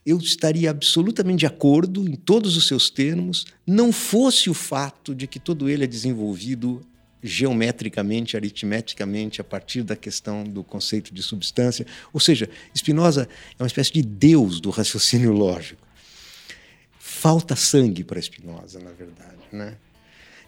eu 0.06 0.18
estaria 0.18 0.70
absolutamente 0.70 1.40
de 1.40 1.46
acordo 1.46 2.08
em 2.08 2.14
todos 2.14 2.56
os 2.56 2.68
seus 2.68 2.88
termos, 2.88 3.44
não 3.66 3.90
fosse 3.90 4.48
o 4.48 4.54
fato 4.54 5.12
de 5.12 5.26
que 5.26 5.40
todo 5.40 5.68
ele 5.68 5.82
é 5.82 5.86
desenvolvido 5.88 6.80
geometricamente, 7.26 8.36
aritmeticamente, 8.36 9.40
a 9.40 9.44
partir 9.44 9.82
da 9.82 9.96
questão 9.96 10.44
do 10.44 10.62
conceito 10.62 11.12
de 11.12 11.22
substância. 11.22 11.86
Ou 12.12 12.20
seja, 12.20 12.48
Spinoza 12.74 13.28
é 13.58 13.62
uma 13.62 13.66
espécie 13.66 13.92
de 13.92 14.02
deus 14.02 14.60
do 14.60 14.70
raciocínio 14.70 15.32
lógico. 15.32 15.86
Falta 16.98 17.56
sangue 17.56 18.04
para 18.04 18.20
Spinoza, 18.20 18.78
na 18.78 18.92
verdade. 18.92 19.36
Né? 19.52 19.76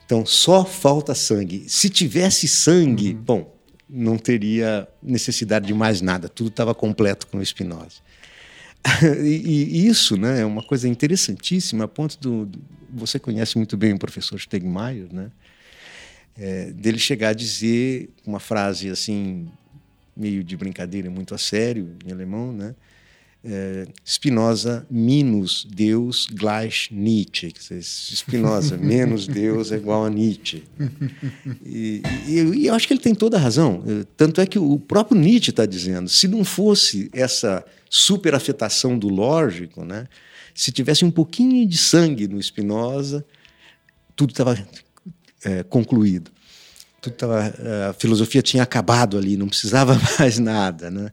Então, 0.04 0.24
só 0.24 0.64
falta 0.64 1.14
sangue. 1.14 1.64
Se 1.68 1.88
tivesse 1.88 2.48
sangue, 2.48 3.14
uhum. 3.14 3.22
bom, 3.22 3.58
não 3.88 4.18
teria 4.18 4.86
necessidade 5.02 5.66
de 5.66 5.74
mais 5.74 6.00
nada, 6.00 6.28
tudo 6.28 6.48
estava 6.48 6.74
completo 6.74 7.26
com 7.26 7.42
Spinoza. 7.44 8.08
e, 9.22 9.82
e, 9.82 9.86
isso 9.86 10.16
né, 10.16 10.40
é 10.40 10.44
uma 10.44 10.62
coisa 10.62 10.88
interessantíssima, 10.88 11.84
a 11.84 11.88
ponto 11.88 12.18
do, 12.20 12.46
do. 12.46 12.58
Você 12.90 13.18
conhece 13.18 13.56
muito 13.56 13.76
bem 13.76 13.92
o 13.92 13.98
professor 13.98 14.38
Stegmaier, 14.38 15.12
né? 15.12 15.30
É, 16.38 16.70
dele 16.70 16.98
chegar 16.98 17.30
a 17.30 17.32
dizer 17.32 18.10
uma 18.24 18.38
frase 18.38 18.88
assim, 18.88 19.48
meio 20.16 20.44
de 20.44 20.56
brincadeira, 20.56 21.10
muito 21.10 21.34
a 21.34 21.38
sério, 21.38 21.96
em 22.06 22.12
alemão, 22.12 22.52
né? 22.52 22.74
É, 23.44 23.86
Spinoza 24.04 24.84
minus 24.90 25.64
Deus 25.64 26.26
gleich 26.26 26.92
Nietzsche. 26.92 27.52
Spinoza 27.80 28.76
menos 28.78 29.28
Deus 29.28 29.70
é 29.70 29.76
igual 29.76 30.04
a 30.04 30.10
Nietzsche. 30.10 30.64
E, 31.64 32.02
e, 32.26 32.40
e, 32.40 32.66
eu 32.66 32.74
acho 32.74 32.86
que 32.86 32.94
ele 32.94 33.00
tem 33.00 33.14
toda 33.14 33.36
a 33.36 33.40
razão. 33.40 33.82
Tanto 34.16 34.40
é 34.40 34.46
que 34.46 34.58
o 34.58 34.78
próprio 34.78 35.18
Nietzsche 35.18 35.50
está 35.50 35.64
dizendo: 35.64 36.08
se 36.08 36.26
não 36.26 36.44
fosse 36.44 37.08
essa 37.12 37.64
superafetação 37.88 38.98
do 38.98 39.08
lógico, 39.08 39.84
né, 39.84 40.08
se 40.52 40.72
tivesse 40.72 41.04
um 41.04 41.10
pouquinho 41.10 41.64
de 41.66 41.78
sangue 41.78 42.26
no 42.26 42.42
Spinoza, 42.42 43.24
tudo 44.16 44.30
estava 44.30 44.58
é, 45.44 45.62
concluído. 45.62 46.30
Tudo 47.00 47.14
tava, 47.14 47.54
a 47.88 47.92
filosofia 47.92 48.42
tinha 48.42 48.62
acabado 48.62 49.16
ali, 49.16 49.36
não 49.36 49.48
precisava 49.48 49.98
mais 50.18 50.38
nada. 50.38 50.90
Né? 50.90 51.10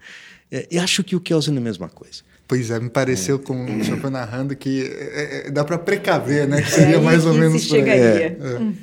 É, 0.52 0.68
e 0.72 0.80
acho 0.80 1.04
que 1.04 1.16
o 1.16 1.20
Kelsen 1.20 1.56
é 1.56 1.58
a 1.58 1.62
mesma 1.62 1.90
coisa. 1.90 2.24
Pois 2.48 2.70
é, 2.70 2.80
me 2.80 2.90
pareceu, 2.90 3.38
é. 3.38 3.40
como 3.40 3.64
o 3.64 3.84
senhor 3.84 4.00
foi 4.00 4.10
narrando, 4.10 4.56
que 4.56 4.84
é, 4.84 5.48
é, 5.48 5.52
dá 5.52 5.64
para 5.64 5.78
precaver, 5.78 6.48
né? 6.48 6.62
Que 6.62 6.72
seria 6.72 7.02
mais 7.02 7.26
ou 7.26 7.34
menos 7.34 7.64
se 7.64 7.70
chegaria. 7.70 8.38
Uhum. 8.40 8.76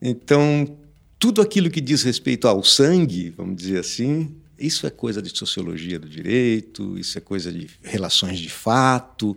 Então, 0.00 0.76
tudo 1.18 1.40
aquilo 1.40 1.70
que 1.70 1.80
diz 1.80 2.02
respeito 2.02 2.46
ao 2.46 2.62
sangue, 2.62 3.32
vamos 3.36 3.56
dizer 3.56 3.78
assim, 3.78 4.36
isso 4.58 4.86
é 4.86 4.90
coisa 4.90 5.22
de 5.22 5.36
sociologia 5.36 5.98
do 5.98 6.08
direito, 6.08 6.98
isso 6.98 7.16
é 7.16 7.20
coisa 7.20 7.50
de 7.50 7.68
relações 7.82 8.38
de 8.38 8.50
fato, 8.50 9.34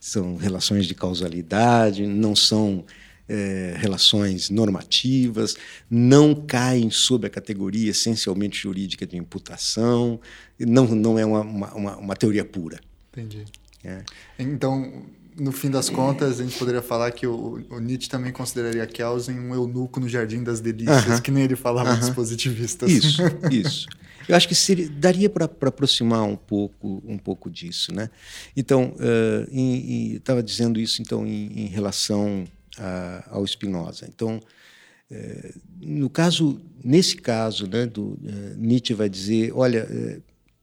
são 0.00 0.36
relações 0.36 0.86
de 0.86 0.94
causalidade, 0.94 2.06
não 2.06 2.34
são 2.34 2.84
é, 3.28 3.74
relações 3.78 4.50
normativas, 4.50 5.56
não 5.90 6.34
caem 6.34 6.90
sob 6.90 7.26
a 7.26 7.30
categoria 7.30 7.90
essencialmente 7.90 8.58
jurídica 8.58 9.06
de 9.06 9.16
imputação, 9.16 10.20
não, 10.58 10.86
não 10.86 11.18
é 11.18 11.24
uma, 11.24 11.40
uma, 11.40 11.96
uma 11.96 12.16
teoria 12.16 12.44
pura. 12.44 12.80
Entendi. 13.12 13.44
É. 13.84 14.02
Então, 14.38 15.04
no 15.38 15.52
fim 15.52 15.70
das 15.70 15.88
contas, 15.88 16.40
a 16.40 16.44
gente 16.44 16.58
poderia 16.58 16.82
falar 16.82 17.10
que 17.10 17.26
o, 17.26 17.64
o 17.70 17.78
Nietzsche 17.80 18.08
também 18.08 18.32
consideraria 18.32 18.86
Kelsen 18.86 19.38
um 19.38 19.54
eunuco 19.54 19.98
no 19.98 20.08
Jardim 20.08 20.42
das 20.42 20.60
Delícias, 20.60 21.04
uh 21.04 21.10
-huh. 21.10 21.22
que 21.22 21.30
nem 21.30 21.44
ele 21.44 21.56
falava 21.56 21.90
uh 21.90 21.96
-huh. 21.96 22.00
dos 22.00 22.10
positivistas. 22.10 22.90
Isso, 22.90 23.22
isso. 23.50 23.86
Eu 24.28 24.36
acho 24.36 24.46
que 24.46 24.54
seria, 24.54 24.88
daria 24.88 25.28
para 25.28 25.46
aproximar 25.46 26.22
um 26.22 26.36
pouco, 26.36 27.02
um 27.04 27.18
pouco 27.18 27.50
disso, 27.50 27.92
né? 27.92 28.08
Então, 28.56 28.94
uh, 28.94 30.16
estava 30.16 30.42
dizendo 30.42 30.78
isso 30.78 31.02
então 31.02 31.26
em, 31.26 31.64
em 31.64 31.66
relação 31.66 32.44
a, 32.78 33.28
ao 33.30 33.46
Spinoza. 33.46 34.08
Então, 34.08 34.40
uh, 35.10 35.60
no 35.80 36.10
caso, 36.10 36.60
nesse 36.82 37.16
caso, 37.16 37.66
né, 37.66 37.86
do, 37.86 38.12
uh, 38.12 38.56
Nietzsche 38.56 38.94
vai 38.94 39.08
dizer, 39.08 39.52
olha, 39.54 39.86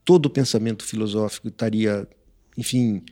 todo 0.03 0.26
o 0.26 0.30
pensamento 0.30 0.84
filosófico 0.84 1.49
estaria, 1.49 2.07
enfim, 2.57 3.03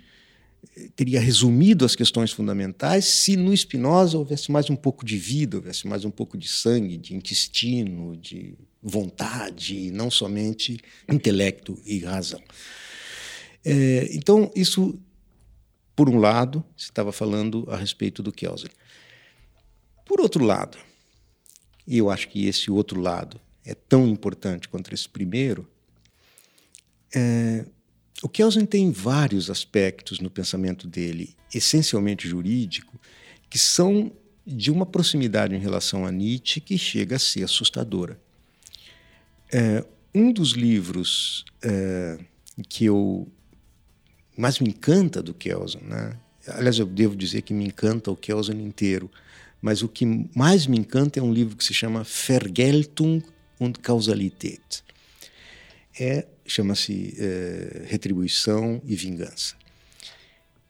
teria 0.95 1.19
resumido 1.19 1.85
as 1.85 1.95
questões 1.95 2.31
fundamentais 2.31 3.05
se 3.05 3.35
no 3.35 3.55
Spinoza 3.55 4.17
houvesse 4.17 4.51
mais 4.51 4.69
um 4.69 4.75
pouco 4.75 5.05
de 5.05 5.17
vida, 5.17 5.57
houvesse 5.57 5.87
mais 5.87 6.05
um 6.05 6.11
pouco 6.11 6.37
de 6.37 6.47
sangue, 6.47 6.97
de 6.97 7.15
intestino, 7.15 8.15
de 8.17 8.55
vontade, 8.81 9.91
não 9.91 10.09
somente 10.09 10.79
intelecto 11.07 11.79
e 11.85 11.99
razão. 11.99 12.41
É, 13.65 14.09
então, 14.11 14.51
isso, 14.55 14.99
por 15.95 16.09
um 16.09 16.17
lado, 16.17 16.63
se 16.75 16.85
estava 16.85 17.11
falando 17.11 17.65
a 17.69 17.75
respeito 17.75 18.23
do 18.23 18.31
Kelsen. 18.31 18.69
Por 20.07 20.21
outro 20.21 20.43
lado, 20.43 20.77
e 21.85 21.97
eu 21.97 22.09
acho 22.09 22.29
que 22.29 22.47
esse 22.47 22.71
outro 22.71 22.99
lado 22.99 23.39
é 23.65 23.75
tão 23.75 24.07
importante 24.07 24.69
quanto 24.69 24.93
esse 24.93 25.07
primeiro, 25.07 25.67
é, 27.13 27.65
o 28.23 28.29
Kelsen 28.29 28.65
tem 28.65 28.91
vários 28.91 29.49
aspectos 29.49 30.19
no 30.19 30.29
pensamento 30.29 30.87
dele, 30.87 31.35
essencialmente 31.53 32.27
jurídico, 32.27 32.99
que 33.49 33.59
são 33.59 34.11
de 34.45 34.71
uma 34.71 34.85
proximidade 34.85 35.53
em 35.53 35.59
relação 35.59 36.05
a 36.05 36.11
Nietzsche 36.11 36.61
que 36.61 36.77
chega 36.77 37.17
a 37.17 37.19
ser 37.19 37.43
assustadora. 37.43 38.19
É, 39.51 39.85
um 40.15 40.31
dos 40.31 40.51
livros 40.51 41.45
é, 41.61 42.17
que 42.69 42.85
eu 42.85 43.27
mais 44.37 44.59
me 44.59 44.69
encanta 44.69 45.21
do 45.21 45.33
Kelsen, 45.33 45.81
né? 45.81 46.17
aliás, 46.47 46.79
eu 46.79 46.85
devo 46.85 47.15
dizer 47.15 47.41
que 47.41 47.53
me 47.53 47.65
encanta 47.65 48.09
o 48.09 48.15
Kelsen 48.15 48.61
inteiro, 48.61 49.11
mas 49.61 49.81
o 49.81 49.87
que 49.87 50.05
mais 50.35 50.67
me 50.67 50.77
encanta 50.77 51.19
é 51.19 51.23
um 51.23 51.33
livro 51.33 51.55
que 51.55 51.63
se 51.63 51.73
chama 51.73 52.03
Vergeltung 52.03 53.21
und 53.59 53.79
Kausalität. 53.79 54.83
É 55.99 56.27
chama-se 56.47 57.15
é, 57.19 57.83
Retribuição 57.87 58.81
e 58.85 58.95
Vingança. 58.95 59.55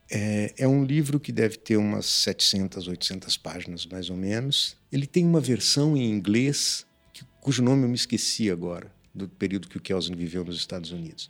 É, 0.10 0.54
é, 0.58 0.68
um 0.68 0.84
livro 0.84 1.20
que 1.20 1.32
deve 1.32 1.58
ter 1.58 1.78
umas 1.78 2.06
700, 2.06 2.88
800 2.88 3.38
páginas, 3.38 3.86
mais 3.86 4.10
ou 4.10 4.16
menos. 4.16 4.76
Ele 4.92 5.06
tem 5.06 5.26
uma 5.26 5.42
versão 5.42 5.96
em 5.98 6.10
inglês, 6.10 6.86
que, 7.14 7.24
cujo 7.42 7.62
nome 7.62 7.84
eu 7.84 7.90
me 7.90 7.96
esqueci 7.96 8.50
agora, 8.50 8.92
do 9.14 9.28
período 9.28 9.68
que 9.68 9.78
o 9.78 9.82
Kelsen 9.82 10.16
viveu 10.16 10.44
nos 10.46 10.56
Estados 10.56 10.92
Unidos. 10.92 11.28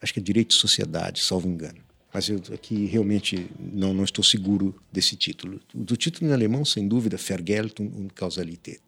Acho 0.00 0.12
que 0.12 0.20
é 0.20 0.22
Direito 0.22 0.50
e 0.50 0.54
Sociedade, 0.54 1.22
salvo 1.22 1.48
engano. 1.48 1.85
Mas 2.16 2.30
eu 2.30 2.40
aqui 2.54 2.86
realmente 2.86 3.50
não, 3.60 3.92
não 3.92 4.02
estou 4.02 4.24
seguro 4.24 4.74
desse 4.90 5.14
título. 5.16 5.60
Do 5.74 5.98
título 5.98 6.30
em 6.30 6.32
alemão, 6.32 6.64
sem 6.64 6.88
dúvida, 6.88 7.18
Vergeltung 7.18 7.92
und 7.94 8.14
Kausalität. 8.14 8.80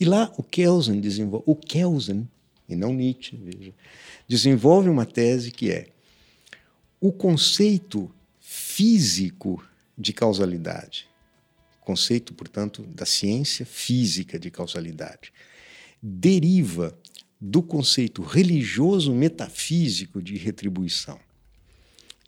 E 0.00 0.04
lá 0.04 0.28
o 0.36 0.42
Kelsen 0.42 1.00
desenvolve. 1.00 1.44
O 1.46 1.54
Kelsen 1.54 2.28
e 2.68 2.74
não 2.74 2.92
Nietzsche, 2.92 3.36
veja, 3.36 3.72
desenvolve 4.26 4.88
uma 4.88 5.06
tese 5.06 5.52
que 5.52 5.70
é 5.70 5.90
o 7.00 7.12
conceito 7.12 8.12
físico 8.40 9.64
de 9.96 10.12
causalidade, 10.12 11.06
conceito, 11.80 12.34
portanto, 12.34 12.82
da 12.92 13.06
ciência 13.06 13.64
física 13.64 14.36
de 14.36 14.50
causalidade, 14.50 15.32
deriva 16.02 16.98
do 17.40 17.62
conceito 17.62 18.20
religioso 18.20 19.14
metafísico 19.14 20.20
de 20.20 20.36
retribuição. 20.36 21.20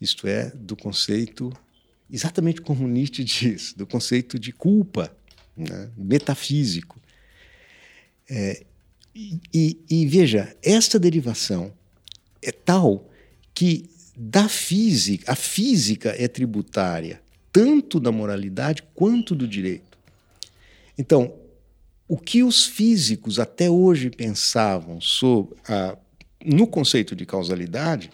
Isto 0.05 0.27
é, 0.27 0.51
do 0.51 0.75
conceito, 0.75 1.51
exatamente 2.09 2.61
como 2.61 2.87
Nietzsche 2.87 3.23
diz, 3.23 3.73
do 3.73 3.87
conceito 3.87 4.37
de 4.37 4.51
culpa 4.51 5.11
né, 5.57 5.89
metafísico. 5.97 6.99
É, 8.29 8.63
e, 9.15 9.79
e, 9.89 10.05
veja, 10.05 10.55
esta 10.61 10.99
derivação 10.99 11.73
é 12.41 12.51
tal 12.51 13.09
que 13.53 13.89
da 14.15 14.47
física, 14.47 15.31
a 15.31 15.35
física 15.35 16.13
é 16.17 16.27
tributária 16.27 17.21
tanto 17.51 17.99
da 17.99 18.11
moralidade 18.11 18.83
quanto 18.93 19.33
do 19.33 19.47
direito. 19.47 19.97
Então, 20.97 21.33
o 22.07 22.17
que 22.17 22.43
os 22.43 22.65
físicos 22.65 23.39
até 23.39 23.69
hoje 23.69 24.09
pensavam 24.09 25.01
sobre 25.01 25.55
a, 25.67 25.97
no 26.45 26.67
conceito 26.67 27.15
de 27.15 27.25
causalidade, 27.25 28.11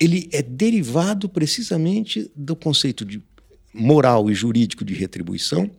ele 0.00 0.28
é 0.32 0.42
derivado 0.42 1.28
precisamente 1.28 2.30
do 2.34 2.54
conceito 2.54 3.04
de 3.04 3.22
moral 3.72 4.30
e 4.30 4.34
jurídico 4.34 4.84
de 4.84 4.94
retribuição 4.94 5.70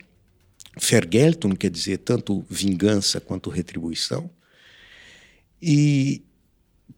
Vergeltung 0.78 1.54
quer 1.56 1.70
dizer 1.70 1.98
tanto 1.98 2.44
vingança 2.48 3.20
quanto 3.20 3.50
retribuição. 3.50 4.30
E, 5.60 6.22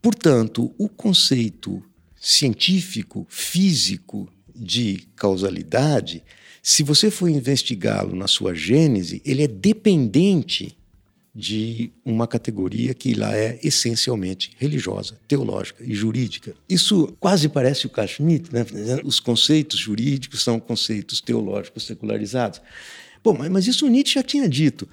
portanto, 0.01 0.75
o 0.79 0.89
conceito 0.89 1.83
científico, 2.17 3.27
físico 3.29 4.29
de 4.55 5.09
causalidade, 5.17 6.23
se 6.63 6.83
você 6.83 7.11
for 7.11 7.29
investigá-lo 7.29 8.15
na 8.15 8.29
sua 8.29 8.55
gênese, 8.55 9.23
ele 9.25 9.43
é 9.43 9.49
dependente 9.49 10.77
de 11.35 11.91
uma 12.05 12.27
categoria 12.27 12.93
que 12.93 13.15
lá 13.15 13.35
é 13.35 13.59
essencialmente 13.63 14.53
religiosa, 14.59 15.19
teológica 15.27 15.83
e 15.83 15.95
jurídica. 15.95 16.55
Isso 16.69 17.15
quase 17.19 17.49
parece 17.49 17.87
o 17.87 17.91
Schmitt, 18.07 18.53
né? 18.53 18.67
Os 19.03 19.19
conceitos 19.19 19.79
jurídicos 19.79 20.43
são 20.43 20.61
conceitos 20.61 21.21
teológicos 21.21 21.87
secularizados. 21.87 22.61
Bom, 23.25 23.39
mas 23.51 23.67
isso 23.67 23.87
Nietzsche 23.89 24.15
já 24.15 24.23
tinha 24.23 24.49
dito. 24.49 24.87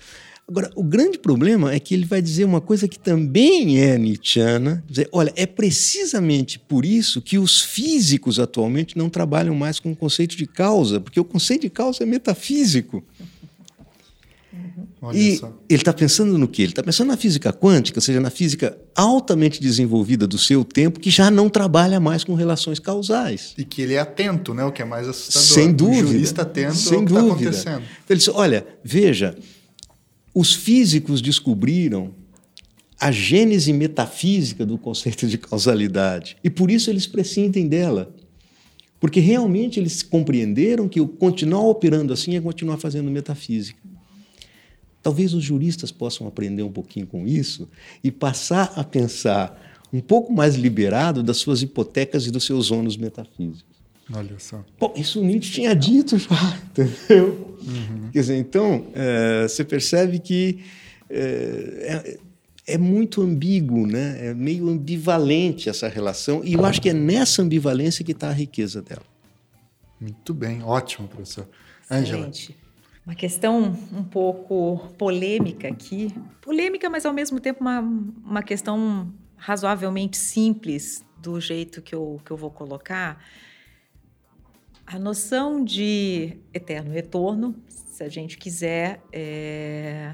Agora, 0.47 0.71
o 0.75 0.81
grande 0.81 1.19
problema 1.19 1.71
é 1.73 1.79
que 1.79 1.93
ele 1.93 2.05
vai 2.05 2.23
dizer 2.23 2.43
uma 2.43 2.59
coisa 2.59 2.87
que 2.87 2.97
também 2.97 3.79
é 3.81 3.99
nietzschiana, 3.99 4.83
dizer, 4.89 5.07
olha, 5.11 5.31
é 5.35 5.45
precisamente 5.45 6.57
por 6.57 6.83
isso 6.83 7.21
que 7.21 7.37
os 7.37 7.61
físicos 7.61 8.39
atualmente 8.39 8.97
não 8.97 9.11
trabalham 9.11 9.53
mais 9.53 9.79
com 9.79 9.91
o 9.91 9.95
conceito 9.95 10.35
de 10.35 10.47
causa, 10.47 10.99
porque 10.99 11.19
o 11.19 11.23
conceito 11.23 11.61
de 11.61 11.69
causa 11.69 12.01
é 12.01 12.05
metafísico. 12.05 13.03
Olha 15.01 15.17
e 15.17 15.37
só. 15.37 15.47
ele 15.69 15.81
está 15.81 15.93
pensando 15.93 16.37
no 16.37 16.47
quê? 16.47 16.63
Ele 16.63 16.71
está 16.71 16.83
pensando 16.83 17.07
na 17.07 17.17
física 17.17 17.53
quântica, 17.53 17.99
ou 17.99 18.01
seja, 18.01 18.19
na 18.19 18.29
física 18.29 18.77
altamente 18.93 19.61
desenvolvida 19.61 20.27
do 20.27 20.37
seu 20.37 20.65
tempo, 20.65 20.99
que 20.99 21.09
já 21.09 21.31
não 21.31 21.49
trabalha 21.49 21.99
mais 21.99 22.23
com 22.23 22.33
relações 22.33 22.79
causais. 22.79 23.53
E 23.57 23.63
que 23.63 23.81
ele 23.81 23.93
é 23.93 23.99
atento, 23.99 24.53
né? 24.53 24.63
o 24.65 24.71
que 24.71 24.81
é 24.81 24.85
mais 24.85 25.07
assustador. 25.07 25.47
Sem 25.47 25.71
dúvida. 25.71 26.03
O 26.03 26.11
jurista 26.11 26.41
atento 26.41 26.75
Sem 26.75 26.99
ao 26.99 27.05
que 27.05 27.11
está 27.11 27.21
acontecendo. 27.21 27.81
Então 27.81 28.05
ele 28.09 28.17
disse, 28.17 28.31
olha, 28.31 28.67
veja, 28.83 29.37
os 30.33 30.53
físicos 30.53 31.21
descobriram 31.21 32.13
a 32.99 33.11
gênese 33.11 33.71
metafísica 33.71 34.65
do 34.65 34.77
conceito 34.77 35.25
de 35.27 35.37
causalidade. 35.37 36.35
E 36.43 36.49
por 36.49 36.69
isso 36.69 36.89
eles 36.89 37.07
prescindem 37.07 37.67
dela. 37.67 38.13
Porque 38.99 39.21
realmente 39.21 39.79
eles 39.79 40.03
compreenderam 40.03 40.89
que 40.89 40.99
o 40.99 41.07
continuar 41.07 41.61
operando 41.61 42.11
assim 42.11 42.35
é 42.35 42.41
continuar 42.41 42.77
fazendo 42.77 43.09
metafísica. 43.09 43.79
Talvez 45.01 45.33
os 45.33 45.43
juristas 45.43 45.91
possam 45.91 46.27
aprender 46.27 46.63
um 46.63 46.71
pouquinho 46.71 47.07
com 47.07 47.25
isso 47.25 47.67
e 48.03 48.11
passar 48.11 48.73
a 48.75 48.83
pensar 48.83 49.69
um 49.91 50.01
pouco 50.01 50.31
mais 50.31 50.55
liberado 50.55 51.23
das 51.23 51.37
suas 51.37 51.61
hipotecas 51.61 52.27
e 52.27 52.31
dos 52.31 52.45
seus 52.45 52.69
ônus 52.69 52.97
metafísicos. 52.97 53.69
Olha 54.11 54.39
só. 54.39 54.63
Bom, 54.79 54.93
isso 54.95 55.23
Nietzsche 55.23 55.51
tinha 55.51 55.75
dito 55.75 56.17
já, 56.17 56.57
entendeu? 56.71 57.57
Uhum. 57.61 58.09
Quer 58.11 58.19
dizer, 58.19 58.37
então, 58.37 58.87
é, 58.93 59.47
você 59.47 59.63
percebe 59.63 60.19
que 60.19 60.59
é, 61.09 62.03
é, 62.05 62.73
é, 62.73 62.77
muito 62.77 63.21
ambíguo, 63.21 63.85
né? 63.85 64.27
é 64.27 64.33
meio 64.33 64.67
ambivalente 64.67 65.69
essa 65.69 65.87
relação, 65.87 66.41
e 66.43 66.53
eu 66.53 66.65
acho 66.65 66.81
que 66.81 66.89
é 66.89 66.93
nessa 66.93 67.41
ambivalência 67.41 68.03
que 68.03 68.11
está 68.11 68.29
a 68.29 68.33
riqueza 68.33 68.81
dela. 68.81 69.03
Muito 69.99 70.33
bem, 70.33 70.63
ótimo, 70.63 71.07
professor. 71.07 71.47
Ângela. 71.91 72.31
Uma 73.09 73.15
questão 73.15 73.75
um 73.91 74.03
pouco 74.03 74.87
polêmica 74.95 75.67
aqui. 75.67 76.13
Polêmica, 76.41 76.91
mas 76.91 77.07
ao 77.07 77.11
mesmo 77.11 77.39
tempo 77.39 77.59
uma, 77.59 77.79
uma 77.79 78.43
questão 78.43 79.11
razoavelmente 79.35 80.15
simples 80.15 81.03
do 81.17 81.41
jeito 81.41 81.81
que 81.81 81.95
eu, 81.95 82.21
que 82.23 82.29
eu 82.29 82.37
vou 82.37 82.51
colocar. 82.51 83.19
A 84.85 84.99
noção 84.99 85.63
de 85.63 86.37
eterno 86.53 86.91
retorno, 86.91 87.55
se 87.67 88.03
a 88.03 88.09
gente 88.09 88.37
quiser, 88.37 89.01
é, 89.11 90.13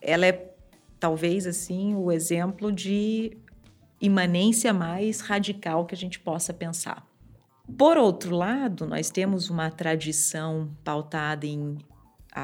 ela 0.00 0.24
é 0.24 0.54
talvez 1.00 1.44
assim 1.44 1.96
o 1.96 2.12
exemplo 2.12 2.70
de 2.70 3.36
imanência 4.00 4.72
mais 4.72 5.18
radical 5.18 5.86
que 5.86 5.94
a 5.96 5.98
gente 5.98 6.20
possa 6.20 6.54
pensar. 6.54 7.04
Por 7.76 7.96
outro 7.96 8.36
lado, 8.36 8.86
nós 8.86 9.10
temos 9.10 9.50
uma 9.50 9.72
tradição 9.72 10.70
pautada 10.84 11.46
em 11.46 11.78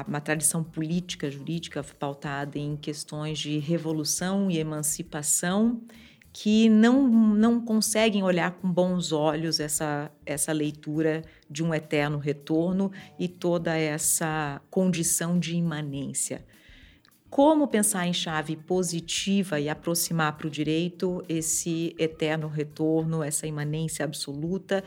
uma 0.07 0.21
tradição 0.21 0.63
política 0.63 1.29
jurídica 1.29 1.83
pautada 1.83 2.57
em 2.57 2.75
questões 2.75 3.39
de 3.39 3.57
revolução 3.57 4.49
e 4.49 4.57
emancipação 4.57 5.81
que 6.31 6.69
não, 6.69 7.07
não 7.07 7.59
conseguem 7.59 8.23
olhar 8.23 8.51
com 8.51 8.71
bons 8.71 9.11
olhos 9.11 9.59
essa, 9.59 10.11
essa 10.25 10.51
leitura 10.51 11.23
de 11.49 11.63
um 11.63 11.73
eterno 11.73 12.17
retorno 12.17 12.91
e 13.17 13.27
toda 13.27 13.75
essa 13.75 14.61
condição 14.69 15.39
de 15.39 15.55
imanência. 15.55 16.45
Como 17.29 17.67
pensar 17.67 18.07
em 18.07 18.13
chave 18.13 18.55
positiva 18.55 19.59
e 19.59 19.69
aproximar 19.69 20.37
para 20.37 20.47
o 20.47 20.49
direito 20.49 21.23
esse 21.29 21.95
eterno 21.99 22.47
retorno, 22.47 23.23
essa 23.23 23.45
imanência 23.45 24.03
absoluta, 24.03 24.83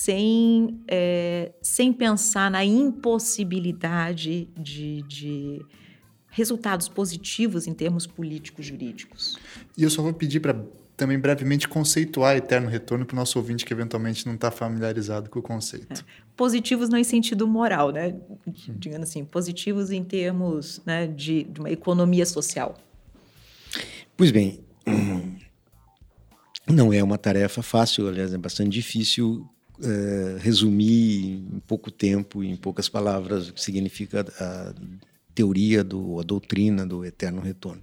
sem, 0.00 0.80
é, 0.88 1.52
sem 1.60 1.92
pensar 1.92 2.50
na 2.50 2.64
impossibilidade 2.64 4.48
de, 4.58 5.02
de 5.02 5.60
resultados 6.30 6.88
positivos 6.88 7.66
em 7.66 7.74
termos 7.74 8.06
políticos 8.06 8.64
jurídicos. 8.64 9.38
E 9.76 9.82
eu 9.82 9.90
só 9.90 10.00
vou 10.00 10.14
pedir 10.14 10.40
para 10.40 10.58
também 10.96 11.18
brevemente 11.18 11.68
conceituar 11.68 12.34
eterno 12.34 12.66
retorno 12.66 13.04
para 13.04 13.14
o 13.14 13.16
nosso 13.16 13.38
ouvinte 13.38 13.62
que 13.62 13.74
eventualmente 13.74 14.24
não 14.24 14.36
está 14.36 14.50
familiarizado 14.50 15.28
com 15.28 15.38
o 15.38 15.42
conceito. 15.42 16.00
É. 16.00 16.04
Positivos 16.34 16.88
não 16.88 16.96
em 16.96 17.04
sentido 17.04 17.46
moral, 17.46 17.90
né? 17.90 18.16
Digamos 18.46 19.10
assim, 19.10 19.22
positivos 19.22 19.90
em 19.90 20.02
termos 20.02 20.80
né, 20.86 21.06
de, 21.08 21.42
de 21.42 21.60
uma 21.60 21.70
economia 21.70 22.24
social. 22.24 22.74
Pois 24.16 24.30
bem, 24.30 24.60
não 26.66 26.90
é 26.90 27.04
uma 27.04 27.18
tarefa 27.18 27.62
fácil, 27.62 28.08
aliás, 28.08 28.32
é 28.32 28.38
bastante 28.38 28.70
difícil 28.70 29.46
é, 29.82 30.38
resumir 30.40 31.42
em 31.52 31.60
pouco 31.66 31.90
tempo, 31.90 32.42
em 32.44 32.56
poucas 32.56 32.88
palavras, 32.88 33.48
o 33.48 33.52
que 33.54 33.62
significa 33.62 34.24
a 34.38 34.74
teoria, 35.34 35.82
do, 35.82 36.20
a 36.20 36.22
doutrina 36.22 36.86
do 36.86 37.04
eterno 37.04 37.40
retorno. 37.40 37.82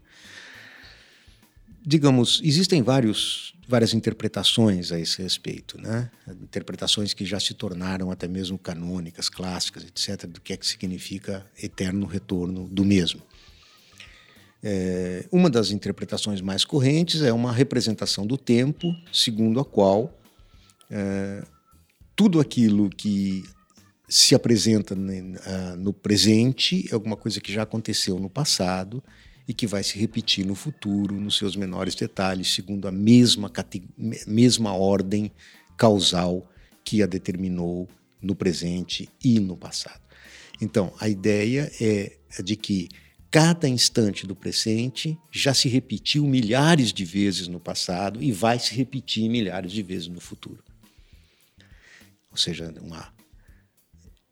Digamos, 1.85 2.41
existem 2.43 2.83
vários, 2.83 3.55
várias 3.67 3.93
interpretações 3.93 4.91
a 4.91 4.99
esse 4.99 5.21
respeito, 5.21 5.79
né? 5.79 6.11
interpretações 6.27 7.13
que 7.13 7.25
já 7.25 7.39
se 7.39 7.53
tornaram 7.53 8.11
até 8.11 8.27
mesmo 8.27 8.57
canônicas, 8.57 9.29
clássicas, 9.29 9.83
etc., 9.83 10.27
do 10.27 10.41
que 10.41 10.53
é 10.53 10.57
que 10.57 10.67
significa 10.67 11.45
eterno 11.61 12.05
retorno 12.05 12.67
do 12.67 12.83
mesmo. 12.83 13.21
É, 14.61 15.25
uma 15.31 15.49
das 15.49 15.71
interpretações 15.71 16.41
mais 16.41 16.65
correntes 16.65 17.21
é 17.21 17.31
uma 17.31 17.53
representação 17.53 18.27
do 18.27 18.37
tempo, 18.37 18.93
segundo 19.13 19.59
a 19.59 19.65
qual 19.65 20.13
é, 20.89 21.43
tudo 22.18 22.39
aquilo 22.39 22.89
que 22.89 23.43
se 24.09 24.34
apresenta 24.34 24.95
no 25.78 25.93
presente 25.93 26.88
é 26.89 26.93
alguma 26.95 27.15
coisa 27.15 27.39
que 27.39 27.53
já 27.53 27.61
aconteceu 27.61 28.20
no 28.20 28.28
passado 28.28 29.03
e 29.47 29.53
que 29.53 29.68
vai 29.68 29.84
se 29.84 29.99
repetir 29.99 30.43
no 30.43 30.55
futuro, 30.55 31.13
nos 31.13 31.38
seus 31.38 31.55
menores 31.55 31.93
detalhes, 31.93 32.51
segundo 32.53 32.88
a 32.88 32.91
mesma, 32.91 33.51
mesma 34.26 34.74
ordem 34.74 35.32
causal 35.78 36.49
que 36.84 37.03
a 37.03 37.05
determinou 37.05 37.88
no 38.20 38.34
presente 38.34 39.07
e 39.24 39.39
no 39.39 39.55
passado. 39.55 40.01
Então, 40.59 40.91
a 40.99 41.07
ideia 41.07 41.72
é 41.80 42.18
de 42.43 42.55
que 42.55 42.89
cada 43.30 43.70
instante 43.70 44.26
do 44.26 44.36
presente 44.36 45.15
já 45.32 45.53
se 45.53 45.70
repetiu 45.70 46.26
milhares 46.26 46.91
de 46.91 47.05
vezes 47.05 47.47
no 47.47 47.59
passado 47.59 48.24
e 48.24 48.32
vai 48.32 48.57
se 48.57 48.74
repetir 48.74 49.30
milhares 49.30 49.72
de 49.72 49.84
vezes 49.84 50.07
no 50.07 50.20
futuro. 50.20 50.63
Ou 52.38 52.43
seja, 52.43 52.71
uma 52.79 53.11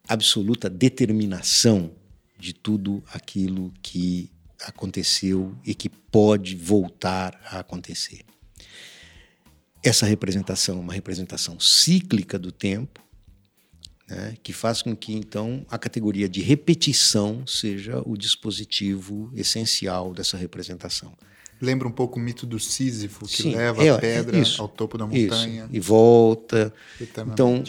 absoluta 0.08 0.70
determinação 0.70 1.92
de 2.38 2.54
tudo 2.54 3.04
aquilo 3.12 3.74
que 3.82 4.32
aconteceu 4.62 5.58
e 5.66 5.74
que 5.74 5.90
pode 5.90 6.56
voltar 6.56 7.42
a 7.46 7.60
acontecer. 7.60 8.22
Essa 9.84 10.06
representação 10.06 10.78
é 10.78 10.80
uma 10.82 10.94
representação 10.94 11.60
cíclica 11.60 12.38
do 12.38 12.52
tempo, 12.52 13.04
né, 14.08 14.38
que 14.44 14.54
faz 14.54 14.84
com 14.84 14.96
que 14.96 15.14
então 15.14 15.66
a 15.68 15.80
categoria 15.80 16.30
de 16.30 16.42
repetição 16.42 17.46
seja 17.48 18.04
o 18.06 18.16
dispositivo 18.16 19.32
essencial 19.34 20.14
dessa 20.14 20.38
representação. 20.38 21.18
Lembra 21.60 21.88
um 21.88 21.92
pouco 21.92 22.20
o 22.20 22.22
mito 22.22 22.46
do 22.46 22.60
Sísifo, 22.60 23.26
que 23.26 23.44
Sim, 23.44 23.56
leva 23.56 23.84
é, 23.84 23.90
a 23.90 23.98
pedra 23.98 24.38
isso, 24.38 24.62
ao 24.62 24.68
topo 24.68 24.98
da 24.98 25.08
montanha. 25.08 25.64
Isso, 25.64 25.76
e 25.76 25.80
volta. 25.80 26.74
Então, 27.00 27.64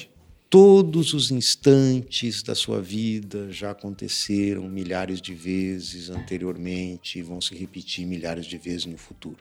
todos 0.49 1.12
os 1.12 1.30
instantes 1.30 2.42
da 2.42 2.55
sua 2.55 2.80
vida 2.80 3.51
já 3.51 3.72
aconteceram 3.72 4.68
milhares 4.68 5.20
de 5.20 5.34
vezes 5.34 6.11
anteriormente 6.11 7.18
e 7.18 7.22
vão 7.22 7.40
se 7.40 7.55
repetir 7.55 8.07
milhares 8.07 8.47
de 8.47 8.57
vezes 8.57 8.86
no 8.86 8.97
futuro. 8.97 9.38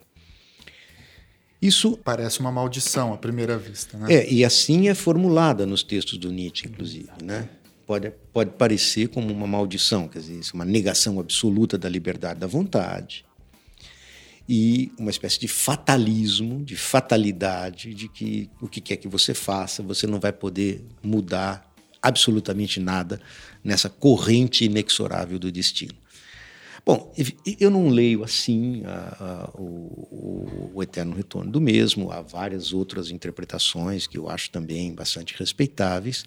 Isso 1.61 1.97
parece 1.97 2.39
uma 2.39 2.51
maldição 2.51 3.13
à 3.13 3.17
primeira 3.17 3.57
vista, 3.57 3.97
né? 3.97 4.13
É, 4.13 4.31
e 4.31 4.43
assim 4.43 4.87
é 4.87 4.93
formulada 4.93 5.65
nos 5.65 5.81
textos 5.81 6.17
do 6.17 6.31
Nietzsche, 6.31 6.67
inclusive, 6.67 7.09
né? 7.23 7.49
Pode, 7.87 8.11
pode 8.33 8.51
parecer 8.51 9.09
como 9.09 9.31
uma 9.31 9.47
maldição, 9.47 10.07
quer 10.07 10.19
dizer, 10.19 10.41
uma 10.53 10.65
negação 10.65 11.19
absoluta 11.19 11.77
da 11.77 11.87
liberdade 11.87 12.39
da 12.39 12.47
vontade, 12.47 13.23
e 14.47 14.91
uma 14.97 15.09
espécie 15.09 15.39
de 15.39 15.47
fatalismo, 15.47 16.63
de 16.63 16.75
fatalidade, 16.75 17.93
de 17.93 18.07
que 18.07 18.49
o 18.61 18.67
que 18.67 18.79
quer 18.79 18.97
que 18.97 19.07
você 19.07 19.33
faça, 19.33 19.81
você 19.81 20.05
não 20.05 20.19
vai 20.19 20.31
poder 20.31 20.85
mudar 21.01 21.73
absolutamente 22.01 22.79
nada 22.79 23.19
nessa 23.63 23.89
corrente 23.89 24.65
inexorável 24.65 25.39
do 25.39 25.51
destino. 25.51 25.95
Bom, 26.85 27.11
eu 27.59 27.71
não 27.71 27.89
leio 27.89 28.23
assim 28.23 28.83
a, 28.85 29.17
a, 29.19 29.49
o, 29.59 30.71
o, 30.75 30.83
Eterno 30.83 31.15
Retorno 31.15 31.51
do 31.51 31.59
mesmo, 31.59 32.11
há 32.11 32.21
várias 32.21 32.73
outras 32.73 33.09
interpretações 33.09 34.05
que 34.05 34.19
eu 34.19 34.29
acho 34.29 34.51
também 34.51 34.93
bastante 34.93 35.33
respeitáveis, 35.35 36.25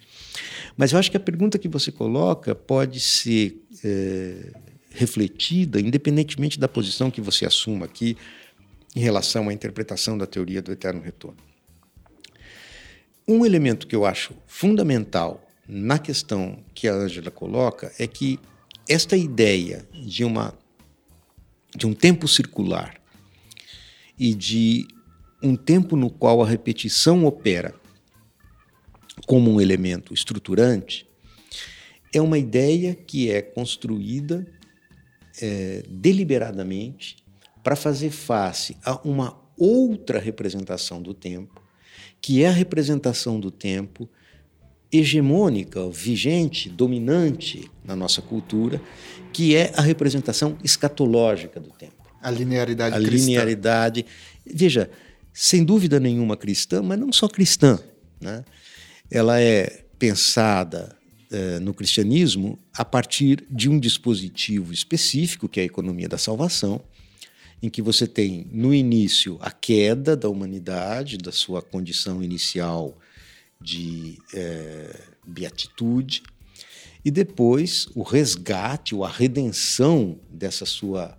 mas 0.76 0.90
eu 0.90 0.98
acho 0.98 1.12
que 1.12 1.16
a 1.16 1.20
pergunta 1.20 1.60
que 1.60 1.68
você 1.68 1.92
coloca 1.92 2.56
pode 2.56 2.98
ser 2.98 3.62
é, 3.84 4.52
refletida, 4.90 5.80
independentemente 5.80 6.58
da 6.58 6.68
posição 6.68 7.10
que 7.10 7.20
você 7.20 7.44
assuma 7.46 7.86
aqui 7.86 8.16
em 8.96 9.00
relação 9.00 9.48
à 9.48 9.52
interpretação 9.52 10.16
da 10.16 10.26
teoria 10.26 10.62
do 10.62 10.72
eterno 10.72 11.00
retorno. 11.00 11.38
Um 13.26 13.44
elemento 13.44 13.86
que 13.86 13.94
eu 13.94 14.06
acho 14.06 14.34
fundamental 14.46 15.46
na 15.68 15.98
questão 15.98 16.64
que 16.74 16.88
a 16.88 16.94
Ângela 16.94 17.30
coloca 17.30 17.92
é 17.98 18.06
que 18.06 18.40
esta 18.88 19.16
ideia 19.16 19.86
de 19.92 20.24
uma 20.24 20.54
de 21.76 21.86
um 21.86 21.92
tempo 21.92 22.26
circular 22.26 22.98
e 24.18 24.34
de 24.34 24.88
um 25.42 25.54
tempo 25.54 25.94
no 25.94 26.08
qual 26.08 26.42
a 26.42 26.46
repetição 26.46 27.26
opera 27.26 27.74
como 29.26 29.52
um 29.52 29.60
elemento 29.60 30.14
estruturante 30.14 31.06
é 32.12 32.20
uma 32.20 32.38
ideia 32.38 32.94
que 32.94 33.30
é 33.30 33.42
construída 33.42 34.46
é, 35.40 35.84
deliberadamente 35.88 37.16
para 37.62 37.76
fazer 37.76 38.10
face 38.10 38.76
a 38.84 39.00
uma 39.06 39.38
outra 39.56 40.18
representação 40.18 41.02
do 41.02 41.12
tempo, 41.12 41.60
que 42.20 42.42
é 42.42 42.48
a 42.48 42.52
representação 42.52 43.38
do 43.38 43.50
tempo 43.50 44.08
hegemônica, 44.90 45.88
vigente, 45.90 46.68
dominante 46.68 47.70
na 47.84 47.94
nossa 47.94 48.22
cultura, 48.22 48.80
que 49.32 49.54
é 49.54 49.72
a 49.76 49.82
representação 49.82 50.56
escatológica 50.64 51.60
do 51.60 51.70
tempo. 51.70 51.94
A 52.22 52.30
linearidade 52.30 52.96
A 52.96 52.98
cristã. 52.98 53.26
linearidade. 53.26 54.06
Veja, 54.46 54.90
sem 55.32 55.64
dúvida 55.64 56.00
nenhuma 56.00 56.36
cristã, 56.36 56.82
mas 56.82 56.98
não 56.98 57.12
só 57.12 57.28
cristã. 57.28 57.78
Né? 58.20 58.44
Ela 59.10 59.40
é 59.40 59.84
pensada 59.98 60.97
eh, 61.30 61.58
no 61.60 61.74
cristianismo 61.74 62.58
a 62.72 62.84
partir 62.84 63.46
de 63.50 63.68
um 63.68 63.78
dispositivo 63.78 64.72
específico, 64.72 65.48
que 65.48 65.60
é 65.60 65.62
a 65.62 65.66
economia 65.66 66.08
da 66.08 66.18
salvação, 66.18 66.82
em 67.62 67.68
que 67.68 67.82
você 67.82 68.06
tem, 68.06 68.46
no 68.52 68.72
início, 68.72 69.36
a 69.40 69.50
queda 69.50 70.16
da 70.16 70.28
humanidade, 70.28 71.18
da 71.18 71.32
sua 71.32 71.60
condição 71.60 72.22
inicial 72.22 72.96
de 73.60 74.18
é, 74.32 75.00
beatitude, 75.26 76.22
e 77.04 77.10
depois 77.10 77.88
o 77.94 78.02
resgate 78.02 78.94
ou 78.94 79.04
a 79.04 79.08
redenção 79.08 80.18
dessa 80.30 80.64
sua 80.64 81.18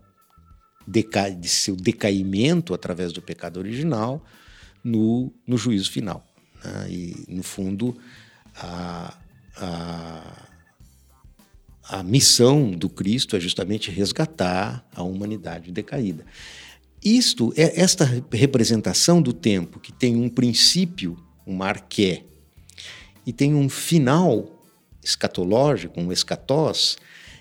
deca 0.88 1.30
de 1.30 1.48
seu 1.48 1.76
decaimento 1.76 2.74
através 2.74 3.14
do 3.14 3.22
pecado 3.22 3.58
original 3.58 4.26
no, 4.84 5.32
no 5.46 5.58
juízo 5.58 5.92
final. 5.92 6.26
Né? 6.64 6.88
E, 6.90 7.26
no 7.28 7.44
fundo, 7.44 7.98
a, 8.56 9.18
a, 9.60 10.48
a 11.84 12.04
missão 12.04 12.72
do 12.72 12.90
Cristo 12.90 13.36
é 13.36 13.40
justamente 13.40 13.92
resgatar 13.92 14.88
a 14.96 15.04
humanidade 15.04 15.72
decaída. 15.72 16.26
Isto 17.04 17.54
é 17.56 17.80
esta 17.80 18.06
representação 18.32 19.22
do 19.22 19.32
tempo 19.32 19.80
que 19.80 19.92
tem 19.92 20.16
um 20.16 20.30
princípio, 20.30 21.18
uma 21.46 21.68
arqué, 21.68 22.24
e 23.26 23.32
tem 23.32 23.54
um 23.54 23.70
final 23.70 24.60
escatológico, 25.04 26.00
um 26.00 26.12
escatós, 26.12 26.98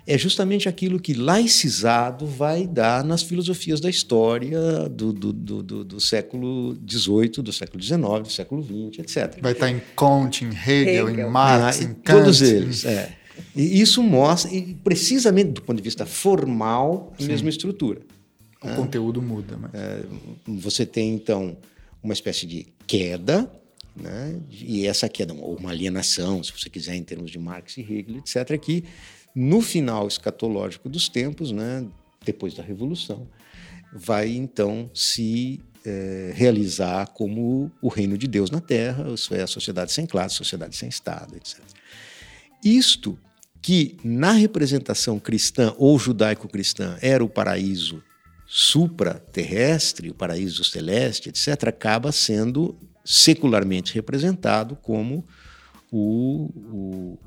é 0.08 0.16
justamente 0.16 0.70
aquilo 0.70 0.98
que 0.98 1.12
laicizado 1.12 2.26
vai 2.26 2.66
dar 2.66 3.04
nas 3.04 3.22
filosofias 3.22 3.78
da 3.78 3.90
história 3.90 4.88
do, 4.88 5.12
do, 5.12 5.32
do, 5.34 5.84
do 5.84 6.00
século 6.00 6.74
XVIII, 6.90 7.42
do 7.42 7.52
século 7.52 7.82
XIX, 7.82 8.00
do 8.22 8.30
século 8.30 8.62
XX, 8.62 9.00
etc. 9.00 9.38
Vai 9.42 9.52
estar 9.52 9.68
em 9.68 9.82
Kant, 9.94 10.46
em 10.46 10.48
Hegel, 10.48 11.10
Hegel. 11.10 11.28
em 11.28 11.30
Marx, 11.30 11.80
ah, 11.80 11.84
em 11.84 11.92
Kant. 11.92 12.20
Todos 12.20 12.40
eles, 12.40 12.86
é. 12.86 13.14
E 13.54 13.82
isso 13.82 14.02
mostra, 14.02 14.50
e 14.50 14.74
precisamente 14.76 15.50
do 15.50 15.60
ponto 15.60 15.76
de 15.76 15.82
vista 15.82 16.06
formal, 16.06 17.12
a 17.18 17.22
Sim. 17.22 17.28
mesma 17.28 17.50
estrutura. 17.50 18.00
O 18.62 18.66
né? 18.66 18.76
conteúdo 18.76 19.20
muda. 19.20 19.58
Mas... 19.58 19.74
É, 19.74 20.04
você 20.46 20.86
tem, 20.86 21.14
então, 21.14 21.54
uma 22.02 22.14
espécie 22.14 22.46
de 22.46 22.66
queda, 22.86 23.52
né? 23.94 24.40
e 24.50 24.86
essa 24.86 25.06
queda, 25.06 25.34
ou 25.34 25.56
uma 25.56 25.68
alienação, 25.70 26.42
se 26.42 26.50
você 26.50 26.70
quiser, 26.70 26.96
em 26.96 27.04
termos 27.04 27.30
de 27.30 27.38
Marx 27.38 27.76
e 27.76 27.82
Hegel, 27.82 28.16
etc., 28.16 28.58
que 28.58 28.84
no 29.34 29.60
final 29.60 30.06
escatológico 30.06 30.88
dos 30.88 31.08
tempos, 31.08 31.52
né, 31.52 31.86
depois 32.24 32.54
da 32.54 32.62
Revolução, 32.62 33.28
vai 33.92 34.30
então 34.30 34.90
se 34.94 35.60
é, 35.84 36.32
realizar 36.34 37.06
como 37.08 37.70
o 37.80 37.88
reino 37.88 38.18
de 38.18 38.26
Deus 38.26 38.50
na 38.50 38.60
Terra, 38.60 39.10
isso 39.12 39.34
é 39.34 39.42
a 39.42 39.46
sociedade 39.46 39.92
sem 39.92 40.06
classe, 40.06 40.34
sociedade 40.34 40.76
sem 40.76 40.88
Estado, 40.88 41.36
etc. 41.36 41.60
Isto 42.64 43.18
que 43.62 43.96
na 44.04 44.32
representação 44.32 45.18
cristã 45.18 45.74
ou 45.78 45.98
judaico-cristã 45.98 46.96
era 47.00 47.24
o 47.24 47.28
paraíso 47.28 48.02
supraterrestre, 48.46 50.10
o 50.10 50.14
paraíso 50.14 50.64
celeste, 50.64 51.28
etc., 51.28 51.68
acaba 51.68 52.10
sendo 52.12 52.76
secularmente 53.04 53.94
representado 53.94 54.76
como 54.76 55.24
o, 55.90 56.50
o 56.72 57.18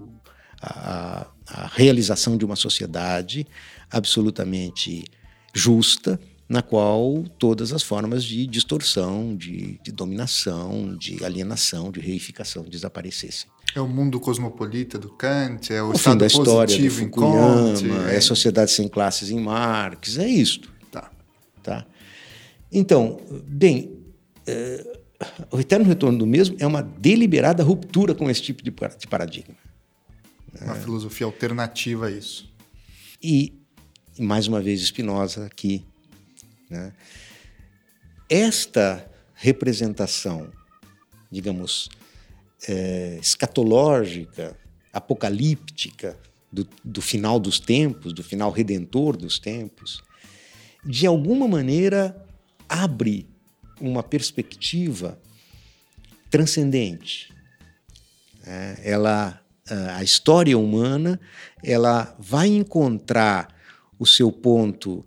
a, 0.62 1.28
a 1.48 1.68
realização 1.68 2.38
de 2.38 2.46
uma 2.46 2.56
sociedade 2.56 3.48
absolutamente 3.90 5.06
justa, 5.54 6.20
na 6.48 6.62
qual 6.62 7.24
todas 7.40 7.72
as 7.72 7.82
formas 7.82 8.24
de 8.24 8.46
distorção, 8.46 9.36
de, 9.36 9.80
de, 9.82 9.92
dominação, 9.92 10.96
de 10.98 11.24
alienação, 11.24 11.92
de 11.92 12.00
reificação 12.00 12.64
desaparecessem. 12.64 13.50
É 13.74 13.80
o 13.80 13.88
mundo 13.88 14.20
cosmopolita 14.20 14.98
do 14.98 15.10
Kant, 15.10 15.74
é 15.74 15.82
o, 15.82 15.90
o 15.90 15.94
estado 15.94 16.14
fim 16.14 16.18
da 16.20 16.28
história 16.28 16.78
do 16.78 16.92
Fukuyama, 16.92 18.12
é... 18.12 18.18
é 18.18 18.22
sociedade 18.22 18.72
sem 18.72 18.88
classes 18.88 19.30
em 19.30 19.40
Marx, 19.40 20.18
é 20.18 20.28
isto. 20.28 20.70
Tá. 20.92 21.10
tá? 21.64 21.86
Então, 22.70 23.22
bem, 23.48 23.98
é, 24.46 24.86
o 25.52 25.60
eterno 25.60 25.86
retorno 25.86 26.18
do 26.18 26.28
mesmo 26.28 26.58
é 26.60 26.68
uma 26.68 26.82
deliberada 26.82 27.64
ruptura 27.64 28.14
com 28.14 28.30
esse 28.30 28.42
tipo 28.42 28.62
de 28.62 28.72
paradigma. 29.08 29.56
Uma 30.60 30.76
é. 30.76 30.80
filosofia 30.80 31.26
alternativa 31.26 32.08
a 32.08 32.12
isso. 32.12 32.52
E, 33.22 33.54
mais 34.20 34.48
uma 34.48 34.62
vez, 34.62 34.82
Spinoza 34.82 35.46
aqui. 35.46 35.86
Né? 36.70 36.92
Esta 38.30 39.10
representação, 39.34 40.52
digamos, 41.32 41.90
é, 42.68 43.18
escatológica, 43.22 44.58
apocalíptica 44.92 46.18
do, 46.52 46.68
do 46.84 47.02
final 47.02 47.40
dos 47.40 47.60
tempos, 47.60 48.14
do 48.14 48.24
final 48.24 48.52
redentor 48.52 49.16
dos 49.16 49.40
tempos, 49.40 50.04
de 50.86 51.06
alguma 51.06 51.48
maneira 51.48 52.28
abre 52.68 53.28
uma 53.80 54.04
perspectiva 54.04 55.20
transcendente. 56.30 57.34
É, 58.46 58.80
ela 58.84 59.41
a 59.96 60.04
história 60.04 60.58
humana 60.58 61.20
ela 61.64 62.16
vai 62.20 62.48
encontrar 62.48 63.56
o 63.98 64.06
seu 64.06 64.32
ponto 64.32 65.06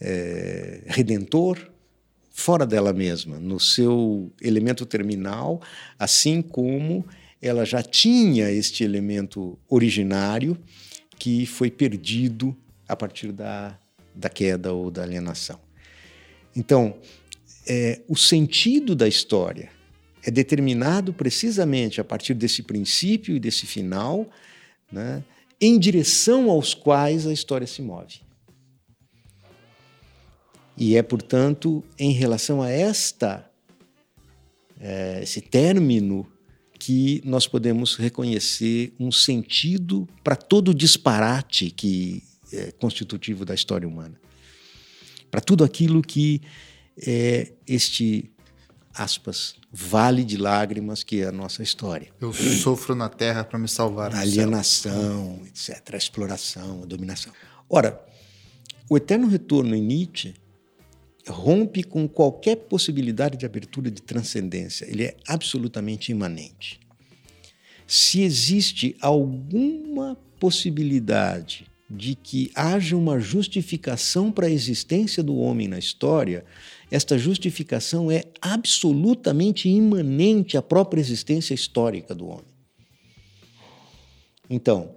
é, 0.00 0.82
redentor 0.86 1.70
fora 2.32 2.66
dela 2.66 2.92
mesma, 2.92 3.38
no 3.38 3.60
seu 3.60 4.32
elemento 4.40 4.84
terminal, 4.86 5.60
assim 5.98 6.42
como 6.42 7.06
ela 7.40 7.64
já 7.64 7.82
tinha 7.82 8.50
este 8.50 8.84
elemento 8.84 9.58
originário 9.68 10.58
que 11.18 11.46
foi 11.46 11.70
perdido 11.70 12.56
a 12.88 12.96
partir 12.96 13.32
da, 13.32 13.78
da 14.14 14.28
queda 14.28 14.72
ou 14.72 14.90
da 14.90 15.02
alienação. 15.02 15.60
Então, 16.54 16.96
é, 17.66 18.00
o 18.08 18.16
sentido 18.16 18.94
da 18.94 19.06
história 19.06 19.70
é 20.22 20.30
determinado 20.30 21.12
precisamente 21.12 22.00
a 22.00 22.04
partir 22.04 22.34
desse 22.34 22.62
princípio 22.62 23.34
e 23.34 23.40
desse 23.40 23.66
final, 23.66 24.28
né, 24.90 25.24
em 25.60 25.78
direção 25.78 26.50
aos 26.50 26.74
quais 26.74 27.26
a 27.26 27.32
história 27.32 27.66
se 27.66 27.82
move. 27.82 28.20
E 30.76 30.96
é, 30.96 31.02
portanto, 31.02 31.84
em 31.98 32.12
relação 32.12 32.62
a 32.62 32.70
esta 32.70 33.48
é, 34.80 35.20
esse 35.22 35.40
término 35.40 36.26
que 36.76 37.22
nós 37.24 37.46
podemos 37.46 37.94
reconhecer 37.94 38.92
um 38.98 39.12
sentido 39.12 40.08
para 40.24 40.34
todo 40.34 40.72
o 40.72 40.74
disparate 40.74 41.70
que 41.70 42.24
é 42.52 42.72
constitutivo 42.72 43.44
da 43.44 43.54
história 43.54 43.86
humana, 43.86 44.20
para 45.30 45.40
tudo 45.40 45.62
aquilo 45.62 46.02
que 46.02 46.42
é 46.98 47.52
este 47.66 48.31
aspas, 48.94 49.56
vale 49.70 50.24
de 50.24 50.36
lágrimas 50.36 51.02
que 51.02 51.22
é 51.22 51.26
a 51.26 51.32
nossa 51.32 51.62
história. 51.62 52.08
Eu 52.20 52.32
sofro 52.32 52.94
na 52.94 53.08
terra 53.08 53.44
para 53.44 53.58
me 53.58 53.68
salvar. 53.68 54.14
A 54.14 54.20
alienação, 54.20 55.40
etc., 55.46 55.94
a 55.94 55.96
exploração, 55.96 56.82
a 56.82 56.86
dominação. 56.86 57.32
Ora, 57.68 58.04
o 58.88 58.96
eterno 58.96 59.26
retorno 59.26 59.74
em 59.74 59.82
Nietzsche 59.82 60.34
rompe 61.28 61.82
com 61.82 62.08
qualquer 62.08 62.56
possibilidade 62.56 63.36
de 63.36 63.46
abertura 63.46 63.90
de 63.90 64.02
transcendência. 64.02 64.84
Ele 64.84 65.04
é 65.04 65.16
absolutamente 65.26 66.10
imanente. 66.10 66.80
Se 67.86 68.22
existe 68.22 68.96
alguma 69.00 70.16
possibilidade 70.40 71.66
de 71.88 72.14
que 72.14 72.50
haja 72.54 72.96
uma 72.96 73.20
justificação 73.20 74.32
para 74.32 74.46
a 74.46 74.50
existência 74.50 75.22
do 75.22 75.36
homem 75.36 75.68
na 75.68 75.78
história, 75.78 76.44
esta 76.92 77.16
justificação 77.16 78.10
é 78.10 78.24
absolutamente 78.38 79.66
imanente 79.66 80.58
à 80.58 80.62
própria 80.62 81.00
existência 81.00 81.54
histórica 81.54 82.14
do 82.14 82.26
homem. 82.26 82.44
Então, 84.50 84.94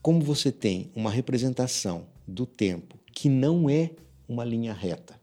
como 0.00 0.20
você 0.20 0.52
tem 0.52 0.92
uma 0.94 1.10
representação 1.10 2.06
do 2.26 2.46
tempo 2.46 2.96
que 3.12 3.28
não 3.28 3.68
é 3.68 3.90
uma 4.28 4.44
linha 4.44 4.72
reta, 4.72 5.20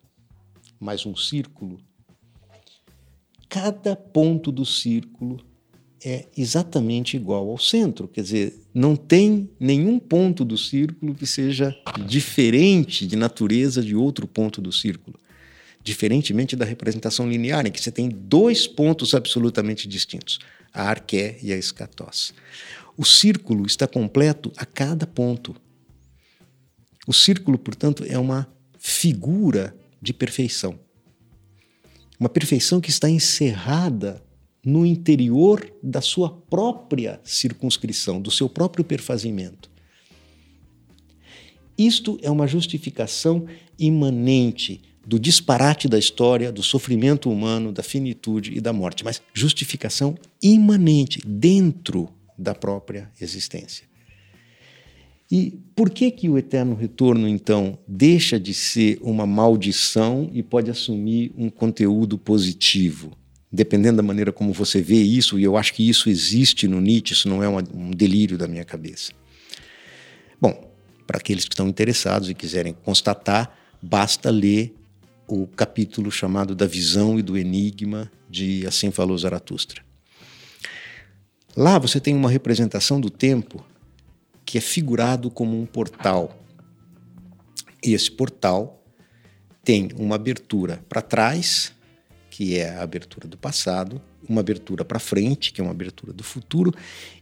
mas 0.77 1.05
um 1.05 1.15
círculo, 1.15 1.79
cada 3.47 3.95
ponto 3.95 4.51
do 4.51 4.65
círculo 4.65 5.39
é 6.03 6.27
exatamente 6.35 7.15
igual 7.15 7.49
ao 7.49 7.57
centro. 7.57 8.05
Quer 8.05 8.23
dizer, 8.23 8.61
não 8.73 8.97
tem 8.97 9.49
nenhum 9.57 9.97
ponto 9.97 10.43
do 10.43 10.57
círculo 10.57 11.15
que 11.15 11.25
seja 11.25 11.73
diferente 12.05 13.07
de 13.07 13.15
natureza 13.15 13.81
de 13.81 13.95
outro 13.95 14.27
ponto 14.27 14.61
do 14.61 14.73
círculo 14.73 15.17
diferentemente 15.89 16.55
da 16.55 16.65
representação 16.65 17.27
linear, 17.27 17.65
em 17.65 17.71
que 17.71 17.81
você 17.81 17.91
tem 17.91 18.09
dois 18.09 18.67
pontos 18.67 19.15
absolutamente 19.15 19.87
distintos, 19.87 20.37
a 20.71 20.83
arqué 20.83 21.39
e 21.41 21.51
a 21.51 21.57
escatós. 21.57 22.31
O 22.95 23.03
círculo 23.03 23.65
está 23.65 23.87
completo 23.87 24.51
a 24.55 24.67
cada 24.67 25.07
ponto. 25.07 25.55
O 27.07 27.13
círculo, 27.13 27.57
portanto, 27.57 28.05
é 28.07 28.19
uma 28.19 28.47
figura 28.77 29.75
de 29.99 30.13
perfeição. 30.13 30.79
Uma 32.19 32.29
perfeição 32.29 32.79
que 32.79 32.91
está 32.91 33.09
encerrada 33.09 34.23
no 34.63 34.85
interior 34.85 35.73
da 35.81 36.01
sua 36.01 36.29
própria 36.29 37.19
circunscrição, 37.23 38.21
do 38.21 38.29
seu 38.29 38.47
próprio 38.47 38.85
perfazimento. 38.85 39.71
Isto 41.75 42.19
é 42.21 42.29
uma 42.29 42.45
justificação 42.45 43.47
imanente 43.79 44.88
do 45.09 45.19
disparate 45.19 45.87
da 45.87 45.97
história, 45.97 46.51
do 46.51 46.61
sofrimento 46.61 47.31
humano, 47.31 47.71
da 47.71 47.81
finitude 47.81 48.55
e 48.55 48.61
da 48.61 48.71
morte, 48.71 49.03
mas 49.03 49.19
justificação 49.33 50.15
imanente 50.39 51.19
dentro 51.25 52.07
da 52.37 52.53
própria 52.53 53.09
existência. 53.19 53.89
E 55.31 55.59
por 55.75 55.89
que 55.89 56.11
que 56.11 56.29
o 56.29 56.37
eterno 56.37 56.75
retorno 56.75 57.27
então 57.27 57.79
deixa 57.87 58.39
de 58.39 58.53
ser 58.53 58.99
uma 59.01 59.25
maldição 59.25 60.29
e 60.31 60.43
pode 60.43 60.69
assumir 60.69 61.31
um 61.35 61.49
conteúdo 61.49 62.15
positivo? 62.15 63.11
Dependendo 63.51 63.97
da 63.97 64.03
maneira 64.03 64.31
como 64.31 64.53
você 64.53 64.79
vê 64.79 65.01
isso, 65.01 65.39
e 65.39 65.43
eu 65.43 65.57
acho 65.57 65.73
que 65.73 65.89
isso 65.89 66.07
existe 66.07 66.67
no 66.67 66.79
Nietzsche, 66.79 67.13
isso 67.13 67.27
não 67.27 67.41
é 67.41 67.49
um 67.49 67.89
delírio 67.89 68.37
da 68.37 68.47
minha 68.47 68.63
cabeça. 68.63 69.11
Bom, 70.39 70.71
para 71.07 71.17
aqueles 71.17 71.45
que 71.45 71.53
estão 71.55 71.67
interessados 71.67 72.29
e 72.29 72.35
quiserem 72.35 72.75
constatar, 72.83 73.51
basta 73.81 74.29
ler 74.29 74.75
o 75.29 75.45
capítulo 75.45 76.11
chamado 76.11 76.55
Da 76.55 76.65
Visão 76.65 77.19
e 77.19 77.21
do 77.21 77.37
Enigma 77.37 78.11
de 78.27 78.65
Assim 78.65 78.89
Falou 78.89 79.15
Zaratustra. 79.15 79.83
Lá 81.55 81.77
você 81.77 81.99
tem 81.99 82.15
uma 82.15 82.31
representação 82.31 82.99
do 82.99 83.11
tempo 83.11 83.63
que 84.43 84.57
é 84.57 84.61
figurado 84.61 85.29
como 85.29 85.61
um 85.61 85.67
portal. 85.67 86.43
E 87.83 87.93
esse 87.93 88.09
portal 88.09 88.83
tem 89.63 89.89
uma 89.95 90.15
abertura 90.15 90.83
para 90.89 91.01
trás, 91.01 91.73
que 92.31 92.57
é 92.57 92.71
a 92.71 92.81
abertura 92.81 93.27
do 93.27 93.37
passado, 93.37 94.01
uma 94.27 94.41
abertura 94.41 94.83
para 94.83 94.97
frente, 94.97 95.53
que 95.53 95.61
é 95.61 95.63
uma 95.63 95.71
abertura 95.71 96.11
do 96.11 96.23
futuro, 96.23 96.73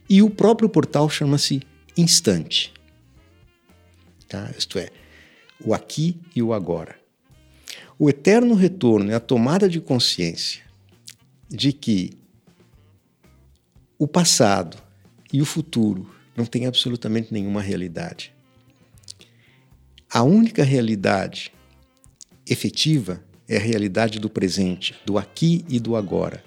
e 0.08 0.22
o 0.22 0.30
próprio 0.30 0.68
portal 0.68 1.10
chama-se 1.10 1.60
instante. 1.94 2.72
Tá? 4.26 4.50
Isto 4.56 4.78
é, 4.78 4.88
o 5.62 5.74
aqui 5.74 6.18
e 6.34 6.42
o 6.42 6.54
agora. 6.54 7.07
O 8.00 8.08
eterno 8.08 8.54
retorno 8.54 9.10
é 9.10 9.14
a 9.16 9.20
tomada 9.20 9.68
de 9.68 9.80
consciência 9.80 10.62
de 11.50 11.72
que 11.72 12.12
o 13.98 14.06
passado 14.06 14.76
e 15.32 15.42
o 15.42 15.44
futuro 15.44 16.08
não 16.36 16.46
têm 16.46 16.66
absolutamente 16.66 17.32
nenhuma 17.32 17.60
realidade. 17.60 18.32
A 20.08 20.22
única 20.22 20.62
realidade 20.62 21.52
efetiva 22.46 23.20
é 23.48 23.56
a 23.56 23.60
realidade 23.60 24.20
do 24.20 24.30
presente, 24.30 24.94
do 25.04 25.18
aqui 25.18 25.64
e 25.68 25.80
do 25.80 25.96
agora, 25.96 26.44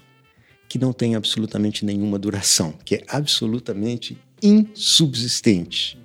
que 0.70 0.80
não 0.80 0.94
tem 0.94 1.16
absolutamente 1.16 1.84
nenhuma 1.84 2.18
duração, 2.18 2.72
que 2.86 2.96
é 2.96 3.04
absolutamente 3.10 4.18
insubsistente. 4.42 6.00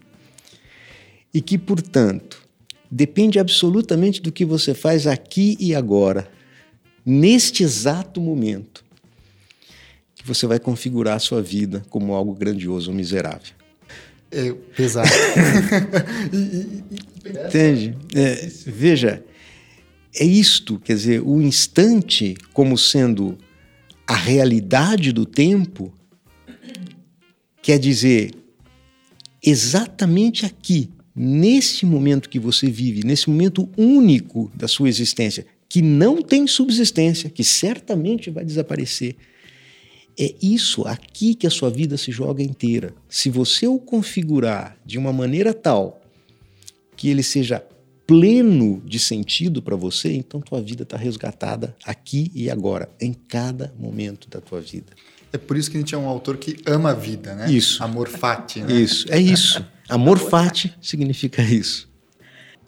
E 1.32 1.40
que, 1.40 1.56
portanto, 1.56 2.45
depende 2.90 3.38
absolutamente 3.38 4.20
do 4.20 4.32
que 4.32 4.44
você 4.44 4.74
faz 4.74 5.06
aqui 5.06 5.56
e 5.58 5.74
agora, 5.74 6.28
neste 7.04 7.62
exato 7.62 8.20
momento, 8.20 8.84
que 10.14 10.26
você 10.26 10.46
vai 10.46 10.58
configurar 10.58 11.16
a 11.16 11.20
sua 11.20 11.42
vida 11.42 11.82
como 11.90 12.14
algo 12.14 12.34
grandioso 12.34 12.90
ou 12.90 12.96
miserável. 12.96 13.54
É 14.30 14.52
pesado. 14.52 15.08
Entende? 17.46 17.96
É, 18.14 18.48
veja, 18.66 19.24
é 20.14 20.24
isto, 20.24 20.78
quer 20.80 20.94
dizer, 20.94 21.22
o 21.22 21.40
instante 21.40 22.36
como 22.52 22.76
sendo 22.76 23.38
a 24.06 24.14
realidade 24.14 25.12
do 25.12 25.26
tempo, 25.26 25.92
quer 27.60 27.78
dizer, 27.78 28.32
exatamente 29.42 30.46
aqui, 30.46 30.90
nesse 31.16 31.86
momento 31.86 32.28
que 32.28 32.38
você 32.38 32.68
vive, 32.68 33.02
nesse 33.02 33.30
momento 33.30 33.66
único 33.76 34.52
da 34.54 34.68
sua 34.68 34.88
existência, 34.88 35.46
que 35.68 35.80
não 35.80 36.20
tem 36.20 36.46
subsistência, 36.46 37.30
que 37.30 37.42
certamente 37.42 38.30
vai 38.30 38.44
desaparecer. 38.44 39.16
É 40.18 40.34
isso 40.42 40.86
aqui 40.86 41.34
que 41.34 41.46
a 41.46 41.50
sua 41.50 41.70
vida 41.70 41.96
se 41.96 42.12
joga 42.12 42.42
inteira. 42.42 42.94
Se 43.08 43.30
você 43.30 43.66
o 43.66 43.78
configurar 43.78 44.76
de 44.84 44.98
uma 44.98 45.12
maneira 45.12 45.54
tal 45.54 46.02
que 46.96 47.08
ele 47.08 47.22
seja 47.22 47.62
pleno 48.06 48.80
de 48.86 48.98
sentido 48.98 49.60
para 49.60 49.74
você, 49.74 50.12
então 50.12 50.40
tua 50.40 50.60
vida 50.62 50.84
está 50.84 50.96
resgatada 50.96 51.74
aqui 51.84 52.30
e 52.34 52.48
agora, 52.48 52.88
em 53.00 53.12
cada 53.12 53.74
momento 53.78 54.28
da 54.30 54.40
tua 54.40 54.60
vida. 54.60 54.92
É 55.32 55.38
por 55.38 55.56
isso 55.56 55.70
que 55.70 55.76
a 55.76 55.80
gente 55.80 55.94
é 55.94 55.98
um 55.98 56.06
autor 56.06 56.36
que 56.36 56.56
ama 56.64 56.90
a 56.90 56.94
vida, 56.94 57.34
né? 57.34 57.50
Isso. 57.50 57.82
Amor 57.82 58.08
fati, 58.08 58.60
né? 58.60 58.72
Isso, 58.72 59.06
é 59.10 59.20
isso. 59.20 59.64
Amor 59.88 60.18
fati 60.18 60.76
significa 60.80 61.42
isso. 61.42 61.88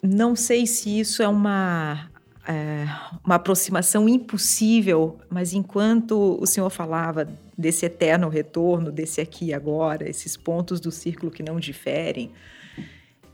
Não 0.01 0.35
sei 0.35 0.65
se 0.65 0.99
isso 0.99 1.21
é 1.21 1.27
uma, 1.27 2.09
é, 2.47 2.85
uma 3.25 3.35
aproximação 3.35 4.07
impossível, 4.07 5.19
mas 5.29 5.53
enquanto 5.53 6.37
o 6.41 6.45
senhor 6.45 6.69
falava 6.69 7.27
desse 7.57 7.85
eterno 7.85 8.29
retorno, 8.29 8.91
desse 8.91 9.19
aqui 9.19 9.47
e 9.47 9.53
agora, 9.53 10.09
esses 10.09 10.37
pontos 10.37 10.79
do 10.79 10.91
círculo 10.91 11.29
que 11.29 11.43
não 11.43 11.59
diferem, 11.59 12.31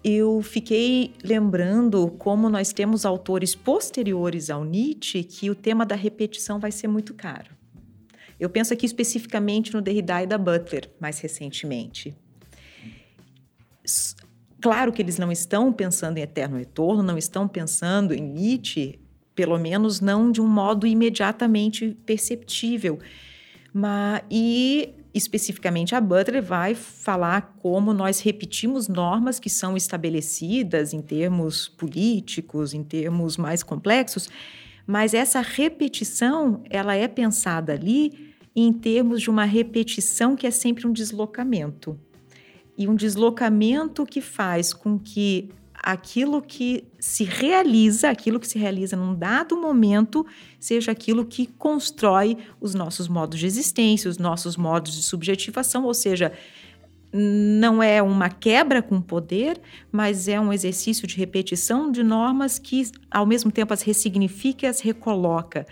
eu 0.03 0.41
fiquei 0.41 1.13
lembrando 1.23 2.07
como 2.17 2.49
nós 2.49 2.73
temos 2.73 3.05
autores 3.05 3.55
posteriores 3.55 4.49
ao 4.49 4.63
Nietzsche 4.63 5.23
que 5.23 5.49
o 5.49 5.55
tema 5.55 5.85
da 5.85 5.95
repetição 5.95 6.59
vai 6.59 6.71
ser 6.71 6.87
muito 6.87 7.13
caro. 7.13 7.55
Eu 8.39 8.49
penso 8.49 8.73
aqui 8.73 8.85
especificamente 8.85 9.73
no 9.73 9.81
Derrida 9.81 10.21
e 10.21 10.27
da 10.27 10.37
Butler, 10.37 10.89
mais 10.99 11.19
recentemente. 11.19 12.15
Claro 14.61 14.91
que 14.91 15.01
eles 15.01 15.17
não 15.17 15.31
estão 15.31 15.71
pensando 15.71 16.17
em 16.17 16.21
eterno 16.21 16.57
retorno, 16.57 17.03
não 17.03 17.17
estão 17.17 17.47
pensando 17.47 18.13
em 18.13 18.21
Nietzsche, 18.21 18.99
pelo 19.35 19.59
menos 19.59 19.99
não 19.99 20.31
de 20.31 20.41
um 20.41 20.47
modo 20.47 20.87
imediatamente 20.87 21.95
perceptível. 22.05 22.97
Mas, 23.73 24.21
e 24.31 24.95
especificamente 25.13 25.93
a 25.93 26.01
Butler 26.01 26.41
vai 26.41 26.73
falar 26.73 27.55
como 27.61 27.93
nós 27.93 28.19
repetimos 28.19 28.87
normas 28.87 29.39
que 29.39 29.49
são 29.49 29.77
estabelecidas 29.77 30.93
em 30.93 31.01
termos 31.01 31.67
políticos, 31.67 32.73
em 32.73 32.83
termos 32.83 33.37
mais 33.37 33.63
complexos, 33.63 34.29
mas 34.85 35.13
essa 35.13 35.41
repetição, 35.41 36.61
ela 36.69 36.95
é 36.95 37.07
pensada 37.07 37.73
ali 37.73 38.35
em 38.55 38.71
termos 38.71 39.21
de 39.21 39.29
uma 39.29 39.45
repetição 39.45 40.35
que 40.35 40.47
é 40.47 40.51
sempre 40.51 40.87
um 40.87 40.93
deslocamento. 40.93 41.99
E 42.77 42.87
um 42.87 42.95
deslocamento 42.95 44.05
que 44.05 44.21
faz 44.21 44.73
com 44.73 44.99
que 44.99 45.49
aquilo 45.85 46.41
que 46.41 46.83
se 46.99 47.23
realiza, 47.23 48.09
aquilo 48.09 48.39
que 48.39 48.47
se 48.47 48.57
realiza 48.57 48.95
num 48.97 49.13
dado 49.13 49.55
momento, 49.55 50.25
seja 50.59 50.91
aquilo 50.91 51.23
que 51.25 51.45
constrói 51.45 52.37
os 52.59 52.73
nossos 52.73 53.07
modos 53.07 53.39
de 53.39 53.45
existência, 53.45 54.09
os 54.09 54.17
nossos 54.17 54.57
modos 54.57 54.95
de 54.95 55.03
subjetivação, 55.03 55.85
ou 55.85 55.93
seja, 55.93 56.33
não 57.13 57.81
é 57.81 58.01
uma 58.01 58.29
quebra 58.29 58.81
com 58.81 58.99
poder, 58.99 59.61
mas 59.91 60.27
é 60.27 60.39
um 60.39 60.51
exercício 60.51 61.07
de 61.07 61.15
repetição 61.15 61.91
de 61.91 62.03
normas 62.03 62.57
que, 62.57 62.89
ao 63.09 63.25
mesmo 63.25 63.51
tempo, 63.51 63.71
as 63.71 63.83
ressignifica 63.83 64.65
e 64.65 64.69
as 64.69 64.81
recoloca. 64.81 65.67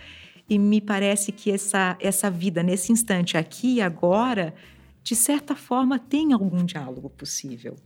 E 0.48 0.58
me 0.58 0.80
parece 0.80 1.32
que 1.32 1.50
essa, 1.50 1.96
essa 2.00 2.30
vida, 2.30 2.62
nesse 2.62 2.92
instante, 2.92 3.36
aqui 3.36 3.74
e 3.74 3.82
agora, 3.82 4.54
de 5.04 5.14
certa 5.14 5.54
forma, 5.54 5.98
tem 5.98 6.32
algum 6.32 6.64
diálogo 6.64 7.10
possível. 7.10 7.76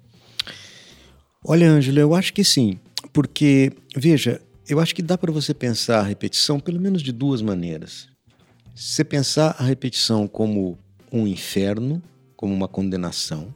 Olha, 1.45 1.69
Ângela, 1.69 1.99
eu 1.99 2.14
acho 2.14 2.33
que 2.33 2.45
sim. 2.45 2.79
Porque, 3.12 3.73
veja, 3.97 4.41
eu 4.69 4.79
acho 4.79 4.95
que 4.95 5.03
dá 5.03 5.19
para 5.19 5.33
você 5.33 5.53
pensar 5.53 5.99
a 5.99 6.05
repetição 6.05 6.61
pelo 6.61 6.81
menos 6.81 7.03
de 7.03 7.11
duas 7.11 7.43
maneiras. 7.43 8.09
Você 8.75 9.03
pensar 9.03 9.57
a 9.59 9.64
repetição 9.64 10.29
como 10.29 10.79
um 11.12 11.27
inferno, 11.27 12.01
como 12.37 12.55
uma 12.55 12.69
condenação, 12.69 13.53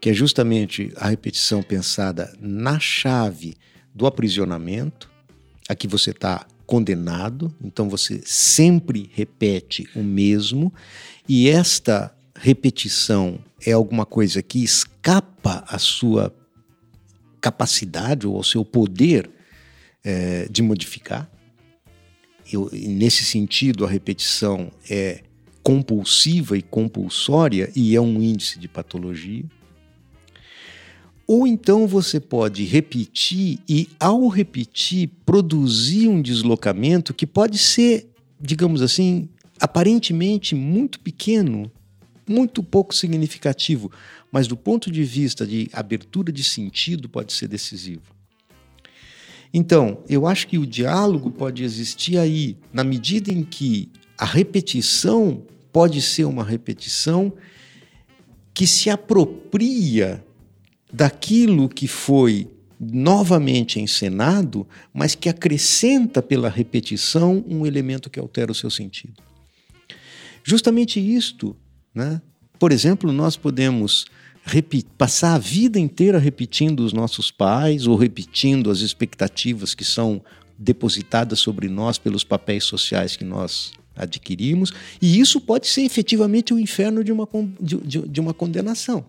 que 0.00 0.08
é 0.08 0.14
justamente 0.14 0.92
a 0.96 1.08
repetição 1.08 1.64
pensada 1.64 2.32
na 2.40 2.78
chave 2.78 3.56
do 3.92 4.06
aprisionamento, 4.06 5.10
a 5.68 5.74
que 5.74 5.88
você 5.88 6.10
está 6.10 6.46
condenado, 6.64 7.52
então 7.60 7.88
você 7.88 8.22
sempre 8.24 9.10
repete 9.12 9.88
o 9.96 10.04
mesmo, 10.04 10.72
e 11.28 11.48
esta 11.48 12.14
repetição 12.40 13.38
é 13.64 13.72
alguma 13.72 14.06
coisa 14.06 14.42
que 14.42 14.64
escapa 14.64 15.62
à 15.68 15.78
sua 15.78 16.34
capacidade 17.38 18.26
ou 18.26 18.36
ao 18.36 18.42
seu 18.42 18.64
poder 18.64 19.30
é, 20.02 20.48
de 20.50 20.62
modificar. 20.62 21.30
Eu, 22.50 22.70
nesse 22.72 23.24
sentido, 23.24 23.84
a 23.84 23.88
repetição 23.88 24.72
é 24.88 25.22
compulsiva 25.62 26.56
e 26.56 26.62
compulsória 26.62 27.70
e 27.76 27.94
é 27.94 28.00
um 28.00 28.22
índice 28.22 28.58
de 28.58 28.66
patologia. 28.66 29.44
Ou 31.26 31.46
então 31.46 31.86
você 31.86 32.18
pode 32.18 32.64
repetir 32.64 33.58
e, 33.68 33.86
ao 34.00 34.28
repetir, 34.28 35.10
produzir 35.26 36.08
um 36.08 36.22
deslocamento 36.22 37.12
que 37.12 37.26
pode 37.26 37.58
ser, 37.58 38.08
digamos 38.40 38.80
assim, 38.80 39.28
aparentemente 39.60 40.54
muito 40.54 40.98
pequeno, 40.98 41.70
muito 42.30 42.62
pouco 42.62 42.94
significativo, 42.94 43.90
mas 44.30 44.46
do 44.46 44.56
ponto 44.56 44.90
de 44.90 45.02
vista 45.02 45.44
de 45.44 45.68
abertura 45.72 46.30
de 46.30 46.44
sentido 46.44 47.08
pode 47.08 47.32
ser 47.32 47.48
decisivo. 47.48 48.02
Então, 49.52 50.04
eu 50.08 50.28
acho 50.28 50.46
que 50.46 50.56
o 50.58 50.66
diálogo 50.66 51.30
pode 51.30 51.64
existir 51.64 52.16
aí, 52.18 52.56
na 52.72 52.84
medida 52.84 53.32
em 53.32 53.42
que 53.42 53.90
a 54.16 54.24
repetição 54.24 55.42
pode 55.72 56.00
ser 56.00 56.24
uma 56.24 56.44
repetição 56.44 57.32
que 58.54 58.66
se 58.66 58.88
apropria 58.90 60.24
daquilo 60.92 61.68
que 61.68 61.88
foi 61.88 62.48
novamente 62.78 63.80
encenado, 63.80 64.66
mas 64.94 65.14
que 65.14 65.28
acrescenta 65.28 66.22
pela 66.22 66.48
repetição 66.48 67.44
um 67.46 67.66
elemento 67.66 68.08
que 68.08 68.20
altera 68.20 68.52
o 68.52 68.54
seu 68.54 68.70
sentido. 68.70 69.22
Justamente 70.42 70.98
isto, 70.98 71.56
né? 71.94 72.20
Por 72.58 72.72
exemplo, 72.72 73.12
nós 73.12 73.36
podemos 73.36 74.06
passar 74.96 75.34
a 75.34 75.38
vida 75.38 75.78
inteira 75.78 76.18
repetindo 76.18 76.80
os 76.80 76.92
nossos 76.92 77.30
pais 77.30 77.86
ou 77.86 77.96
repetindo 77.96 78.70
as 78.70 78.80
expectativas 78.80 79.74
que 79.74 79.84
são 79.84 80.22
depositadas 80.58 81.38
sobre 81.38 81.68
nós 81.68 81.98
pelos 81.98 82.24
papéis 82.24 82.64
sociais 82.64 83.16
que 83.16 83.24
nós 83.24 83.72
adquirimos, 83.96 84.72
e 85.00 85.20
isso 85.20 85.40
pode 85.40 85.66
ser 85.66 85.82
efetivamente 85.82 86.54
o 86.54 86.58
inferno 86.58 87.04
de 87.04 87.12
uma, 87.12 87.28
de, 87.60 87.76
de, 88.06 88.20
uma 88.20 88.32
condenação. 88.32 89.04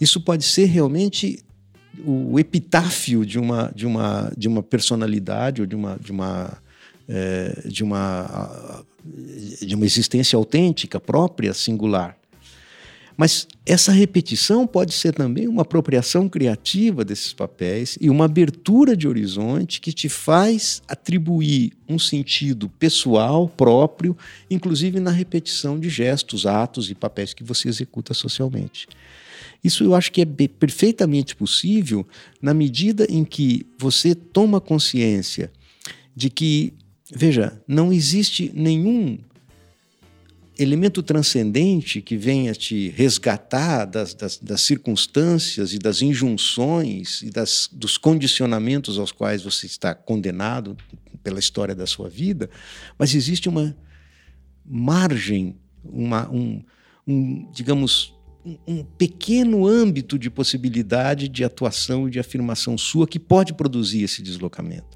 Isso 0.00 0.20
pode 0.20 0.44
ser 0.44 0.66
realmente 0.66 1.42
o 2.04 2.38
epitáfio 2.38 3.24
de 3.24 3.38
uma, 3.38 3.72
de 3.74 3.86
uma, 3.86 4.32
de 4.36 4.48
uma 4.48 4.62
personalidade 4.62 5.62
ou 5.62 5.66
de 5.66 5.74
uma, 5.74 5.96
de 5.98 6.12
uma, 6.12 6.58
é, 7.08 7.62
de 7.66 7.82
uma, 7.82 8.84
de 9.60 9.74
uma 9.74 9.84
existência 9.84 10.36
autêntica, 10.36 11.00
própria, 11.00 11.52
singular. 11.54 12.16
Mas 13.16 13.48
essa 13.64 13.92
repetição 13.92 14.66
pode 14.66 14.92
ser 14.92 15.14
também 15.14 15.48
uma 15.48 15.62
apropriação 15.62 16.28
criativa 16.28 17.02
desses 17.02 17.32
papéis 17.32 17.96
e 17.98 18.10
uma 18.10 18.26
abertura 18.26 18.94
de 18.94 19.08
horizonte 19.08 19.80
que 19.80 19.90
te 19.90 20.08
faz 20.08 20.82
atribuir 20.86 21.72
um 21.88 21.98
sentido 21.98 22.68
pessoal, 22.68 23.48
próprio, 23.48 24.14
inclusive 24.50 25.00
na 25.00 25.10
repetição 25.10 25.80
de 25.80 25.88
gestos, 25.88 26.44
atos 26.44 26.90
e 26.90 26.94
papéis 26.94 27.32
que 27.32 27.42
você 27.42 27.68
executa 27.68 28.12
socialmente. 28.12 28.86
Isso 29.64 29.82
eu 29.82 29.94
acho 29.94 30.12
que 30.12 30.20
é 30.20 30.26
perfeitamente 30.26 31.34
possível 31.34 32.06
na 32.40 32.52
medida 32.52 33.06
em 33.08 33.24
que 33.24 33.66
você 33.78 34.14
toma 34.14 34.60
consciência 34.60 35.50
de 36.14 36.30
que, 36.30 36.74
veja, 37.14 37.62
não 37.66 37.92
existe 37.92 38.50
nenhum 38.54 39.18
elemento 40.58 41.02
transcendente 41.02 42.00
que 42.00 42.16
venha 42.16 42.54
te 42.54 42.88
resgatar 42.90 43.84
das, 43.84 44.14
das, 44.14 44.38
das 44.38 44.62
circunstâncias 44.62 45.74
e 45.74 45.78
das 45.78 46.00
injunções 46.00 47.22
e 47.22 47.30
das, 47.30 47.68
dos 47.70 47.98
condicionamentos 47.98 48.98
aos 48.98 49.12
quais 49.12 49.42
você 49.42 49.66
está 49.66 49.94
condenado 49.94 50.76
pela 51.22 51.38
história 51.38 51.74
da 51.74 51.86
sua 51.86 52.08
vida, 52.08 52.48
mas 52.98 53.14
existe 53.14 53.48
uma 53.48 53.76
margem, 54.64 55.56
uma, 55.84 56.30
um, 56.30 56.62
um 57.06 57.50
digamos, 57.52 58.14
um, 58.44 58.56
um 58.66 58.84
pequeno 58.84 59.66
âmbito 59.66 60.18
de 60.18 60.30
possibilidade 60.30 61.28
de 61.28 61.44
atuação 61.44 62.08
e 62.08 62.10
de 62.10 62.18
afirmação 62.18 62.78
sua 62.78 63.06
que 63.06 63.18
pode 63.18 63.52
produzir 63.52 64.02
esse 64.02 64.22
deslocamento. 64.22 64.95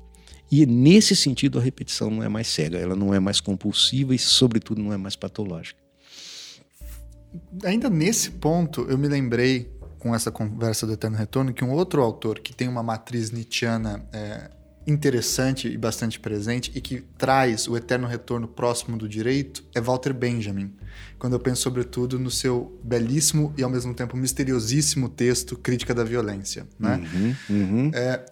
E 0.51 0.66
nesse 0.66 1.14
sentido 1.14 1.59
a 1.59 1.62
repetição 1.62 2.11
não 2.11 2.22
é 2.22 2.28
mais 2.28 2.48
cega, 2.48 2.78
ela 2.78 2.96
não 2.96 3.14
é 3.14 3.20
mais 3.20 3.40
compulsiva 3.40 4.14
e, 4.14 4.18
sobretudo, 4.18 4.82
não 4.82 4.92
é 4.92 4.96
mais 4.96 5.14
patológica. 5.14 5.78
Ainda 7.64 7.88
nesse 7.88 8.32
ponto, 8.32 8.82
eu 8.88 8.98
me 8.98 9.07
lembrei 9.07 9.70
com 10.01 10.14
essa 10.14 10.32
conversa 10.32 10.86
do 10.86 10.94
Eterno 10.94 11.16
Retorno 11.16 11.53
que 11.53 11.64
um 11.64 11.70
outro 11.70 12.03
autor 12.03 12.40
que 12.40 12.53
tem 12.55 12.66
uma 12.66 12.82
matriz 12.82 13.30
nietzschiana 13.30 14.05
é, 14.12 14.51
interessante 14.86 15.68
e 15.68 15.76
bastante 15.76 16.18
presente 16.18 16.72
e 16.74 16.80
que 16.80 17.03
traz 17.16 17.68
o 17.68 17.76
eterno 17.76 18.07
retorno 18.07 18.48
próximo 18.48 18.96
do 18.96 19.09
direito 19.09 19.64
é 19.74 19.80
Walter 19.80 20.12
Benjamin. 20.12 20.74
Quando 21.18 21.34
eu 21.34 21.40
penso 21.40 21.62
sobretudo 21.62 22.18
no 22.18 22.30
seu 22.30 22.80
belíssimo 22.82 23.53
e 23.57 23.62
ao 23.62 23.70
mesmo 23.70 23.94
tempo 23.94 24.16
misteriosíssimo 24.16 25.09
texto 25.09 25.57
Crítica 25.57 25.94
da 25.94 26.03
Violência, 26.03 26.66
né? 26.78 27.01
Uhum, 27.14 27.36
uhum. 27.51 27.90
É, 27.94 28.24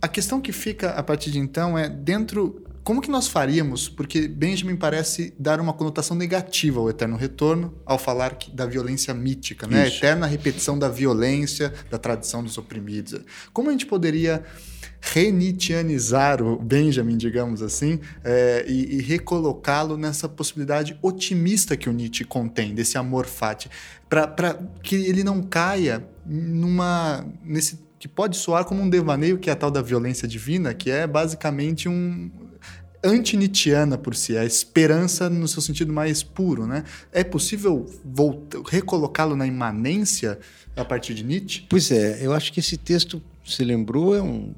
a 0.00 0.08
questão 0.08 0.40
que 0.40 0.52
fica 0.52 0.90
a 0.90 1.02
partir 1.02 1.30
de 1.30 1.38
então 1.38 1.76
é 1.76 1.88
dentro 1.88 2.62
como 2.86 3.02
que 3.02 3.10
nós 3.10 3.26
faríamos? 3.26 3.88
Porque 3.88 4.28
Benjamin 4.28 4.76
parece 4.76 5.34
dar 5.36 5.60
uma 5.60 5.72
conotação 5.72 6.16
negativa 6.16 6.78
ao 6.78 6.88
eterno 6.88 7.16
retorno 7.16 7.74
ao 7.84 7.98
falar 7.98 8.38
da 8.52 8.64
violência 8.64 9.12
mítica, 9.12 9.66
né? 9.66 9.82
A 9.82 9.86
eterna 9.88 10.24
repetição 10.24 10.78
da 10.78 10.88
violência, 10.88 11.74
da 11.90 11.98
tradição 11.98 12.44
dos 12.44 12.56
oprimidos. 12.56 13.20
Como 13.52 13.70
a 13.70 13.72
gente 13.72 13.86
poderia 13.86 14.44
renitianizar 15.00 16.40
o 16.40 16.56
Benjamin, 16.62 17.16
digamos 17.16 17.60
assim, 17.60 17.98
é, 18.22 18.64
e, 18.68 18.98
e 18.98 19.02
recolocá-lo 19.02 19.96
nessa 19.96 20.28
possibilidade 20.28 20.96
otimista 21.02 21.76
que 21.76 21.88
o 21.88 21.92
Nietzsche 21.92 22.24
contém, 22.24 22.72
desse 22.72 22.96
amor 22.96 23.26
fati, 23.26 23.68
para 24.08 24.60
que 24.80 24.94
ele 24.94 25.24
não 25.24 25.42
caia 25.42 26.08
numa 26.24 27.26
nesse 27.42 27.85
que 27.98 28.08
pode 28.08 28.36
soar 28.36 28.64
como 28.64 28.82
um 28.82 28.90
devaneio, 28.90 29.38
que 29.38 29.48
é 29.48 29.52
a 29.52 29.56
tal 29.56 29.70
da 29.70 29.82
violência 29.82 30.28
divina, 30.28 30.74
que 30.74 30.90
é 30.90 31.06
basicamente 31.06 31.88
um 31.88 32.30
anti-Nietzscheana 33.02 33.96
por 33.96 34.14
si, 34.14 34.36
a 34.36 34.44
esperança 34.44 35.30
no 35.30 35.46
seu 35.46 35.62
sentido 35.62 35.92
mais 35.92 36.22
puro, 36.22 36.66
né? 36.66 36.84
É 37.12 37.22
possível 37.22 37.86
recolocá-lo 38.68 39.36
na 39.36 39.46
imanência 39.46 40.38
a 40.76 40.84
partir 40.84 41.14
de 41.14 41.24
Nietzsche? 41.24 41.66
Pois 41.68 41.90
é, 41.90 42.18
eu 42.24 42.32
acho 42.32 42.52
que 42.52 42.60
esse 42.60 42.76
texto, 42.76 43.22
se 43.44 43.64
lembrou, 43.64 44.14
é 44.14 44.22
um 44.22 44.52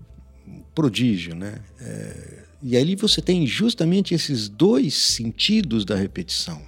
prodígio, 0.75 1.35
né? 1.35 1.59
É, 1.81 2.45
e 2.63 2.77
ali 2.77 2.97
você 2.97 3.21
tem 3.21 3.47
justamente 3.47 4.15
esses 4.15 4.49
dois 4.49 4.95
sentidos 4.95 5.85
da 5.85 5.95
repetição. 5.95 6.61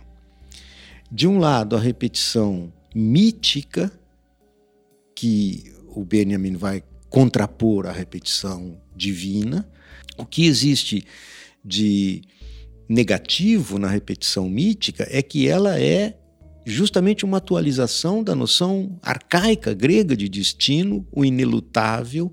De 1.11 1.27
um 1.27 1.39
lado, 1.39 1.75
a 1.75 1.81
repetição 1.81 2.73
mítica, 2.95 3.91
que 5.15 5.73
o 5.95 6.05
Benjamin 6.05 6.57
vai 6.57 6.83
contrapor 7.09 7.87
à 7.87 7.93
repetição 7.93 8.81
divina. 8.95 9.69
O 10.17 10.25
que 10.25 10.47
existe 10.47 11.05
de 11.65 12.23
negativo 12.89 13.79
na 13.79 13.89
repetição 13.89 14.49
mítica 14.49 15.07
é 15.11 15.23
que 15.23 15.49
ela 15.49 15.81
é 15.81 16.17
justamente 16.65 17.25
uma 17.25 17.39
atualização 17.39 18.23
da 18.23 18.35
noção 18.35 18.99
arcaica 19.03 19.73
grega 19.73 20.17
de 20.17 20.29
destino, 20.29 21.07
o 21.11 21.25
inelutável, 21.25 22.33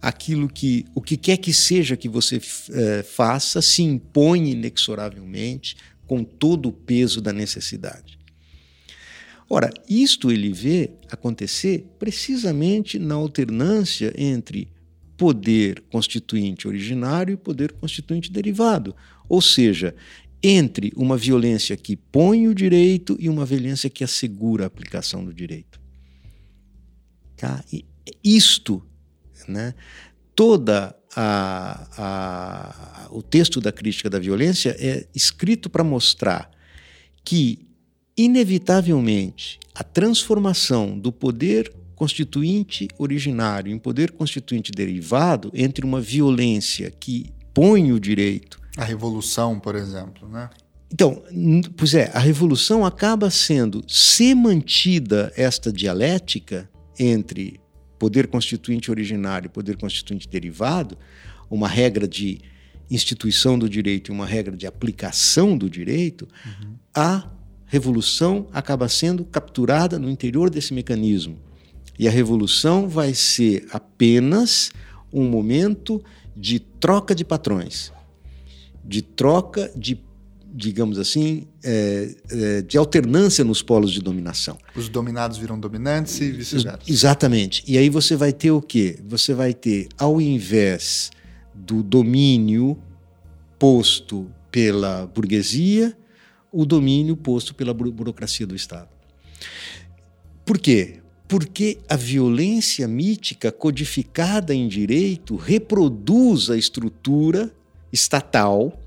aquilo 0.00 0.48
que 0.48 0.84
o 0.94 1.00
que 1.00 1.16
quer 1.16 1.36
que 1.36 1.52
seja 1.52 1.96
que 1.96 2.08
você 2.08 2.40
é, 2.70 3.02
faça 3.02 3.62
se 3.62 3.82
impõe 3.82 4.50
inexoravelmente 4.50 5.76
com 6.06 6.24
todo 6.24 6.68
o 6.68 6.72
peso 6.72 7.20
da 7.20 7.32
necessidade. 7.32 8.18
Ora, 9.54 9.70
isto 9.86 10.32
ele 10.32 10.50
vê 10.50 10.92
acontecer 11.10 11.86
precisamente 11.98 12.98
na 12.98 13.16
alternância 13.16 14.10
entre 14.16 14.66
poder 15.14 15.82
constituinte 15.90 16.66
originário 16.66 17.34
e 17.34 17.36
poder 17.36 17.72
constituinte 17.72 18.32
derivado, 18.32 18.96
ou 19.28 19.42
seja, 19.42 19.94
entre 20.42 20.90
uma 20.96 21.18
violência 21.18 21.76
que 21.76 21.96
põe 21.96 22.48
o 22.48 22.54
direito 22.54 23.14
e 23.20 23.28
uma 23.28 23.44
violência 23.44 23.90
que 23.90 24.02
assegura 24.02 24.64
a 24.64 24.68
aplicação 24.68 25.22
do 25.22 25.34
direito. 25.34 25.78
Tá? 27.36 27.62
E 27.70 27.84
isto, 28.24 28.82
né, 29.46 29.74
toda 30.34 30.96
a, 31.14 31.88
a, 31.98 33.08
o 33.10 33.22
texto 33.22 33.60
da 33.60 33.70
crítica 33.70 34.08
da 34.08 34.18
violência 34.18 34.74
é 34.78 35.06
escrito 35.14 35.68
para 35.68 35.84
mostrar 35.84 36.50
que 37.22 37.70
inevitavelmente, 38.24 39.58
a 39.74 39.82
transformação 39.82 40.98
do 40.98 41.10
poder 41.10 41.72
constituinte 41.96 42.88
originário 42.98 43.72
em 43.72 43.78
poder 43.78 44.12
constituinte 44.12 44.70
derivado 44.70 45.50
entre 45.54 45.84
uma 45.84 46.00
violência 46.00 46.90
que 46.90 47.32
põe 47.52 47.92
o 47.92 47.98
direito. 47.98 48.60
A 48.76 48.84
revolução, 48.84 49.58
por 49.58 49.74
exemplo, 49.74 50.28
né? 50.28 50.50
Então, 50.92 51.22
pois 51.76 51.94
é, 51.94 52.10
a 52.12 52.18
revolução 52.18 52.84
acaba 52.84 53.30
sendo, 53.30 53.82
se 53.88 54.34
mantida 54.34 55.32
esta 55.36 55.72
dialética 55.72 56.68
entre 56.98 57.58
poder 57.98 58.26
constituinte 58.26 58.90
originário 58.90 59.46
e 59.46 59.48
poder 59.48 59.76
constituinte 59.76 60.28
derivado, 60.28 60.98
uma 61.50 61.68
regra 61.68 62.06
de 62.06 62.40
instituição 62.90 63.58
do 63.58 63.68
direito 63.68 64.10
e 64.10 64.14
uma 64.14 64.26
regra 64.26 64.54
de 64.54 64.66
aplicação 64.66 65.56
do 65.56 65.70
direito, 65.70 66.28
uhum. 66.44 66.74
a 66.94 67.30
revolução 67.72 68.46
acaba 68.52 68.86
sendo 68.86 69.24
capturada 69.24 69.98
no 69.98 70.10
interior 70.10 70.50
desse 70.50 70.74
mecanismo. 70.74 71.38
E 71.98 72.06
a 72.06 72.10
revolução 72.10 72.86
vai 72.86 73.14
ser 73.14 73.66
apenas 73.72 74.70
um 75.10 75.26
momento 75.26 76.04
de 76.36 76.58
troca 76.58 77.14
de 77.14 77.24
patrões, 77.24 77.90
de 78.84 79.00
troca 79.00 79.72
de, 79.74 79.98
digamos 80.52 80.98
assim, 80.98 81.46
é, 81.64 82.14
é, 82.30 82.60
de 82.60 82.76
alternância 82.76 83.42
nos 83.42 83.62
polos 83.62 83.90
de 83.90 84.02
dominação. 84.02 84.58
Os 84.76 84.90
dominados 84.90 85.38
viram 85.38 85.58
dominantes 85.58 86.20
e 86.20 86.30
vice-versa. 86.30 86.80
Exatamente. 86.86 87.64
E 87.66 87.78
aí 87.78 87.88
você 87.88 88.16
vai 88.16 88.34
ter 88.34 88.50
o 88.50 88.60
quê? 88.60 88.98
Você 89.08 89.32
vai 89.32 89.54
ter, 89.54 89.88
ao 89.96 90.20
invés 90.20 91.10
do 91.54 91.82
domínio 91.82 92.76
posto 93.58 94.30
pela 94.50 95.06
burguesia, 95.06 95.96
o 96.52 96.66
domínio 96.66 97.16
posto 97.16 97.54
pela 97.54 97.72
burocracia 97.72 98.46
do 98.46 98.54
Estado. 98.54 98.88
Por 100.44 100.58
quê? 100.58 101.00
Porque 101.26 101.78
a 101.88 101.96
violência 101.96 102.86
mítica 102.86 103.50
codificada 103.50 104.54
em 104.54 104.68
direito 104.68 105.34
reproduz 105.34 106.50
a 106.50 106.56
estrutura 106.56 107.50
estatal 107.90 108.78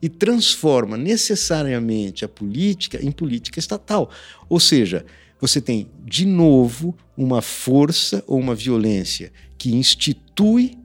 e 0.00 0.08
transforma 0.08 0.96
necessariamente 0.96 2.24
a 2.24 2.28
política 2.28 3.04
em 3.04 3.12
política 3.12 3.58
estatal. 3.58 4.10
Ou 4.48 4.58
seja, 4.58 5.04
você 5.38 5.60
tem, 5.60 5.90
de 6.04 6.24
novo, 6.24 6.96
uma 7.16 7.42
força 7.42 8.24
ou 8.26 8.38
uma 8.38 8.54
violência 8.54 9.30
que 9.58 9.74
institui 9.74 10.78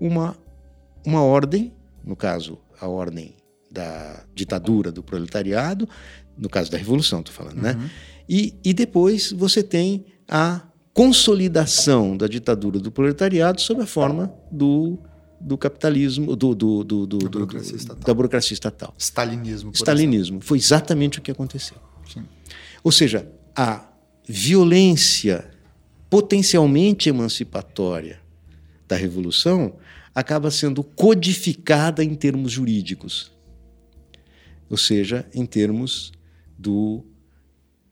uma, 0.00 0.36
uma 1.04 1.22
ordem, 1.22 1.72
no 2.04 2.14
caso, 2.14 2.58
a 2.80 2.86
ordem 2.86 3.34
da 3.74 4.24
ditadura 4.34 4.92
do 4.92 5.02
proletariado, 5.02 5.88
no 6.38 6.48
caso 6.48 6.70
da 6.70 6.78
Revolução, 6.78 7.20
estou 7.20 7.34
falando, 7.34 7.60
né? 7.60 7.72
uhum. 7.72 7.80
né? 7.80 7.90
E, 8.28 8.54
e 8.64 8.72
depois 8.72 9.32
você 9.32 9.62
tem 9.62 10.06
a 10.28 10.62
consolidação 10.94 12.16
da 12.16 12.26
ditadura 12.26 12.78
do 12.78 12.90
proletariado 12.90 13.60
sob 13.60 13.82
a 13.82 13.86
forma 13.86 14.32
do, 14.50 14.98
do 15.40 15.58
capitalismo, 15.58 16.34
do, 16.36 16.54
do, 16.54 16.84
do, 16.84 17.06
do, 17.06 17.18
burocracia 17.18 17.76
da 17.78 18.14
burocracia 18.14 18.54
estatal. 18.54 18.94
Stalinismo. 18.96 19.72
Stalinismo. 19.74 20.36
Exemplo. 20.36 20.46
Foi 20.48 20.56
exatamente 20.56 21.18
o 21.18 21.22
que 21.22 21.30
aconteceu. 21.30 21.76
Sim. 22.10 22.24
Ou 22.82 22.92
seja, 22.92 23.28
a 23.54 23.86
violência 24.26 25.50
potencialmente 26.08 27.08
emancipatória 27.08 28.20
da 28.86 28.96
Revolução 28.96 29.74
acaba 30.14 30.50
sendo 30.50 30.84
codificada 30.84 32.04
em 32.04 32.14
termos 32.14 32.52
jurídicos, 32.52 33.32
ou 34.68 34.76
seja, 34.76 35.28
em 35.34 35.44
termos 35.46 36.12
do 36.58 37.04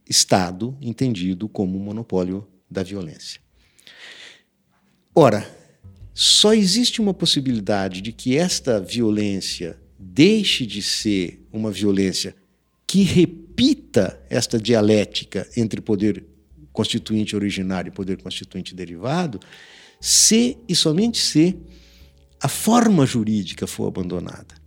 Estado 0.09 0.77
entendido 0.81 1.49
como 1.49 1.79
monopólio 1.79 2.47
da 2.71 2.83
violência. 2.83 3.41
Ora, 5.15 5.49
só 6.15 6.53
existe 6.53 7.01
uma 7.01 7.15
possibilidade 7.15 8.01
de 8.01 8.13
que 8.13 8.37
esta 8.37 8.81
violência 8.81 9.79
deixe 9.99 10.67
de 10.67 10.83
ser 10.83 11.47
uma 11.53 11.71
violência 11.71 12.35
que 12.87 13.03
repita 13.03 14.21
esta 14.29 14.59
dialética 14.59 15.49
entre 15.57 15.81
poder 15.81 16.27
constituinte 16.73 17.37
originário 17.37 17.91
e 17.91 17.93
poder 17.93 18.21
constituinte 18.23 18.75
derivado, 18.75 19.39
se 20.01 20.59
e 20.69 20.75
somente 20.75 21.19
se 21.19 21.57
a 22.41 22.49
forma 22.49 23.07
jurídica 23.07 23.67
for 23.67 23.87
abandonada. 23.87 24.62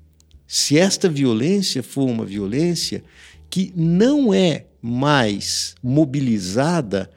Se 0.48 0.78
esta 0.78 1.10
violência 1.10 1.82
for 1.82 2.10
uma 2.10 2.26
violência 2.26 3.04
que 3.50 3.72
não 3.76 4.34
é 4.34 4.68
mais 4.82 5.76
mobilizada 5.82 7.10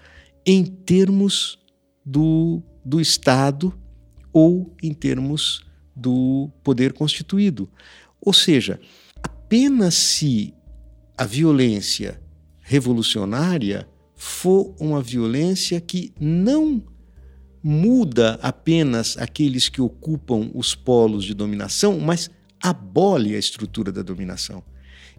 em 0.47 0.65
termos 0.65 1.59
do, 2.05 2.63
do 2.85 3.01
Estado 3.01 3.79
ou 4.33 4.75
em 4.83 4.95
termos 4.95 5.67
do 5.95 6.51
poder 6.63 6.93
constituído. 6.93 7.69
Ou 8.21 8.33
seja, 8.33 8.81
apenas 9.23 9.95
se 9.95 10.55
a 11.17 11.27
violência 11.27 12.21
revolucionária 12.61 13.89
for 14.15 14.75
uma 14.79 15.03
violência 15.03 15.81
que 15.81 16.13
não 16.21 16.83
muda 17.63 18.39
apenas 18.41 19.17
aqueles 19.19 19.69
que 19.69 19.81
ocupam 19.81 20.51
os 20.55 20.75
polos 20.75 21.25
de 21.25 21.35
dominação, 21.35 21.99
mas 21.99 22.31
abole 22.63 23.35
a 23.35 23.39
estrutura 23.39 23.93
da 23.93 24.03
dominação. 24.03 24.63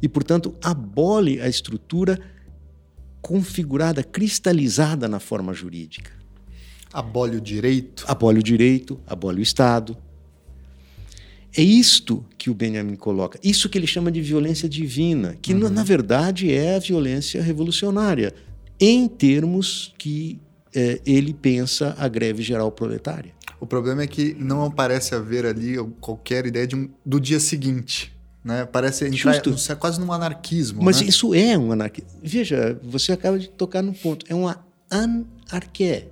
E, 0.02 0.08
portanto, 0.08 0.56
abole 0.64 1.42
a 1.42 1.48
estrutura 1.48 2.20
configurada, 3.22 4.04
cristalizada 4.04 5.08
na 5.08 5.20
forma 5.20 5.54
jurídica. 5.54 6.12
Abole 6.92 7.38
o 7.38 7.42
direito. 7.42 8.06
Abole 8.08 8.40
o 8.40 8.44
direito, 8.44 9.00
abole 9.06 9.40
o 9.40 9.44
Estado. 9.44 9.98
É 11.56 11.62
isto 11.62 12.26
que 12.38 12.50
o 12.50 12.54
Benjamin 12.54 12.96
coloca, 12.96 13.40
isso 13.44 13.68
que 13.70 13.78
ele 13.78 13.88
chama 13.88 14.12
de 14.12 14.22
violência 14.22 14.70
divina, 14.70 15.36
que 15.42 15.54
uhum. 15.54 15.68
na 15.70 15.84
verdade 15.84 16.52
é 16.52 16.76
a 16.76 16.80
violência 16.80 17.42
revolucionária, 17.42 18.36
em 18.80 19.08
termos 19.08 19.94
que 19.98 20.40
é, 20.74 21.02
ele 21.06 21.34
pensa 21.34 21.96
a 21.98 22.08
greve 22.08 22.44
geral 22.44 22.72
proletária. 22.72 23.34
O 23.60 23.66
problema 23.66 24.04
é 24.04 24.08
que 24.08 24.34
não 24.40 24.72
parece 24.72 25.14
haver 25.14 25.46
ali 25.46 25.76
qualquer 26.00 26.46
ideia 26.46 26.68
um, 26.74 26.90
do 27.06 27.20
dia 27.20 27.40
seguinte. 27.40 28.18
Né? 28.44 28.66
Parece 28.66 29.06
entrar, 29.06 29.34
Justo. 29.44 29.72
é 29.72 29.76
quase 29.76 30.00
num 30.00 30.12
anarquismo. 30.14 30.82
Mas 30.82 31.02
né? 31.02 31.08
isso 31.08 31.34
é 31.34 31.58
um 31.58 31.72
anarquismo. 31.72 32.10
Veja, 32.24 32.80
você 32.82 33.12
acaba 33.12 33.38
de 33.38 33.50
tocar 33.50 33.82
no 33.82 33.94
ponto. 33.94 34.26
É 34.30 34.36
uma 34.36 34.64
anarquia. 34.90 36.10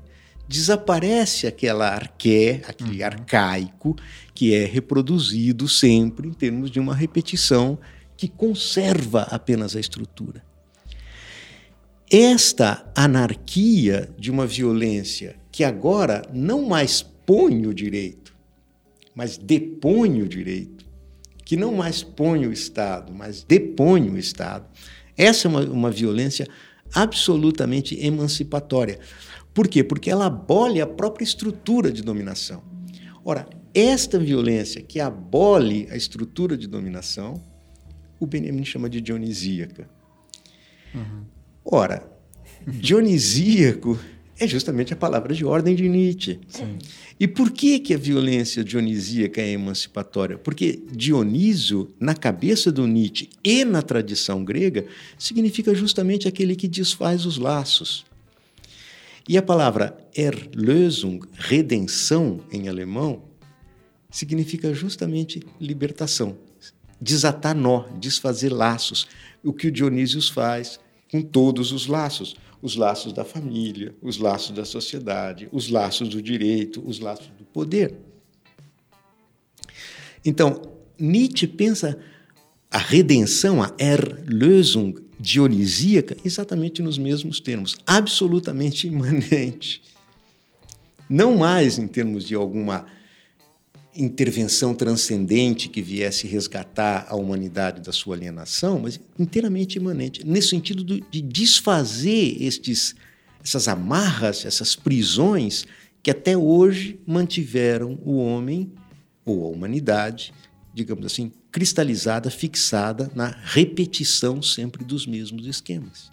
Desaparece 0.47 1.47
aquela 1.47 1.89
arqué, 1.89 2.61
aquele 2.67 2.99
uhum. 2.99 3.05
arcaico, 3.05 3.95
que 4.33 4.53
é 4.53 4.65
reproduzido 4.65 5.67
sempre 5.67 6.27
em 6.27 6.33
termos 6.33 6.69
de 6.69 6.79
uma 6.79 6.95
repetição 6.95 7.77
que 8.15 8.27
conserva 8.27 9.23
apenas 9.23 9.75
a 9.75 9.79
estrutura. 9.79 10.43
Esta 12.09 12.89
anarquia 12.95 14.09
de 14.17 14.31
uma 14.31 14.47
violência 14.47 15.35
que 15.51 15.63
agora 15.63 16.23
não 16.33 16.65
mais 16.65 17.05
põe 17.27 17.67
o 17.67 17.73
direito, 17.73 18.33
mas 19.13 19.37
depõe 19.37 20.21
o 20.21 20.27
direito, 20.29 20.85
que 21.43 21.57
não 21.57 21.75
mais 21.75 22.01
põe 22.01 22.47
o 22.47 22.53
Estado, 22.53 23.13
mas 23.13 23.43
depõe 23.43 24.09
o 24.09 24.17
Estado. 24.17 24.65
Essa 25.17 25.47
é 25.47 25.49
uma, 25.49 25.61
uma 25.61 25.91
violência 25.91 26.47
absolutamente 26.93 27.99
emancipatória. 27.99 28.99
Por 29.53 29.67
quê? 29.67 29.83
Porque 29.83 30.09
ela 30.09 30.27
abole 30.27 30.79
a 30.79 30.87
própria 30.87 31.25
estrutura 31.25 31.91
de 31.91 32.01
dominação. 32.01 32.63
Ora, 33.25 33.45
esta 33.73 34.17
violência 34.17 34.81
que 34.81 34.99
abole 35.01 35.87
a 35.91 35.97
estrutura 35.97 36.55
de 36.55 36.65
dominação, 36.65 37.41
o 38.19 38.25
Benjamin 38.25 38.63
chama 38.63 38.89
de 38.89 39.01
dionisíaca. 39.01 39.89
Uhum. 40.95 41.25
Ora, 41.65 42.09
dionisíaco 42.65 43.99
é 44.39 44.47
justamente 44.47 44.93
a 44.93 44.95
palavra 44.95 45.33
de 45.33 45.43
ordem 45.43 45.75
de 45.75 45.89
Nietzsche. 45.89 46.39
Sim. 46.47 46.77
E 47.19 47.27
por 47.27 47.51
que, 47.51 47.79
que 47.79 47.93
a 47.93 47.97
violência 47.97 48.63
dionisíaca 48.63 49.41
é 49.41 49.51
emancipatória? 49.51 50.37
Porque 50.37 50.79
Dionísio, 50.91 51.91
na 51.99 52.13
cabeça 52.13 52.71
do 52.71 52.85
Nietzsche 52.85 53.29
e 53.43 53.65
na 53.65 53.81
tradição 53.81 54.45
grega, 54.45 54.85
significa 55.17 55.73
justamente 55.73 56.27
aquele 56.27 56.55
que 56.55 56.67
desfaz 56.67 57.25
os 57.25 57.37
laços. 57.37 58.05
E 59.27 59.37
a 59.37 59.41
palavra 59.41 59.97
Erlösung, 60.15 61.19
redenção 61.33 62.39
em 62.51 62.69
alemão, 62.69 63.23
significa 64.09 64.73
justamente 64.73 65.41
libertação, 65.59 66.37
desatar 67.01 67.55
nó, 67.55 67.85
desfazer 67.99 68.53
laços, 68.53 69.07
o 69.43 69.51
que 69.51 69.67
o 69.67 69.71
Dionísio 69.71 70.21
faz 70.31 70.79
com 71.11 71.21
todos 71.21 71.71
os 71.71 71.87
laços 71.87 72.35
os 72.61 72.75
laços 72.75 73.13
da 73.13 73.23
família, 73.23 73.95
os 74.01 74.17
laços 74.17 74.51
da 74.51 74.65
sociedade, 74.65 75.47
os 75.51 75.69
laços 75.69 76.09
do 76.09 76.21
direito, 76.21 76.83
os 76.85 76.99
laços 76.99 77.27
do 77.37 77.45
poder. 77.45 77.95
Então, 80.25 80.61
Nietzsche 80.99 81.47
pensa 81.47 81.97
a 82.71 82.77
redenção, 82.77 83.61
a 83.61 83.71
Erlösung 83.79 84.95
dionisíaca, 85.19 86.17
exatamente 86.23 86.81
nos 86.81 86.97
mesmos 86.97 87.39
termos, 87.39 87.77
absolutamente 87.85 88.87
imanente. 88.87 89.81
Não 91.09 91.37
mais 91.37 91.77
em 91.77 91.87
termos 91.87 92.25
de 92.25 92.35
alguma 92.35 92.85
intervenção 93.97 94.73
transcendente 94.73 95.69
que 95.69 95.81
viesse 95.81 96.27
resgatar 96.27 97.05
a 97.09 97.15
humanidade 97.15 97.81
da 97.81 97.91
sua 97.91 98.15
alienação, 98.15 98.79
mas 98.79 98.99
inteiramente 99.17 99.77
imanente, 99.77 100.25
nesse 100.25 100.49
sentido 100.49 100.83
de 100.83 101.21
desfazer 101.21 102.37
estes, 102.41 102.95
essas 103.43 103.67
amarras, 103.67 104.45
essas 104.45 104.75
prisões 104.75 105.65
que 106.03 106.11
até 106.11 106.37
hoje 106.37 106.99
mantiveram 107.05 107.99
o 108.05 108.17
homem 108.17 108.71
ou 109.25 109.45
a 109.45 109.49
humanidade, 109.49 110.33
digamos 110.73 111.05
assim, 111.05 111.31
cristalizada, 111.51 112.29
fixada 112.29 113.11
na 113.15 113.35
repetição 113.43 114.41
sempre 114.41 114.85
dos 114.85 115.07
mesmos 115.07 115.47
esquemas. 115.47 116.09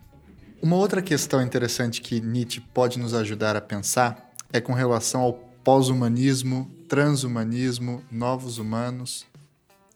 Uma 0.63 0.77
outra 0.77 1.03
questão 1.03 1.43
interessante 1.43 2.01
que 2.01 2.21
Nietzsche 2.21 2.61
pode 2.61 2.99
nos 2.99 3.13
ajudar 3.13 3.55
a 3.55 3.61
pensar 3.61 4.33
é 4.51 4.61
com 4.61 4.73
relação 4.73 5.21
ao 5.21 5.35
pós-humanismo 5.63 6.74
transhumanismo, 6.89 8.03
novos 8.11 8.59
humanos 8.59 9.27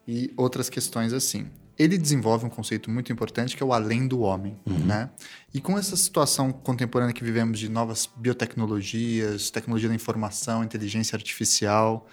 e 0.07 0.33
outras 0.37 0.69
questões 0.69 1.13
assim. 1.13 1.47
Ele 1.79 1.97
desenvolve 1.97 2.45
um 2.45 2.49
conceito 2.49 2.91
muito 2.91 3.13
importante 3.13 3.57
que 3.57 3.63
é 3.63 3.67
o 3.67 3.73
além 3.73 4.09
do 4.09 4.21
homem, 4.21 4.59
uhum. 4.67 4.79
né? 4.79 5.11
E 5.55 5.61
com 5.61 5.79
essa 5.79 5.97
situação 5.97 6.51
contemporânea 6.51 7.15
que 7.15 7.23
vivemos 7.23 7.59
de 7.59 7.69
novas 7.69 8.09
biotecnologias, 8.17 9.49
tecnologia 9.49 9.89
da 9.89 9.95
informação, 9.95 10.65
inteligência 10.65 11.15
artificial, 11.15 12.09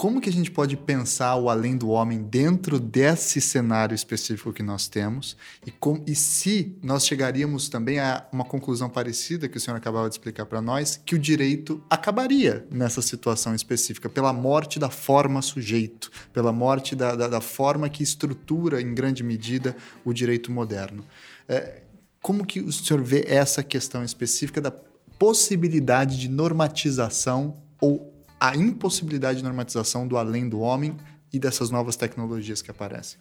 como 0.00 0.18
que 0.18 0.30
a 0.30 0.32
gente 0.32 0.50
pode 0.50 0.78
pensar 0.78 1.36
o 1.36 1.50
além 1.50 1.76
do 1.76 1.90
homem 1.90 2.22
dentro 2.22 2.80
desse 2.80 3.38
cenário 3.38 3.94
específico 3.94 4.50
que 4.50 4.62
nós 4.62 4.88
temos 4.88 5.36
e, 5.66 5.70
com, 5.70 6.02
e 6.06 6.14
se 6.14 6.74
nós 6.82 7.04
chegaríamos 7.04 7.68
também 7.68 7.98
a 7.98 8.26
uma 8.32 8.42
conclusão 8.42 8.88
parecida 8.88 9.46
que 9.46 9.58
o 9.58 9.60
senhor 9.60 9.76
acabava 9.76 10.08
de 10.08 10.14
explicar 10.14 10.46
para 10.46 10.62
nós, 10.62 10.98
que 11.04 11.14
o 11.14 11.18
direito 11.18 11.84
acabaria 11.90 12.66
nessa 12.70 13.02
situação 13.02 13.54
específica 13.54 14.08
pela 14.08 14.32
morte 14.32 14.78
da 14.78 14.88
forma 14.88 15.42
sujeito, 15.42 16.10
pela 16.32 16.50
morte 16.50 16.96
da, 16.96 17.14
da, 17.14 17.28
da 17.28 17.40
forma 17.42 17.86
que 17.90 18.02
estrutura 18.02 18.80
em 18.80 18.94
grande 18.94 19.22
medida 19.22 19.76
o 20.02 20.14
direito 20.14 20.50
moderno. 20.50 21.04
É, 21.46 21.82
como 22.22 22.46
que 22.46 22.60
o 22.60 22.72
senhor 22.72 23.02
vê 23.02 23.26
essa 23.28 23.62
questão 23.62 24.02
específica 24.02 24.62
da 24.62 24.72
possibilidade 25.18 26.18
de 26.18 26.26
normatização 26.26 27.62
ou 27.78 28.09
a 28.40 28.56
impossibilidade 28.56 29.38
de 29.38 29.44
normatização 29.44 30.08
do 30.08 30.16
além 30.16 30.48
do 30.48 30.60
homem 30.60 30.96
e 31.32 31.38
dessas 31.38 31.70
novas 31.70 31.94
tecnologias 31.94 32.62
que 32.62 32.70
aparecem. 32.70 33.18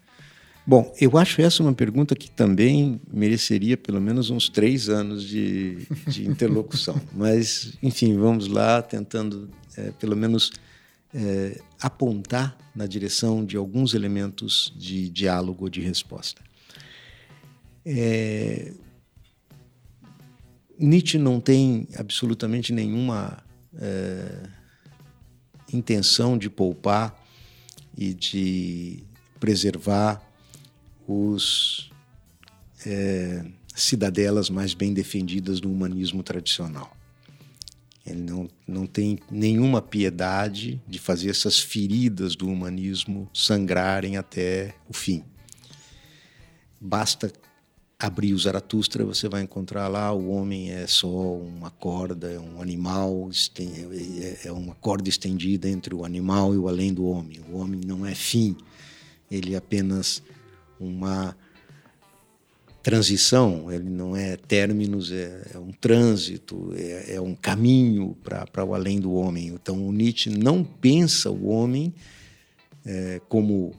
Bom, 0.65 0.93
eu 1.01 1.17
acho 1.17 1.41
essa 1.41 1.63
uma 1.63 1.73
pergunta 1.73 2.15
que 2.15 2.29
também 2.29 3.01
mereceria 3.11 3.75
pelo 3.75 3.99
menos 3.99 4.29
uns 4.29 4.47
três 4.47 4.87
anos 4.87 5.23
de, 5.23 5.87
de 6.07 6.27
interlocução. 6.27 6.99
Mas, 7.11 7.73
enfim, 7.81 8.17
vamos 8.17 8.47
lá, 8.47 8.81
tentando 8.81 9.49
é, 9.75 9.91
pelo 9.91 10.15
menos 10.15 10.51
é, 11.13 11.59
apontar 11.81 12.55
na 12.75 12.85
direção 12.85 13.43
de 13.43 13.57
alguns 13.57 13.93
elementos 13.93 14.73
de 14.77 15.09
diálogo 15.09 15.65
ou 15.65 15.69
de 15.69 15.81
resposta. 15.81 16.41
É, 17.85 18.71
Nietzsche 20.77 21.17
não 21.17 21.39
tem 21.41 21.87
absolutamente 21.97 22.71
nenhuma 22.71 23.43
é, 23.75 24.58
intenção 25.73 26.37
de 26.37 26.49
poupar 26.49 27.25
e 27.97 28.13
de 28.13 29.03
preservar 29.39 30.21
os 31.07 31.91
é, 32.85 33.45
cidadelas 33.75 34.49
mais 34.49 34.73
bem 34.73 34.93
defendidas 34.93 35.59
do 35.59 35.71
humanismo 35.71 36.23
tradicional. 36.23 36.95
Ele 38.05 38.21
não, 38.21 38.49
não 38.67 38.87
tem 38.87 39.19
nenhuma 39.29 39.81
piedade 39.81 40.81
de 40.87 40.97
fazer 40.97 41.29
essas 41.29 41.59
feridas 41.59 42.35
do 42.35 42.47
humanismo 42.47 43.29
sangrarem 43.33 44.17
até 44.17 44.75
o 44.87 44.93
fim. 44.93 45.23
Basta 46.81 47.31
abrir 47.99 48.33
o 48.33 48.39
Zaratustra, 48.39 49.03
você 49.03 49.27
vai 49.27 49.41
encontrar 49.41 49.89
lá 49.89 50.13
o 50.13 50.29
homem 50.29 50.71
é 50.71 50.87
só 50.87 51.09
uma 51.09 51.69
corda, 51.69 52.31
é 52.31 52.39
um 52.39 52.61
animal, 52.61 53.29
é, 53.59 54.47
é 54.47 54.51
uma 54.53 54.73
corda 54.75 55.09
estendida 55.09 55.67
entre 55.67 55.93
o 55.93 56.05
animal 56.05 56.53
e 56.53 56.57
o 56.57 56.69
além 56.69 56.93
do 56.93 57.03
homem. 57.05 57.41
O 57.51 57.57
homem 57.57 57.81
não 57.85 58.05
é 58.05 58.15
fim, 58.15 58.55
ele 59.29 59.53
é 59.53 59.57
apenas 59.57 60.23
uma 60.79 61.35
transição, 62.81 63.69
ele 63.69 63.89
não 63.89 64.15
é 64.15 64.37
términos, 64.37 65.11
é, 65.11 65.51
é 65.53 65.59
um 65.59 65.73
trânsito, 65.73 66.73
é, 66.77 67.15
é 67.15 67.21
um 67.21 67.35
caminho 67.35 68.15
para 68.23 68.63
o 68.63 68.73
além 68.73 69.01
do 69.01 69.11
homem. 69.11 69.47
Então, 69.47 69.85
o 69.85 69.91
Nietzsche 69.91 70.29
não 70.29 70.63
pensa 70.63 71.29
o 71.29 71.47
homem 71.47 71.93
é, 72.85 73.19
como 73.27 73.75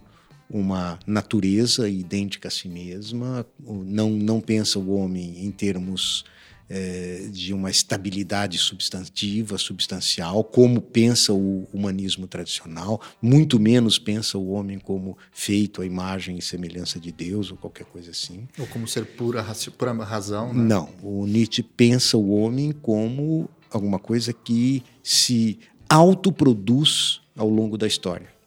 uma 0.51 0.99
natureza 1.07 1.89
idêntica 1.89 2.49
a 2.49 2.51
si 2.51 2.69
mesma, 2.69 3.47
não, 3.59 4.11
não 4.11 4.41
pensa 4.41 4.79
o 4.79 4.91
homem 4.95 5.45
em 5.45 5.51
termos 5.51 6.25
é, 6.71 7.29
de 7.33 7.53
uma 7.53 7.69
estabilidade 7.69 8.57
substantiva, 8.57 9.59
substancial, 9.59 10.45
como 10.45 10.81
pensa 10.81 11.33
o 11.33 11.69
humanismo 11.73 12.29
tradicional, 12.29 13.01
muito 13.21 13.59
menos 13.59 13.99
pensa 13.99 14.39
o 14.39 14.51
homem 14.51 14.79
como 14.79 15.19
feito 15.33 15.83
à 15.83 15.87
imagem 15.87 16.39
e 16.39 16.43
semelhança 16.43 17.01
de 17.01 17.11
Deus 17.11 17.51
ou 17.51 17.57
qualquer 17.57 17.85
coisa 17.87 18.13
assim. 18.13 18.47
Ou 18.57 18.67
como 18.69 18.87
ser 18.87 19.05
pura, 19.05 19.45
pura 19.77 19.93
razão. 20.05 20.55
Né? 20.55 20.63
Não, 20.63 20.89
o 21.03 21.27
Nietzsche 21.27 21.63
pensa 21.63 22.17
o 22.17 22.31
homem 22.31 22.71
como 22.71 23.51
alguma 23.69 23.99
coisa 23.99 24.33
que 24.33 24.85
se 25.03 25.59
autoproduz 25.89 27.21
ao 27.37 27.49
longo 27.49 27.77
da 27.77 27.87
história. 27.87 28.40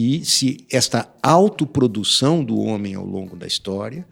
E 0.00 0.24
se 0.24 0.64
esta 0.70 1.12
autoprodução 1.20 2.44
do 2.44 2.56
homem 2.56 2.94
ao 2.94 3.04
longo 3.04 3.34
da 3.34 3.48
história 3.48 4.06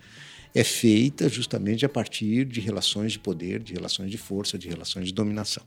é 0.53 0.65
feita 0.65 1.29
justamente 1.29 1.87
a 1.87 1.89
partir 1.89 2.45
de 2.45 2.59
relações 2.59 3.13
de 3.13 3.21
poder, 3.21 3.63
de 3.63 3.73
relações 3.73 4.11
de 4.11 4.19
força, 4.19 4.59
de 4.59 4.67
relações 4.69 5.07
de 5.07 5.15
dominação. 5.15 5.63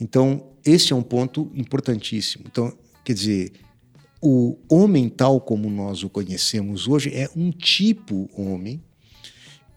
Então, 0.00 0.52
esse 0.64 0.92
é 0.92 0.94
um 0.94 1.02
ponto 1.02 1.50
importantíssimo. 1.56 2.44
Então, 2.46 2.72
quer 3.04 3.14
dizer, 3.14 3.52
o 4.20 4.56
homem 4.68 5.08
tal 5.08 5.40
como 5.40 5.68
nós 5.68 6.04
o 6.04 6.08
conhecemos 6.08 6.86
hoje 6.86 7.12
é 7.12 7.28
um 7.34 7.50
tipo 7.50 8.30
homem 8.32 8.80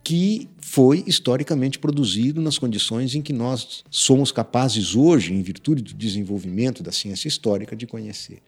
que 0.03 0.47
foi 0.59 1.03
historicamente 1.07 1.79
produzido 1.79 2.39
nas 2.39 2.59
condições 2.59 3.15
em 3.15 3.23
que 3.23 3.33
nós 3.33 3.83
somos 3.89 4.31
capazes 4.31 4.93
hoje, 4.93 5.33
em 5.33 5.41
virtude 5.41 5.81
do 5.81 5.95
desenvolvimento 5.95 6.83
da 6.83 6.91
ciência 6.91 7.27
histórica, 7.27 7.75
de 7.75 7.87
conhecer. 7.87 8.43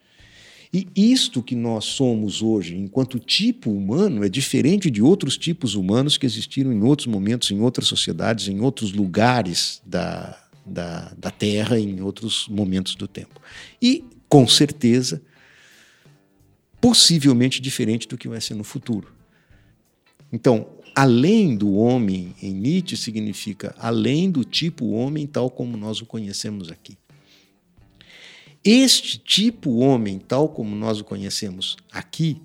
E 0.73 0.87
isto 0.95 1.41
que 1.41 1.55
nós 1.55 1.85
somos 1.85 2.41
hoje, 2.41 2.75
enquanto 2.75 3.19
tipo 3.19 3.71
humano, 3.71 4.23
é 4.23 4.29
diferente 4.29 4.91
de 4.91 5.01
outros 5.01 5.37
tipos 5.37 5.75
humanos 5.75 6.17
que 6.17 6.25
existiram 6.25 6.73
em 6.73 6.83
outros 6.83 7.07
momentos, 7.07 7.51
em 7.51 7.61
outras 7.61 7.87
sociedades, 7.87 8.47
em 8.47 8.59
outros 8.59 8.91
lugares 8.91 9.81
da, 9.85 10.37
da, 10.65 11.13
da 11.17 11.31
Terra, 11.31 11.79
em 11.79 12.01
outros 12.01 12.47
momentos 12.49 12.95
do 12.95 13.07
tempo. 13.07 13.41
E, 13.81 14.03
com 14.27 14.45
certeza, 14.47 15.21
possivelmente 16.81 17.61
diferente 17.61 18.07
do 18.07 18.17
que 18.17 18.27
vai 18.27 18.41
ser 18.41 18.53
no 18.53 18.63
futuro. 18.63 19.11
Então, 20.31 20.67
além 20.93 21.55
do 21.55 21.75
homem 21.75 22.35
em 22.41 22.53
Nietzsche 22.53 22.97
significa 22.97 23.73
além 23.77 24.29
do 24.29 24.43
tipo 24.43 24.87
homem 24.89 25.25
tal 25.25 25.49
como 25.49 25.77
nós 25.77 26.01
o 26.01 26.05
conhecemos 26.05 26.69
aqui. 26.69 26.97
Este 28.69 29.17
tipo 29.17 29.77
homem, 29.77 30.19
tal 30.19 30.49
como 30.49 30.75
nós 30.75 30.99
o 30.99 31.03
conhecemos 31.05 31.77
aqui, 31.89 32.41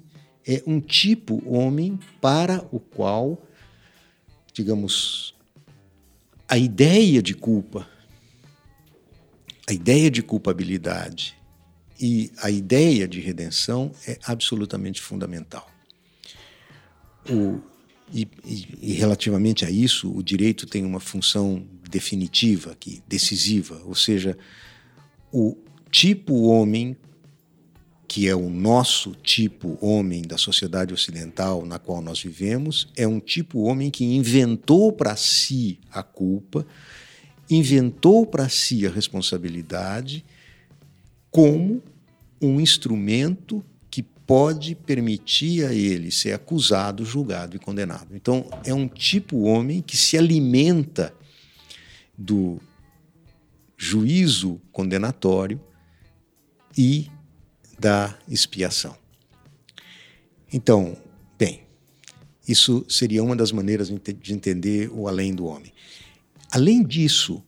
é 0.47 0.63
um 0.65 0.81
tipo 0.81 1.43
homem 1.53 1.99
para 2.21 2.65
o 2.71 2.79
qual, 2.79 3.45
digamos, 4.53 5.35
a 6.47 6.57
ideia 6.57 7.21
de 7.21 7.35
culpa, 7.35 7.89
a 9.69 9.73
ideia 9.73 10.09
de 10.09 10.23
culpabilidade 10.23 11.37
e 12.01 12.31
a 12.41 12.53
ideia 12.53 13.09
de 13.09 13.19
redenção 13.19 13.91
é 14.07 14.17
absolutamente 14.25 15.03
fundamental. 15.03 15.69
O, 17.29 17.61
e, 18.15 18.29
e, 18.81 18.93
relativamente 18.93 19.65
a 19.65 19.71
isso, 19.73 20.17
o 20.17 20.23
direito 20.23 20.69
tem 20.69 20.85
uma 20.85 21.01
função 21.01 21.67
definitiva 21.91 22.71
aqui, 22.71 23.03
decisiva, 23.09 23.83
ou 23.85 23.97
seja, 23.97 24.39
o, 25.33 25.57
tipo 25.93 26.45
homem, 26.45 26.97
que 28.09 28.27
é 28.27 28.35
o 28.35 28.49
nosso 28.49 29.15
tipo 29.15 29.79
homem 29.81 30.23
da 30.23 30.39
sociedade 30.39 30.95
ocidental 30.95 31.67
na 31.67 31.79
qual 31.79 32.01
nós 32.01 32.21
vivemos, 32.21 32.89
é 32.97 33.07
um 33.07 33.21
tipo 33.21 33.61
homem 33.61 33.91
que 33.91 34.03
inventou 34.03 34.91
para 34.91 35.15
si 35.17 35.79
a 35.93 36.03
culpa, 36.03 36.67
inventou 37.49 38.25
para 38.25 38.49
si 38.49 38.87
a 38.87 38.91
responsabilidade 38.91 40.25
como 41.31 41.83
um 42.41 42.59
instrumento 42.59 43.63
que 43.91 44.03
pode 44.03 44.75
permitir 44.75 45.67
a 45.67 45.75
ele 45.75 46.11
ser 46.11 46.33
acusado, 46.33 47.05
julgado 47.05 47.57
e 47.57 47.59
condenado. 47.59 48.17
Então, 48.17 48.47
é 48.65 48.73
um 48.73 48.89
tipo 48.89 49.43
homem 49.43 49.83
que 49.83 49.97
se 49.97 50.17
alimenta 50.17 51.15
do 52.17 52.59
juízo 53.77 54.61
condenatório 54.73 55.61
e 56.77 57.11
da 57.79 58.17
expiação. 58.29 58.97
Então, 60.53 60.97
bem, 61.39 61.63
isso 62.47 62.85
seria 62.89 63.23
uma 63.23 63.35
das 63.37 63.53
maneiras 63.53 63.89
de 63.89 64.33
entender 64.33 64.91
o 64.93 65.09
além 65.09 65.35
do 65.35 65.47
homem. 65.47 65.73
Além 66.51 66.83
disso, 66.83 67.43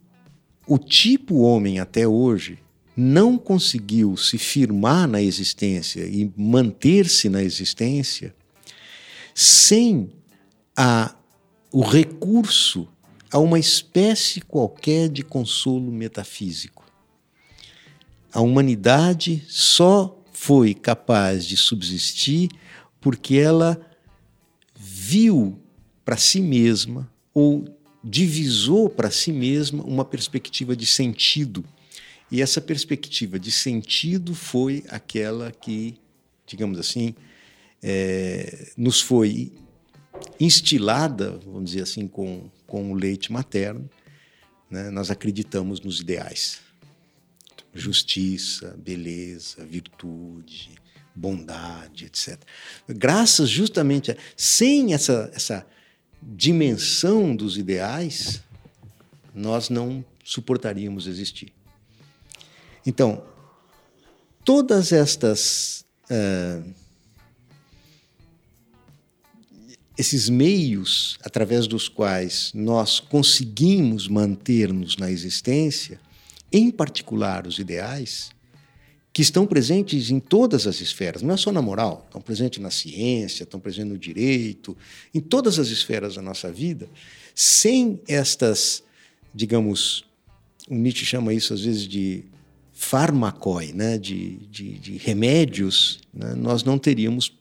o 0.67 0.79
tipo 0.79 1.41
homem 1.41 1.79
até 1.79 2.09
hoje 2.09 2.59
não 2.97 3.37
conseguiu 3.37 4.17
se 4.17 4.39
firmar 4.39 5.09
na 5.09 5.21
existência 5.21 6.07
e 6.07 6.33
manter-se 6.37 7.29
na 7.29 7.43
existência 7.43 8.35
sem 9.35 10.13
a, 10.77 11.15
o 11.73 11.83
recurso 11.83 12.89
a 13.31 13.39
uma 13.39 13.59
espécie 13.59 14.41
qualquer 14.41 15.09
de 15.09 15.25
consolo 15.25 15.91
metafísico. 15.91 16.84
A 18.35 18.41
humanidade 18.41 19.45
só 19.47 20.21
foi 20.33 20.75
capaz 20.75 21.47
de 21.47 21.57
subsistir 21.57 22.51
porque 23.01 23.37
ela 23.37 23.81
viu 24.77 25.57
para 26.05 26.17
si 26.17 26.41
mesma 26.41 27.09
ou 27.33 27.65
divisou 28.03 28.91
para 28.91 29.09
si 29.09 29.31
mesma 29.31 29.85
uma 29.85 30.05
perspectiva 30.05 30.75
de 30.75 30.85
sentido. 30.85 31.65
E 32.29 32.43
essa 32.43 32.61
perspectiva 32.61 33.39
de 33.39 33.53
sentido 33.53 34.35
foi 34.35 34.83
aquela 34.89 35.53
que, 35.53 35.95
digamos 36.45 36.77
assim, 36.77 37.15
é, 37.81 38.73
nos 38.77 39.01
foi 39.01 39.53
instilada, 40.41 41.39
vamos 41.47 41.71
dizer 41.71 41.85
assim, 41.85 42.09
com, 42.09 42.51
com 42.67 42.91
o 42.91 42.97
leite 42.97 43.33
materno. 43.33 43.89
Né? 44.69 44.91
Nós 44.91 45.09
acreditamos 45.09 45.79
nos 45.81 46.01
ideais 46.01 46.64
justiça, 47.75 48.77
beleza, 48.79 49.65
virtude, 49.65 50.71
bondade, 51.15 52.07
etc. 52.07 52.39
Graças 52.89 53.49
justamente 53.49 54.13
a, 54.13 54.17
sem 54.37 54.95
essa, 54.95 55.31
essa 55.35 55.67
dimensão 56.23 57.35
dos 57.35 57.59
ideais, 57.59 58.43
nós 59.35 59.69
não 59.69 60.05
suportaríamos 60.25 61.07
existir. 61.07 61.53
Então, 62.87 63.25
todas 64.45 64.93
estas 64.93 65.85
uh, 66.11 66.75
esses 69.97 70.29
meios 70.29 71.19
através 71.23 71.67
dos 71.67 71.89
quais 71.89 72.51
nós 72.53 72.99
conseguimos 72.99 74.09
manter-nos 74.09 74.97
na 74.97 75.11
existência, 75.11 76.01
em 76.55 76.71
particular 76.71 77.49
os 77.49 77.59
ideais, 77.59 78.31
que 79.13 79.23
estão 79.23 79.45
presentes 79.45 80.11
em 80.11 80.21
todas 80.21 80.69
as 80.69 80.81
esferas, 80.81 81.21
não 81.21 81.35
é 81.35 81.37
só 81.37 81.51
na 81.51 81.61
moral, 81.61 82.05
estão 82.07 82.21
presentes 82.21 82.61
na 82.61 82.71
ciência, 82.71 83.43
estão 83.43 83.59
presentes 83.59 83.93
no 83.93 83.99
direito, 83.99 84.77
em 85.13 85.21
todas 85.21 85.59
as 85.59 85.69
esferas 85.69 86.15
da 86.15 86.23
nossa 86.23 86.53
vida, 86.53 86.89
sem 87.35 88.01
estas, 88.07 88.85
digamos, 89.35 90.05
o 90.69 90.75
Nietzsche 90.75 91.05
chama 91.05 91.35
isso 91.35 91.53
às 91.53 91.63
vezes 91.63 91.89
de 91.89 92.25
farmacoi, 92.73 93.73
né, 93.73 93.99
de, 93.99 94.37
de, 94.49 94.79
de 94.79 94.97
remédios, 94.97 96.01
né, 96.13 96.35
nós 96.37 96.63
não 96.63 96.79
teríamos 96.79 97.37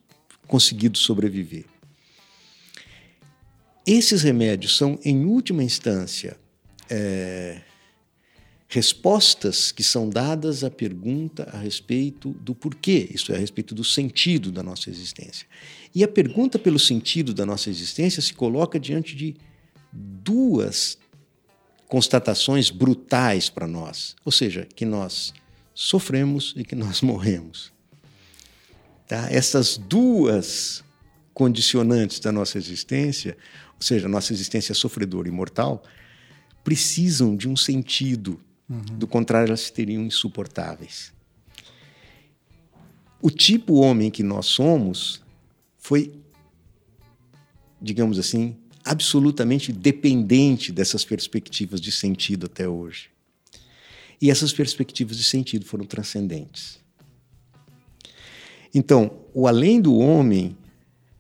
conseguido 0.47 0.97
sobreviver. 0.97 1.65
Esses 3.85 4.23
remédios 4.23 4.75
são, 4.75 4.99
em 5.03 5.25
última 5.25 5.63
instância, 5.63 6.37
é, 6.89 7.61
respostas 8.73 9.71
que 9.71 9.83
são 9.83 10.09
dadas 10.09 10.63
à 10.63 10.71
pergunta 10.71 11.47
a 11.53 11.59
respeito 11.59 12.31
do 12.41 12.55
porquê, 12.55 13.07
isto 13.11 13.31
é, 13.31 13.35
a 13.35 13.39
respeito 13.39 13.75
do 13.75 13.83
sentido 13.83 14.51
da 14.51 14.63
nossa 14.63 14.89
existência. 14.89 15.45
E 15.93 16.03
a 16.03 16.07
pergunta 16.07 16.57
pelo 16.57 16.79
sentido 16.79 17.35
da 17.35 17.45
nossa 17.45 17.69
existência 17.69 18.19
se 18.19 18.33
coloca 18.33 18.79
diante 18.79 19.15
de 19.15 19.35
duas 19.91 20.97
constatações 21.87 22.71
brutais 22.71 23.47
para 23.47 23.67
nós, 23.67 24.15
ou 24.25 24.31
seja, 24.31 24.67
que 24.75 24.85
nós 24.85 25.31
sofremos 25.75 26.55
e 26.57 26.63
que 26.63 26.73
nós 26.73 27.01
morremos. 27.05 27.71
Tá? 29.07 29.27
Essas 29.29 29.77
duas 29.77 30.83
condicionantes 31.31 32.19
da 32.19 32.31
nossa 32.31 32.57
existência, 32.57 33.37
ou 33.75 33.83
seja, 33.83 34.07
nossa 34.07 34.33
existência 34.33 34.73
sofredora 34.73 35.27
e 35.27 35.31
mortal, 35.31 35.83
precisam 36.63 37.35
de 37.35 37.47
um 37.47 37.55
sentido 37.55 38.41
Uhum. 38.73 38.97
Do 38.97 39.05
contrário, 39.05 39.49
elas 39.49 39.61
seriam 39.61 40.03
insuportáveis. 40.03 41.13
O 43.21 43.29
tipo 43.29 43.75
homem 43.75 44.09
que 44.09 44.23
nós 44.23 44.47
somos 44.47 45.21
foi, 45.77 46.13
digamos 47.79 48.17
assim, 48.17 48.57
absolutamente 48.83 49.71
dependente 49.71 50.71
dessas 50.71 51.05
perspectivas 51.05 51.79
de 51.79 51.91
sentido 51.91 52.47
até 52.47 52.67
hoje. 52.67 53.09
E 54.19 54.31
essas 54.31 54.51
perspectivas 54.51 55.17
de 55.17 55.23
sentido 55.23 55.65
foram 55.65 55.85
transcendentes. 55.85 56.79
Então, 58.73 59.19
o 59.33 59.47
além 59.47 59.79
do 59.79 59.95
homem 59.97 60.57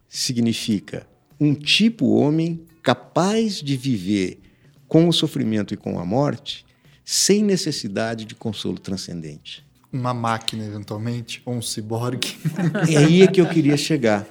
significa 0.09 1.07
um 1.39 1.53
tipo 1.53 2.07
homem 2.15 2.65
capaz 2.81 3.61
de 3.61 3.77
viver 3.77 4.39
com 4.87 5.07
o 5.07 5.13
sofrimento 5.13 5.73
e 5.73 5.77
com 5.77 5.99
a 5.99 6.05
morte 6.05 6.65
sem 7.05 7.43
necessidade 7.43 8.25
de 8.25 8.35
consolo 8.35 8.79
transcendente. 8.79 9.65
Uma 9.91 10.13
máquina, 10.13 10.65
eventualmente, 10.65 11.41
ou 11.45 11.55
um 11.55 11.61
ciborgue. 11.61 12.35
É 12.91 12.97
aí 12.97 13.21
é 13.21 13.27
que 13.27 13.39
eu 13.39 13.47
queria 13.47 13.77
chegar. 13.77 14.25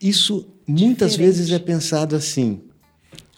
Isso 0.00 0.46
muitas 0.66 1.12
Diferente. 1.12 1.36
vezes 1.36 1.50
é 1.50 1.58
pensado 1.58 2.14
assim: 2.14 2.62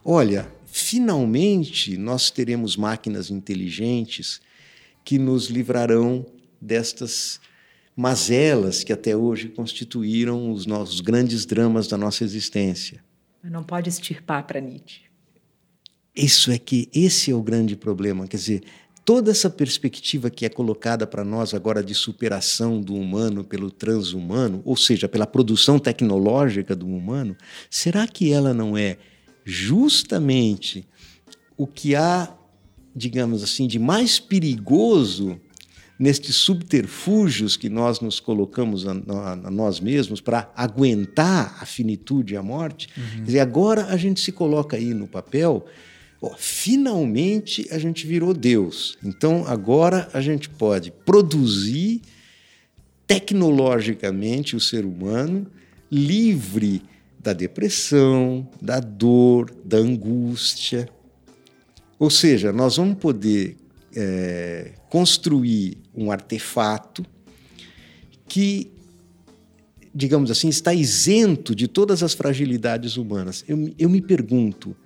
olha, 0.05 0.49
finalmente 0.67 1.97
nós 1.97 2.31
teremos 2.31 2.77
máquinas 2.77 3.31
inteligentes 3.31 4.41
que 5.05 5.19
nos 5.19 5.49
livrarão 5.49 6.27
destas 6.61 7.41
mazelas 7.97 8.83
que 8.83 8.93
até 8.93 9.17
hoje 9.17 9.49
constituíram 9.49 10.51
os 10.51 10.67
nossos 10.67 11.01
grandes 11.01 11.47
dramas 11.47 11.87
da 11.87 11.97
nossa 11.97 12.25
existência. 12.25 13.05
Mas 13.43 13.53
não 13.53 13.63
pode 13.63 13.89
extirpar 13.89 14.47
para 14.47 14.61
Nietzsche. 14.61 15.04
Isso 16.15 16.51
é 16.51 16.59
que 16.59 16.89
esse 16.95 17.31
é 17.31 17.35
o 17.35 17.43
grande 17.43 17.75
problema, 17.77 18.27
quer 18.29 18.37
dizer, 18.37 18.63
toda 19.05 19.31
essa 19.31 19.51
perspectiva 19.51 20.31
que 20.31 20.47
é 20.47 20.49
colocada 20.49 21.07
para 21.07 21.25
nós 21.25 21.53
agora 21.53 21.83
de 21.83 21.95
superação 21.95 22.81
do 22.81 22.95
humano 22.95 23.45
pelo 23.45 23.71
transhumano, 23.71 24.63
ou 24.65 24.77
seja, 24.77 25.09
pela 25.09 25.27
produção 25.27 25.79
tecnológica 25.79 26.75
do 26.75 26.87
humano, 26.87 27.37
será 27.69 28.07
que 28.07 28.33
ela 28.33 28.55
não 28.55 28.77
é 28.77 28.97
justamente 29.45 30.87
o 31.57 31.67
que 31.67 31.95
há, 31.95 32.33
digamos 32.97 33.43
assim, 33.43 33.67
de 33.67 33.79
mais 33.79 34.19
perigoso 34.19 35.39
nestes 35.99 36.37
subterfúgios 36.37 37.57
que 37.57 37.69
nós 37.69 38.01
nos 38.01 38.19
colocamos 38.19 38.87
a, 38.87 38.93
a, 38.93 39.33
a 39.33 39.51
nós 39.51 39.79
mesmos 39.81 40.21
para 40.21 40.51
aguentar 40.57 41.59
a 41.61 41.67
finitude 41.67 42.35
e 42.35 42.37
a 42.37 42.43
morte? 42.43 42.89
Uhum. 42.97 43.17
Quer 43.17 43.23
dizer, 43.23 43.41
agora 43.41 43.87
a 43.87 43.97
gente 43.97 44.21
se 44.21 44.33
coloca 44.33 44.77
aí 44.77 44.95
no 44.95 45.07
papel 45.07 45.65
finalmente 46.39 47.67
a 47.71 47.79
gente 47.79 48.07
virou 48.07 48.33
Deus. 48.33 48.97
Então 49.03 49.45
agora 49.47 50.09
a 50.13 50.21
gente 50.21 50.49
pode 50.49 50.91
produzir 50.91 52.01
tecnologicamente 53.07 54.57
o 54.57 54.61
ser 54.61 54.85
humano 54.85 55.47
livre 55.91 56.83
da 57.21 57.33
depressão, 57.33 58.49
da 58.61 58.81
dor, 58.81 59.51
da 59.65 59.79
angústia. 59.79 60.89
Ou 61.99 62.11
seja, 62.11 62.53
nós 62.53 62.77
vamos 62.77 62.99
poder 62.99 63.57
é, 63.97 64.73
construir 64.91 65.79
um 65.95 66.11
artefato 66.11 67.05
que, 68.29 68.71
digamos 69.95 70.31
assim, 70.31 70.49
está 70.49 70.75
isento 70.75 71.55
de 71.55 71.69
todas 71.69 72.03
as 72.03 72.13
fragilidades 72.15 72.97
humanas. 72.97 73.45
Eu, 73.47 73.73
eu 73.79 73.89
me 73.89 74.03
pergunto, 74.03 74.77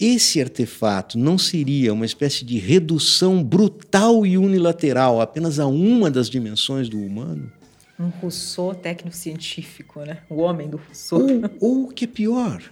esse 0.00 0.40
artefato 0.40 1.18
não 1.18 1.36
seria 1.36 1.92
uma 1.92 2.06
espécie 2.06 2.42
de 2.44 2.58
redução 2.58 3.44
brutal 3.44 4.24
e 4.24 4.38
unilateral 4.38 5.20
apenas 5.20 5.58
a 5.58 5.66
uma 5.66 6.08
das 6.10 6.30
dimensões 6.30 6.88
do 6.88 6.98
humano? 6.98 7.52
Um 7.98 8.08
Rousseau 8.08 8.74
técnico-científico, 8.74 10.00
né? 10.00 10.20
O 10.30 10.36
homem 10.36 10.70
do 10.70 10.78
Rousseau. 10.78 11.20
Ou, 11.60 11.84
o 11.84 11.88
que 11.88 12.06
é 12.06 12.08
pior, 12.08 12.62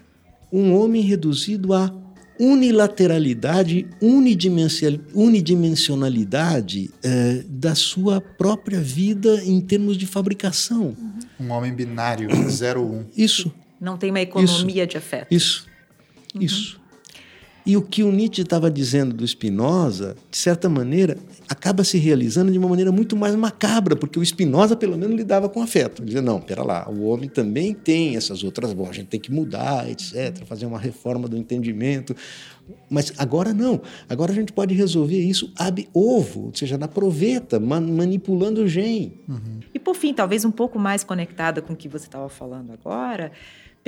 um 0.51 0.75
homem 0.75 1.03
reduzido 1.03 1.75
a 1.75 1.95
unilateralidade, 2.41 3.87
unidimensionalidade 4.01 6.91
eh, 7.03 7.45
da 7.47 7.75
sua 7.75 8.21
própria 8.21 8.81
vida 8.81 9.43
em 9.45 9.61
termos 9.61 9.99
de 9.99 10.07
fabricação. 10.07 10.97
Um 11.39 11.51
homem 11.51 11.75
binário, 11.75 12.31
zero 12.49 12.83
um. 12.83 13.05
Isso. 13.17 13.53
Não 13.81 13.97
tem 13.99 14.11
uma 14.11 14.21
economia 14.21 14.85
isso, 14.85 14.91
de 14.91 14.97
afeto. 14.97 15.27
Isso. 15.31 15.67
Uhum. 16.35 16.43
Isso. 16.43 16.81
E 17.69 17.77
o 17.77 17.83
que 17.83 18.03
o 18.03 18.11
Nietzsche 18.11 18.41
estava 18.41 18.71
dizendo 18.71 19.15
do 19.15 19.29
Spinoza, 19.29 20.17
de 20.31 20.39
certa 20.39 20.71
maneira, 20.71 21.19
acaba 21.47 21.85
se 21.85 21.99
realizando 21.99 22.51
de 22.51 22.57
uma 22.57 22.67
maneira 22.67 22.91
muito 22.91 23.15
mais 23.15 23.35
macabra, 23.35 23.95
porque 23.95 24.19
o 24.19 24.25
Spinoza, 24.25 24.75
pelo 24.75 24.97
menos, 24.97 25.15
lidava 25.15 25.51
com 25.51 25.61
afeto. 25.61 26.01
Ele 26.01 26.07
dizia, 26.07 26.23
não, 26.23 26.41
pera 26.41 26.63
lá, 26.63 26.89
o 26.89 27.03
homem 27.03 27.29
também 27.29 27.75
tem 27.75 28.17
essas 28.17 28.43
outras... 28.43 28.73
Bom, 28.73 28.89
a 28.89 28.93
gente 28.93 29.09
tem 29.09 29.21
que 29.21 29.31
mudar, 29.31 29.87
etc., 29.87 30.47
fazer 30.47 30.65
uma 30.65 30.79
reforma 30.79 31.29
do 31.29 31.37
entendimento. 31.37 32.17
Mas 32.89 33.13
agora 33.19 33.53
não. 33.53 33.83
Agora 34.09 34.33
a 34.33 34.35
gente 34.35 34.51
pode 34.51 34.75
resolver 34.75 35.21
isso 35.21 35.53
ab 35.55 35.87
ovo, 35.93 36.47
ou 36.47 36.55
seja, 36.55 36.79
na 36.79 36.89
proveta, 36.89 37.61
man 37.61 37.83
manipulando 37.83 38.63
o 38.63 38.67
gen. 38.67 39.13
Uhum. 39.29 39.61
E, 39.75 39.79
por 39.79 39.95
fim, 39.95 40.15
talvez 40.15 40.43
um 40.43 40.51
pouco 40.51 40.79
mais 40.79 41.05
conectada 41.05 41.61
com 41.61 41.75
o 41.75 41.77
que 41.77 41.87
você 41.87 42.07
estava 42.07 42.31
falando 42.31 42.73
agora 42.73 43.31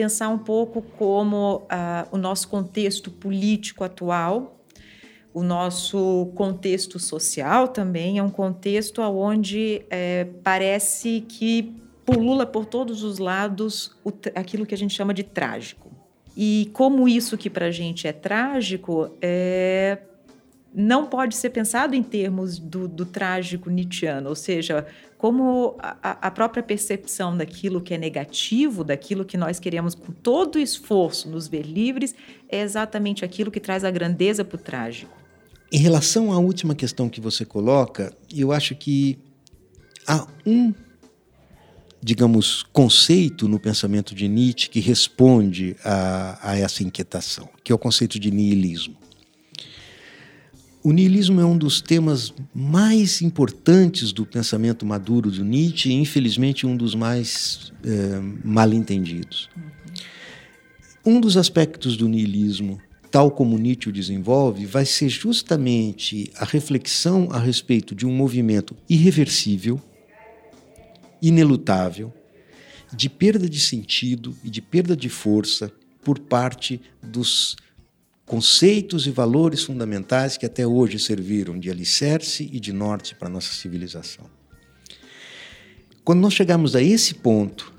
pensar 0.01 0.31
um 0.31 0.39
pouco 0.39 0.81
como 0.81 1.67
ah, 1.69 2.07
o 2.11 2.17
nosso 2.17 2.49
contexto 2.49 3.11
político 3.11 3.85
atual, 3.85 4.59
o 5.35 5.43
nosso 5.43 6.33
contexto 6.35 6.99
social 6.99 7.69
também 7.69 8.17
é 8.17 8.23
um 8.23 8.31
contexto 8.31 9.03
onde 9.03 9.83
é, 9.91 10.27
parece 10.43 11.21
que 11.29 11.75
pulula 12.07 12.47
por 12.47 12.65
todos 12.65 13.03
os 13.03 13.19
lados 13.19 13.95
o, 14.03 14.11
aquilo 14.35 14.65
que 14.65 14.75
a 14.75 14.79
gente 14.79 14.95
chama 14.95 15.13
de 15.13 15.23
trágico. 15.23 15.91
E 16.35 16.71
como 16.73 17.07
isso 17.07 17.37
que 17.37 17.51
para 17.51 17.67
a 17.67 17.71
gente 17.71 18.09
é 18.09 18.13
trágico 18.13 19.15
é, 19.21 19.99
não 20.75 21.05
pode 21.05 21.37
ser 21.37 21.51
pensado 21.51 21.95
em 21.95 22.03
termos 22.03 22.59
do, 22.59 22.89
do 22.89 23.05
trágico 23.05 23.69
nietzschiano, 23.69 24.31
ou 24.31 24.35
seja, 24.35 24.87
como 25.21 25.77
a, 25.79 26.29
a, 26.29 26.31
própria 26.31 26.63
percepção 26.63 27.37
daquilo 27.37 27.83
que 27.83 27.93
é 27.93 27.99
negativo, 27.99 28.83
daquilo 28.83 29.23
que 29.23 29.37
nós 29.37 29.61
queremos 29.61 29.95
com 29.95 30.13
todo 30.13 30.57
o 30.57 30.59
esforço 30.59 31.29
nos 31.29 31.47
ver 31.47 31.67
livres, 31.67 32.15
é 32.49 32.63
exatamente 32.63 33.23
aquilo 33.23 33.51
que 33.51 33.61
traz 33.61 33.85
a 33.85 33.91
grandeza 33.91 34.43
para 34.43 34.57
o 34.57 34.59
trágico. 34.59 35.15
Em 35.71 35.77
relação 35.77 36.33
à 36.33 36.39
última 36.39 36.75
questão 36.75 37.07
que 37.07 37.21
você 37.21 37.45
coloca, 37.45 38.17
eu 38.35 38.51
acho 38.51 38.75
que 38.75 39.19
há 40.07 40.27
um, 40.47 40.73
digamos, 42.03 42.63
conceito 42.73 43.47
no 43.47 43.61
pensamento 43.61 44.15
de 44.15 44.27
Nietzsche 44.27 44.71
que 44.71 44.81
responde 44.81 45.77
a, 45.85 46.53
a 46.53 46.57
essa 46.57 46.83
inquietação, 46.83 47.47
que 47.63 47.71
é 47.71 47.75
o 47.75 47.79
conceito 47.79 48.19
de 48.19 48.31
niilismo. 48.31 48.97
O 50.82 50.93
niilismo 50.93 51.39
é 51.43 51.44
um 51.44 51.59
dos 51.59 51.82
temas 51.82 52.32
mais 52.55 53.20
importantes 53.20 54.12
do 54.12 54.24
pensamento 54.24 54.86
maduro 54.86 55.31
do 55.31 55.44
Nietzsche 55.44 55.90
e, 55.90 55.93
infelizmente, 55.93 56.66
um 56.66 56.74
dos 56.74 56.94
mais 56.94 57.70
é, 57.85 58.19
mal 58.43 58.73
entendidos. 58.73 59.51
Um 61.05 61.20
dos 61.20 61.36
aspectos 61.36 61.98
do 61.98 62.09
niilismo, 62.09 62.81
tal 63.11 63.31
como 63.31 63.59
Nietzsche 63.59 63.90
o 63.90 63.93
desenvolve, 63.93 64.65
vai 64.65 64.86
ser 64.86 65.11
justamente 65.11 66.31
a 66.35 66.47
reflexão 66.47 67.28
a 67.31 67.39
respeito 67.39 67.94
de 67.94 68.07
um 68.07 68.12
movimento 68.12 68.74
irreversível, 68.89 69.78
inelutável, 71.20 72.11
de 72.90 73.11
perda 73.11 73.47
de 73.47 73.61
sentido 73.61 74.35
e 74.43 74.48
de 74.48 74.62
perda 74.62 74.97
de 74.97 75.11
força 75.11 75.70
por 76.02 76.19
parte 76.19 76.81
dos 77.02 77.55
conceitos 78.31 79.09
e 79.09 79.11
valores 79.11 79.65
fundamentais 79.65 80.36
que 80.36 80.47
até 80.47 80.65
hoje 80.65 81.01
serviram 81.01 81.59
de 81.59 81.69
alicerce 81.69 82.48
e 82.52 82.61
de 82.61 82.73
norte 82.73 83.12
para 83.16 83.27
a 83.27 83.31
nossa 83.31 83.52
civilização. 83.52 84.31
Quando 86.05 86.20
nós 86.20 86.32
chegamos 86.32 86.77
a 86.77 86.81
esse 86.81 87.12
ponto, 87.12 87.74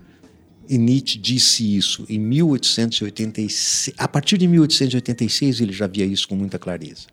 e 0.67 0.77
Nietzsche 0.77 1.17
disse 1.17 1.77
isso 1.77 2.05
em 2.09 2.19
1886, 2.19 3.95
a 3.97 4.09
partir 4.09 4.37
de 4.37 4.45
1886 4.45 5.61
ele 5.61 5.71
já 5.71 5.87
via 5.87 6.05
isso 6.05 6.27
com 6.27 6.35
muita 6.35 6.59
clareza. 6.59 7.07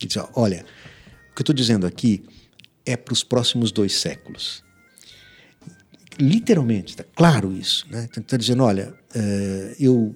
Ele 0.00 0.08
disse: 0.08 0.18
olha, 0.34 0.66
o 1.30 1.34
que 1.36 1.42
eu 1.42 1.42
estou 1.42 1.54
dizendo 1.54 1.86
aqui 1.86 2.24
é 2.84 2.96
para 2.96 3.12
os 3.12 3.22
próximos 3.22 3.70
dois 3.70 3.92
séculos 3.92 4.64
literalmente, 6.18 6.90
está 6.90 7.04
claro 7.14 7.50
isso. 7.50 7.86
Né? 7.88 8.04
Está 8.04 8.20
então, 8.20 8.38
dizendo, 8.38 8.62
olha, 8.62 8.92
é, 9.14 9.76
eu 9.80 10.14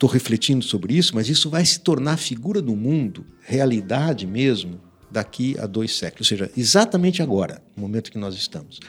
estou 0.00 0.08
refletindo 0.08 0.64
sobre 0.64 0.96
isso, 0.96 1.14
mas 1.14 1.28
isso 1.28 1.50
vai 1.50 1.62
se 1.62 1.80
tornar 1.80 2.16
figura 2.16 2.62
do 2.62 2.74
mundo, 2.74 3.26
realidade 3.42 4.26
mesmo, 4.26 4.80
daqui 5.10 5.58
a 5.58 5.66
dois 5.66 5.94
séculos, 5.94 6.26
ou 6.26 6.38
seja, 6.38 6.50
exatamente 6.56 7.22
agora, 7.22 7.62
no 7.76 7.82
momento 7.82 8.10
que 8.10 8.16
nós 8.16 8.34
estamos. 8.34 8.80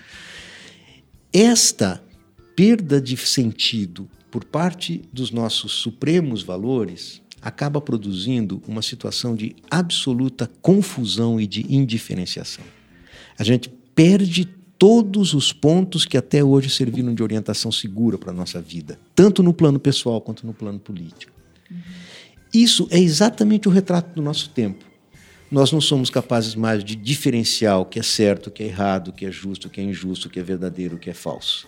Esta 1.34 2.02
perda 2.56 3.02
de 3.02 3.18
sentido 3.18 4.10
por 4.30 4.46
parte 4.46 5.02
dos 5.12 5.32
nossos 5.32 5.74
supremos 5.74 6.44
valores 6.44 7.22
acaba 7.42 7.82
produzindo 7.82 8.62
uma 8.66 8.82
situação 8.82 9.36
de 9.36 9.56
absoluta 9.70 10.50
confusão 10.62 11.42
e 11.42 11.48
de 11.48 11.66
indiferenciação. 11.74 12.64
A 13.38 13.44
gente 13.44 13.70
perde 13.94 14.48
todos 14.82 15.36
os 15.36 15.54
pontos 15.54 16.08
que 16.08 16.18
até 16.18 16.44
hoje 16.44 16.68
serviram 16.68 17.14
de 17.14 17.22
orientação 17.22 17.72
segura 17.72 18.18
para 18.18 18.32
a 18.32 18.34
nossa 18.34 18.60
vida, 18.60 19.00
tanto 19.14 19.44
no 19.44 19.54
plano 19.54 19.80
pessoal 19.80 20.20
quanto 20.20 20.44
no 20.44 20.56
plano 20.56 20.80
político. 20.80 21.32
Isso 22.52 22.88
é 22.90 22.98
exatamente 22.98 23.68
o 23.68 23.72
retrato 23.72 24.16
do 24.16 24.24
nosso 24.24 24.50
tempo. 24.50 24.84
Nós 25.52 25.72
não 25.72 25.80
somos 25.80 26.10
capazes 26.10 26.56
mais 26.56 26.84
de 26.84 26.96
diferenciar 26.96 27.80
o 27.80 27.86
que 27.86 28.00
é 28.00 28.02
certo, 28.02 28.48
o 28.48 28.52
que 28.52 28.64
é 28.64 28.66
errado, 28.66 29.10
o 29.10 29.14
que 29.14 29.24
é 29.24 29.32
justo, 29.32 29.68
o 29.68 29.70
que 29.70 29.80
é 29.80 29.84
injusto, 29.84 30.28
o 30.28 30.32
que 30.32 30.40
é 30.40 30.44
verdadeiro, 30.44 30.96
o 30.96 31.00
que 31.00 31.12
é 31.12 31.14
falso. 31.14 31.68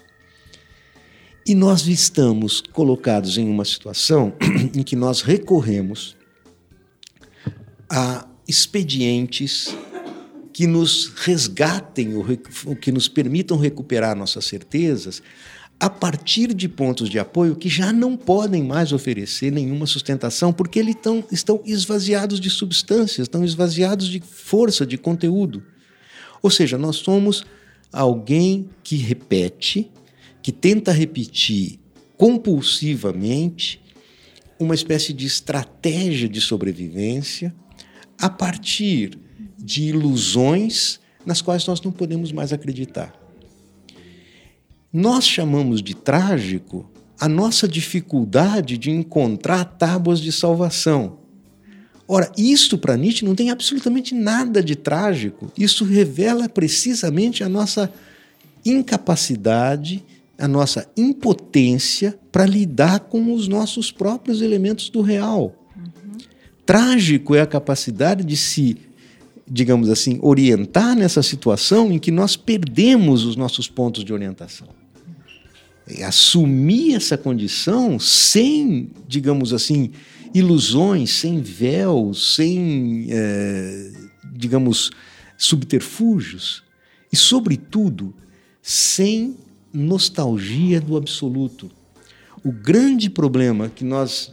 E 1.45 1.53
nós 1.53 1.85
estamos 1.85 2.61
colocados 2.61 3.37
em 3.37 3.47
uma 3.47 3.63
situação 3.63 4.33
em 4.73 4.81
que 4.81 4.95
nós 4.95 5.21
recorremos 5.21 6.17
a 7.87 8.27
expedientes 8.47 9.77
que 10.53 10.67
nos 10.67 11.11
resgatem, 11.15 12.13
que 12.79 12.91
nos 12.91 13.09
permitam 13.09 13.57
recuperar 13.57 14.15
nossas 14.15 14.45
certezas, 14.45 15.21
a 15.79 15.89
partir 15.89 16.53
de 16.53 16.69
pontos 16.69 17.09
de 17.09 17.17
apoio 17.17 17.55
que 17.55 17.67
já 17.67 17.91
não 17.91 18.15
podem 18.15 18.63
mais 18.63 18.93
oferecer 18.93 19.51
nenhuma 19.51 19.87
sustentação, 19.87 20.53
porque 20.53 20.79
eles 20.79 20.95
estão, 20.95 21.23
estão 21.31 21.61
esvaziados 21.65 22.39
de 22.39 22.49
substâncias, 22.49 23.25
estão 23.25 23.43
esvaziados 23.43 24.07
de 24.07 24.21
força, 24.21 24.85
de 24.85 24.97
conteúdo. 24.97 25.63
Ou 26.41 26.51
seja, 26.51 26.77
nós 26.77 26.97
somos 26.97 27.43
alguém 27.91 28.69
que 28.83 28.95
repete, 28.95 29.91
que 30.41 30.51
tenta 30.51 30.91
repetir 30.91 31.79
compulsivamente 32.15 33.81
uma 34.59 34.75
espécie 34.75 35.11
de 35.13 35.25
estratégia 35.25 36.29
de 36.29 36.39
sobrevivência 36.39 37.53
a 38.17 38.29
partir 38.29 39.17
de 39.63 39.83
ilusões 39.83 40.99
nas 41.25 41.41
quais 41.41 41.65
nós 41.65 41.81
não 41.81 41.91
podemos 41.91 42.33
mais 42.33 42.51
acreditar. 42.51 43.15
Nós 44.91 45.25
chamamos 45.25 45.81
de 45.81 45.95
trágico 45.95 46.91
a 47.19 47.29
nossa 47.29 47.67
dificuldade 47.67 48.77
de 48.77 48.91
encontrar 48.91 49.63
tábuas 49.63 50.19
de 50.19 50.31
salvação. 50.31 51.19
Ora, 52.05 52.29
isto 52.37 52.77
para 52.77 52.97
Nietzsche 52.97 53.23
não 53.23 53.33
tem 53.33 53.49
absolutamente 53.49 54.13
nada 54.13 54.61
de 54.61 54.75
trágico. 54.75 55.49
Isso 55.57 55.85
revela 55.85 56.49
precisamente 56.49 57.43
a 57.43 57.47
nossa 57.47 57.91
incapacidade, 58.65 60.03
a 60.37 60.47
nossa 60.47 60.85
impotência 60.97 62.19
para 62.29 62.45
lidar 62.45 62.99
com 62.99 63.33
os 63.33 63.47
nossos 63.47 63.91
próprios 63.91 64.41
elementos 64.41 64.89
do 64.89 65.01
real. 65.01 65.55
Uhum. 65.75 66.17
Trágico 66.65 67.33
é 67.33 67.41
a 67.41 67.47
capacidade 67.47 68.25
de 68.25 68.35
se 68.35 68.77
digamos 69.47 69.89
assim, 69.89 70.19
orientar 70.21 70.95
nessa 70.95 71.21
situação 71.21 71.91
em 71.91 71.99
que 71.99 72.11
nós 72.11 72.35
perdemos 72.35 73.25
os 73.25 73.35
nossos 73.35 73.67
pontos 73.67 74.03
de 74.03 74.13
orientação. 74.13 74.67
Assumir 76.05 76.95
essa 76.95 77.17
condição 77.17 77.99
sem, 77.99 78.89
digamos 79.07 79.51
assim, 79.51 79.91
ilusões, 80.33 81.11
sem 81.11 81.41
véu, 81.41 82.13
sem, 82.13 83.07
é, 83.09 83.91
digamos, 84.33 84.91
subterfúgios 85.37 86.63
e, 87.11 87.17
sobretudo, 87.17 88.13
sem 88.61 89.35
nostalgia 89.73 90.79
do 90.79 90.95
absoluto. 90.95 91.69
O 92.43 92.51
grande 92.51 93.09
problema 93.09 93.69
que 93.69 93.83
nós 93.83 94.31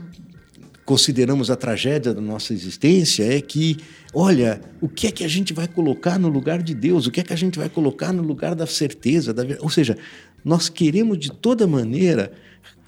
consideramos 0.90 1.52
a 1.52 1.56
tragédia 1.56 2.12
da 2.12 2.20
nossa 2.20 2.52
existência 2.52 3.22
é 3.22 3.40
que, 3.40 3.76
olha, 4.12 4.60
o 4.80 4.88
que 4.88 5.06
é 5.06 5.12
que 5.12 5.22
a 5.22 5.28
gente 5.28 5.52
vai 5.52 5.68
colocar 5.68 6.18
no 6.18 6.26
lugar 6.26 6.60
de 6.60 6.74
Deus? 6.74 7.06
O 7.06 7.12
que 7.12 7.20
é 7.20 7.22
que 7.22 7.32
a 7.32 7.36
gente 7.36 7.60
vai 7.60 7.68
colocar 7.68 8.12
no 8.12 8.24
lugar 8.24 8.56
da 8.56 8.66
certeza? 8.66 9.32
Da... 9.32 9.44
Ou 9.60 9.70
seja, 9.70 9.96
nós 10.44 10.68
queremos 10.68 11.16
de 11.16 11.30
toda 11.30 11.64
maneira 11.64 12.32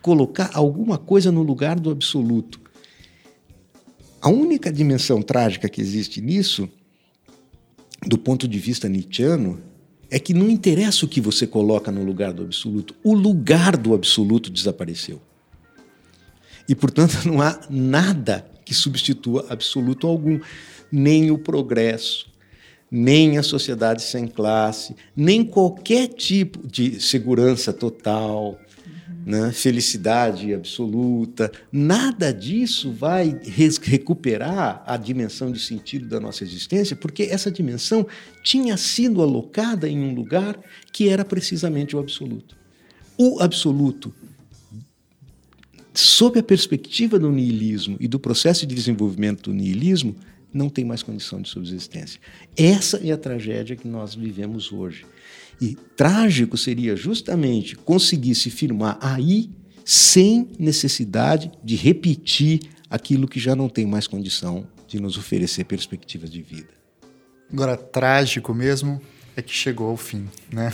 colocar 0.01 0.51
alguma 0.53 0.99
coisa 0.99 1.31
no 1.31 1.45
lugar 1.45 1.79
do 1.79 1.93
absoluto. 1.93 2.61
A 4.21 4.29
única 4.29 4.73
dimensão 4.73 5.23
trágica 5.23 5.69
que 5.69 5.81
existe 5.81 6.21
nisso, 6.21 6.69
do 8.05 8.19
ponto 8.19 8.49
de 8.49 8.59
vista 8.59 8.89
nietzschiano, 8.89 9.61
é 10.11 10.19
que 10.19 10.35
não 10.35 10.51
interessa 10.51 11.07
o 11.07 11.09
que 11.09 11.21
você 11.21 11.47
coloca 11.47 11.93
no 11.93 12.03
lugar 12.03 12.33
do 12.33 12.43
absoluto, 12.43 12.97
o 13.05 13.15
lugar 13.15 13.77
do 13.77 13.95
absoluto 13.95 14.51
desapareceu. 14.51 15.23
E, 16.69 16.75
portanto, 16.75 17.19
não 17.27 17.41
há 17.41 17.61
nada 17.69 18.47
que 18.65 18.75
substitua 18.75 19.47
absoluto 19.49 20.07
algum, 20.07 20.41
nem 20.91 21.31
o 21.31 21.39
progresso, 21.39 22.27
nem 22.91 23.39
a 23.39 23.43
sociedade 23.43 24.03
sem 24.03 24.27
classe, 24.27 24.95
nem 25.17 25.45
qualquer 25.45 26.09
tipo 26.09 26.67
de 26.67 27.01
segurança 27.01 27.73
total, 27.73 28.59
né, 29.25 29.53
felicidade 29.53 30.53
absoluta, 30.53 31.51
nada 31.71 32.33
disso 32.33 32.93
vai 32.93 33.39
recuperar 33.45 34.83
a 34.87 34.97
dimensão 34.97 35.51
de 35.53 35.61
sentido 35.61 36.09
da 36.09 36.21
nossa 36.21 36.43
existência, 36.43 36.97
porque 36.97 37.25
essa 37.25 37.51
dimensão 37.51 38.07
tinha 38.43 38.77
sido 38.77 39.23
alocada 39.23 39.89
em 39.89 39.99
um 39.99 40.15
lugar 40.15 40.59
que 40.93 41.09
era 41.09 41.25
precisamente 41.25 41.95
o 41.97 42.01
absoluto. 42.01 42.57
O 43.17 43.41
absoluto 43.41 44.13
sob 45.95 46.39
a 46.39 46.43
perspectiva 46.43 47.19
do 47.19 47.31
niilismo 47.31 47.97
e 48.01 48.09
do 48.09 48.19
processo 48.19 48.67
de 48.67 48.75
desenvolvimento 48.75 49.51
do 49.51 49.55
niilismo, 49.55 50.17
não 50.53 50.69
tem 50.69 50.85
mais 50.85 51.03
condição 51.03 51.41
de 51.41 51.49
subsistência. 51.49 52.21
Essa 52.57 52.99
é 52.99 53.11
a 53.11 53.17
tragédia 53.17 53.77
que 53.77 53.89
nós 53.89 54.15
vivemos 54.15 54.73
hoje. 54.73 55.07
E 55.61 55.77
trágico 55.97 56.57
seria 56.57 56.97
justamente 56.97 57.77
conseguir 57.77 58.35
se 58.35 58.51
firmar 58.51 58.99
aí 59.01 59.51
sem 59.85 60.49
necessidade 60.59 61.51
de 61.63 61.77
repetir 61.77 62.61
aquilo 62.91 63.29
que 63.29 63.41
já 63.41 63.57
não 63.57 63.69
tem 63.69 63.87
mais 63.87 64.07
condição 64.07 64.67
de 64.87 65.01
nos 65.01 65.17
oferecer 65.17 65.65
perspectivas 65.65 66.31
de 66.31 66.43
vida. 66.43 66.69
Agora, 67.51 67.77
trágico 67.77 68.55
mesmo 68.55 69.01
é 69.35 69.41
que 69.41 69.53
chegou 69.53 69.89
ao 69.89 69.97
fim, 69.97 70.29
né? 70.53 70.71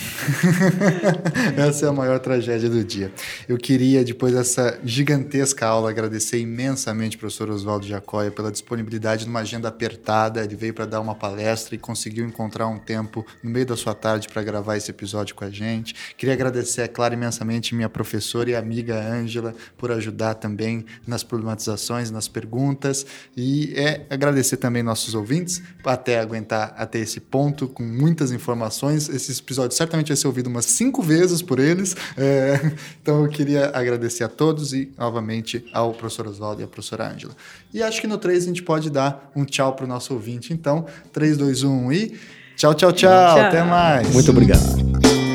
Essa 1.56 1.86
é 1.86 1.88
a 1.88 1.92
maior 1.92 2.18
tragédia 2.18 2.68
do 2.68 2.82
dia. 2.82 3.12
Eu 3.48 3.56
queria, 3.56 4.04
depois 4.04 4.32
dessa 4.32 4.80
gigantesca 4.82 5.64
aula, 5.64 5.90
agradecer 5.90 6.40
imensamente 6.40 7.16
ao 7.16 7.20
professor 7.20 7.50
Oswaldo 7.50 7.86
Jacóia 7.86 8.32
pela 8.32 8.50
disponibilidade 8.50 9.26
numa 9.26 9.40
agenda 9.40 9.68
apertada. 9.68 10.42
Ele 10.42 10.56
veio 10.56 10.74
para 10.74 10.86
dar 10.86 11.00
uma 11.00 11.14
palestra 11.14 11.76
e 11.76 11.78
conseguiu 11.78 12.26
encontrar 12.26 12.66
um 12.66 12.78
tempo 12.78 13.24
no 13.44 13.48
meio 13.48 13.64
da 13.64 13.76
sua 13.76 13.94
tarde 13.94 14.28
para 14.28 14.42
gravar 14.42 14.76
esse 14.76 14.90
episódio 14.90 15.36
com 15.36 15.44
a 15.44 15.50
gente. 15.50 15.94
Queria 16.16 16.34
agradecer, 16.34 16.82
é 16.82 16.88
claro, 16.88 17.14
imensamente 17.14 17.76
minha 17.76 17.88
professora 17.88 18.50
e 18.50 18.56
amiga 18.56 19.00
Ângela 19.00 19.54
por 19.76 19.92
ajudar 19.92 20.34
também 20.34 20.84
nas 21.06 21.22
problematizações, 21.22 22.10
nas 22.10 22.26
perguntas. 22.26 23.06
E 23.36 23.72
é 23.76 24.04
agradecer 24.10 24.56
também 24.56 24.82
nossos 24.82 25.14
ouvintes 25.14 25.62
até 25.84 26.18
aguentar 26.18 26.74
até 26.76 26.98
esse 26.98 27.20
ponto 27.20 27.68
com 27.68 27.82
muitas 27.82 28.32
informações 28.32 28.47
informações. 28.48 29.08
Esse 29.08 29.38
episódio 29.38 29.76
certamente 29.76 30.08
vai 30.08 30.16
ser 30.16 30.26
ouvido 30.26 30.46
umas 30.46 30.64
cinco 30.64 31.02
vezes 31.02 31.42
por 31.42 31.58
eles. 31.58 31.94
É, 32.16 32.72
então 33.02 33.22
eu 33.24 33.28
queria 33.28 33.70
agradecer 33.74 34.24
a 34.24 34.28
todos 34.28 34.72
e, 34.72 34.90
novamente, 34.96 35.64
ao 35.72 35.92
professor 35.92 36.26
Oswaldo 36.26 36.62
e 36.62 36.64
à 36.64 36.66
professora 36.66 37.12
Ângela. 37.12 37.34
E 37.72 37.82
acho 37.82 38.00
que 38.00 38.06
no 38.06 38.16
3 38.16 38.44
a 38.44 38.46
gente 38.46 38.62
pode 38.62 38.90
dar 38.90 39.30
um 39.36 39.44
tchau 39.44 39.74
para 39.74 39.84
o 39.84 39.88
nosso 39.88 40.14
ouvinte. 40.14 40.52
Então, 40.52 40.86
3, 41.12 41.36
2, 41.36 41.62
1 41.62 41.92
e. 41.92 42.18
Tchau, 42.56 42.74
tchau, 42.74 42.92
tchau. 42.92 43.10
tchau. 43.10 43.40
Até 43.40 43.62
mais. 43.62 44.08
Muito 44.12 44.30
obrigado. 44.30 45.27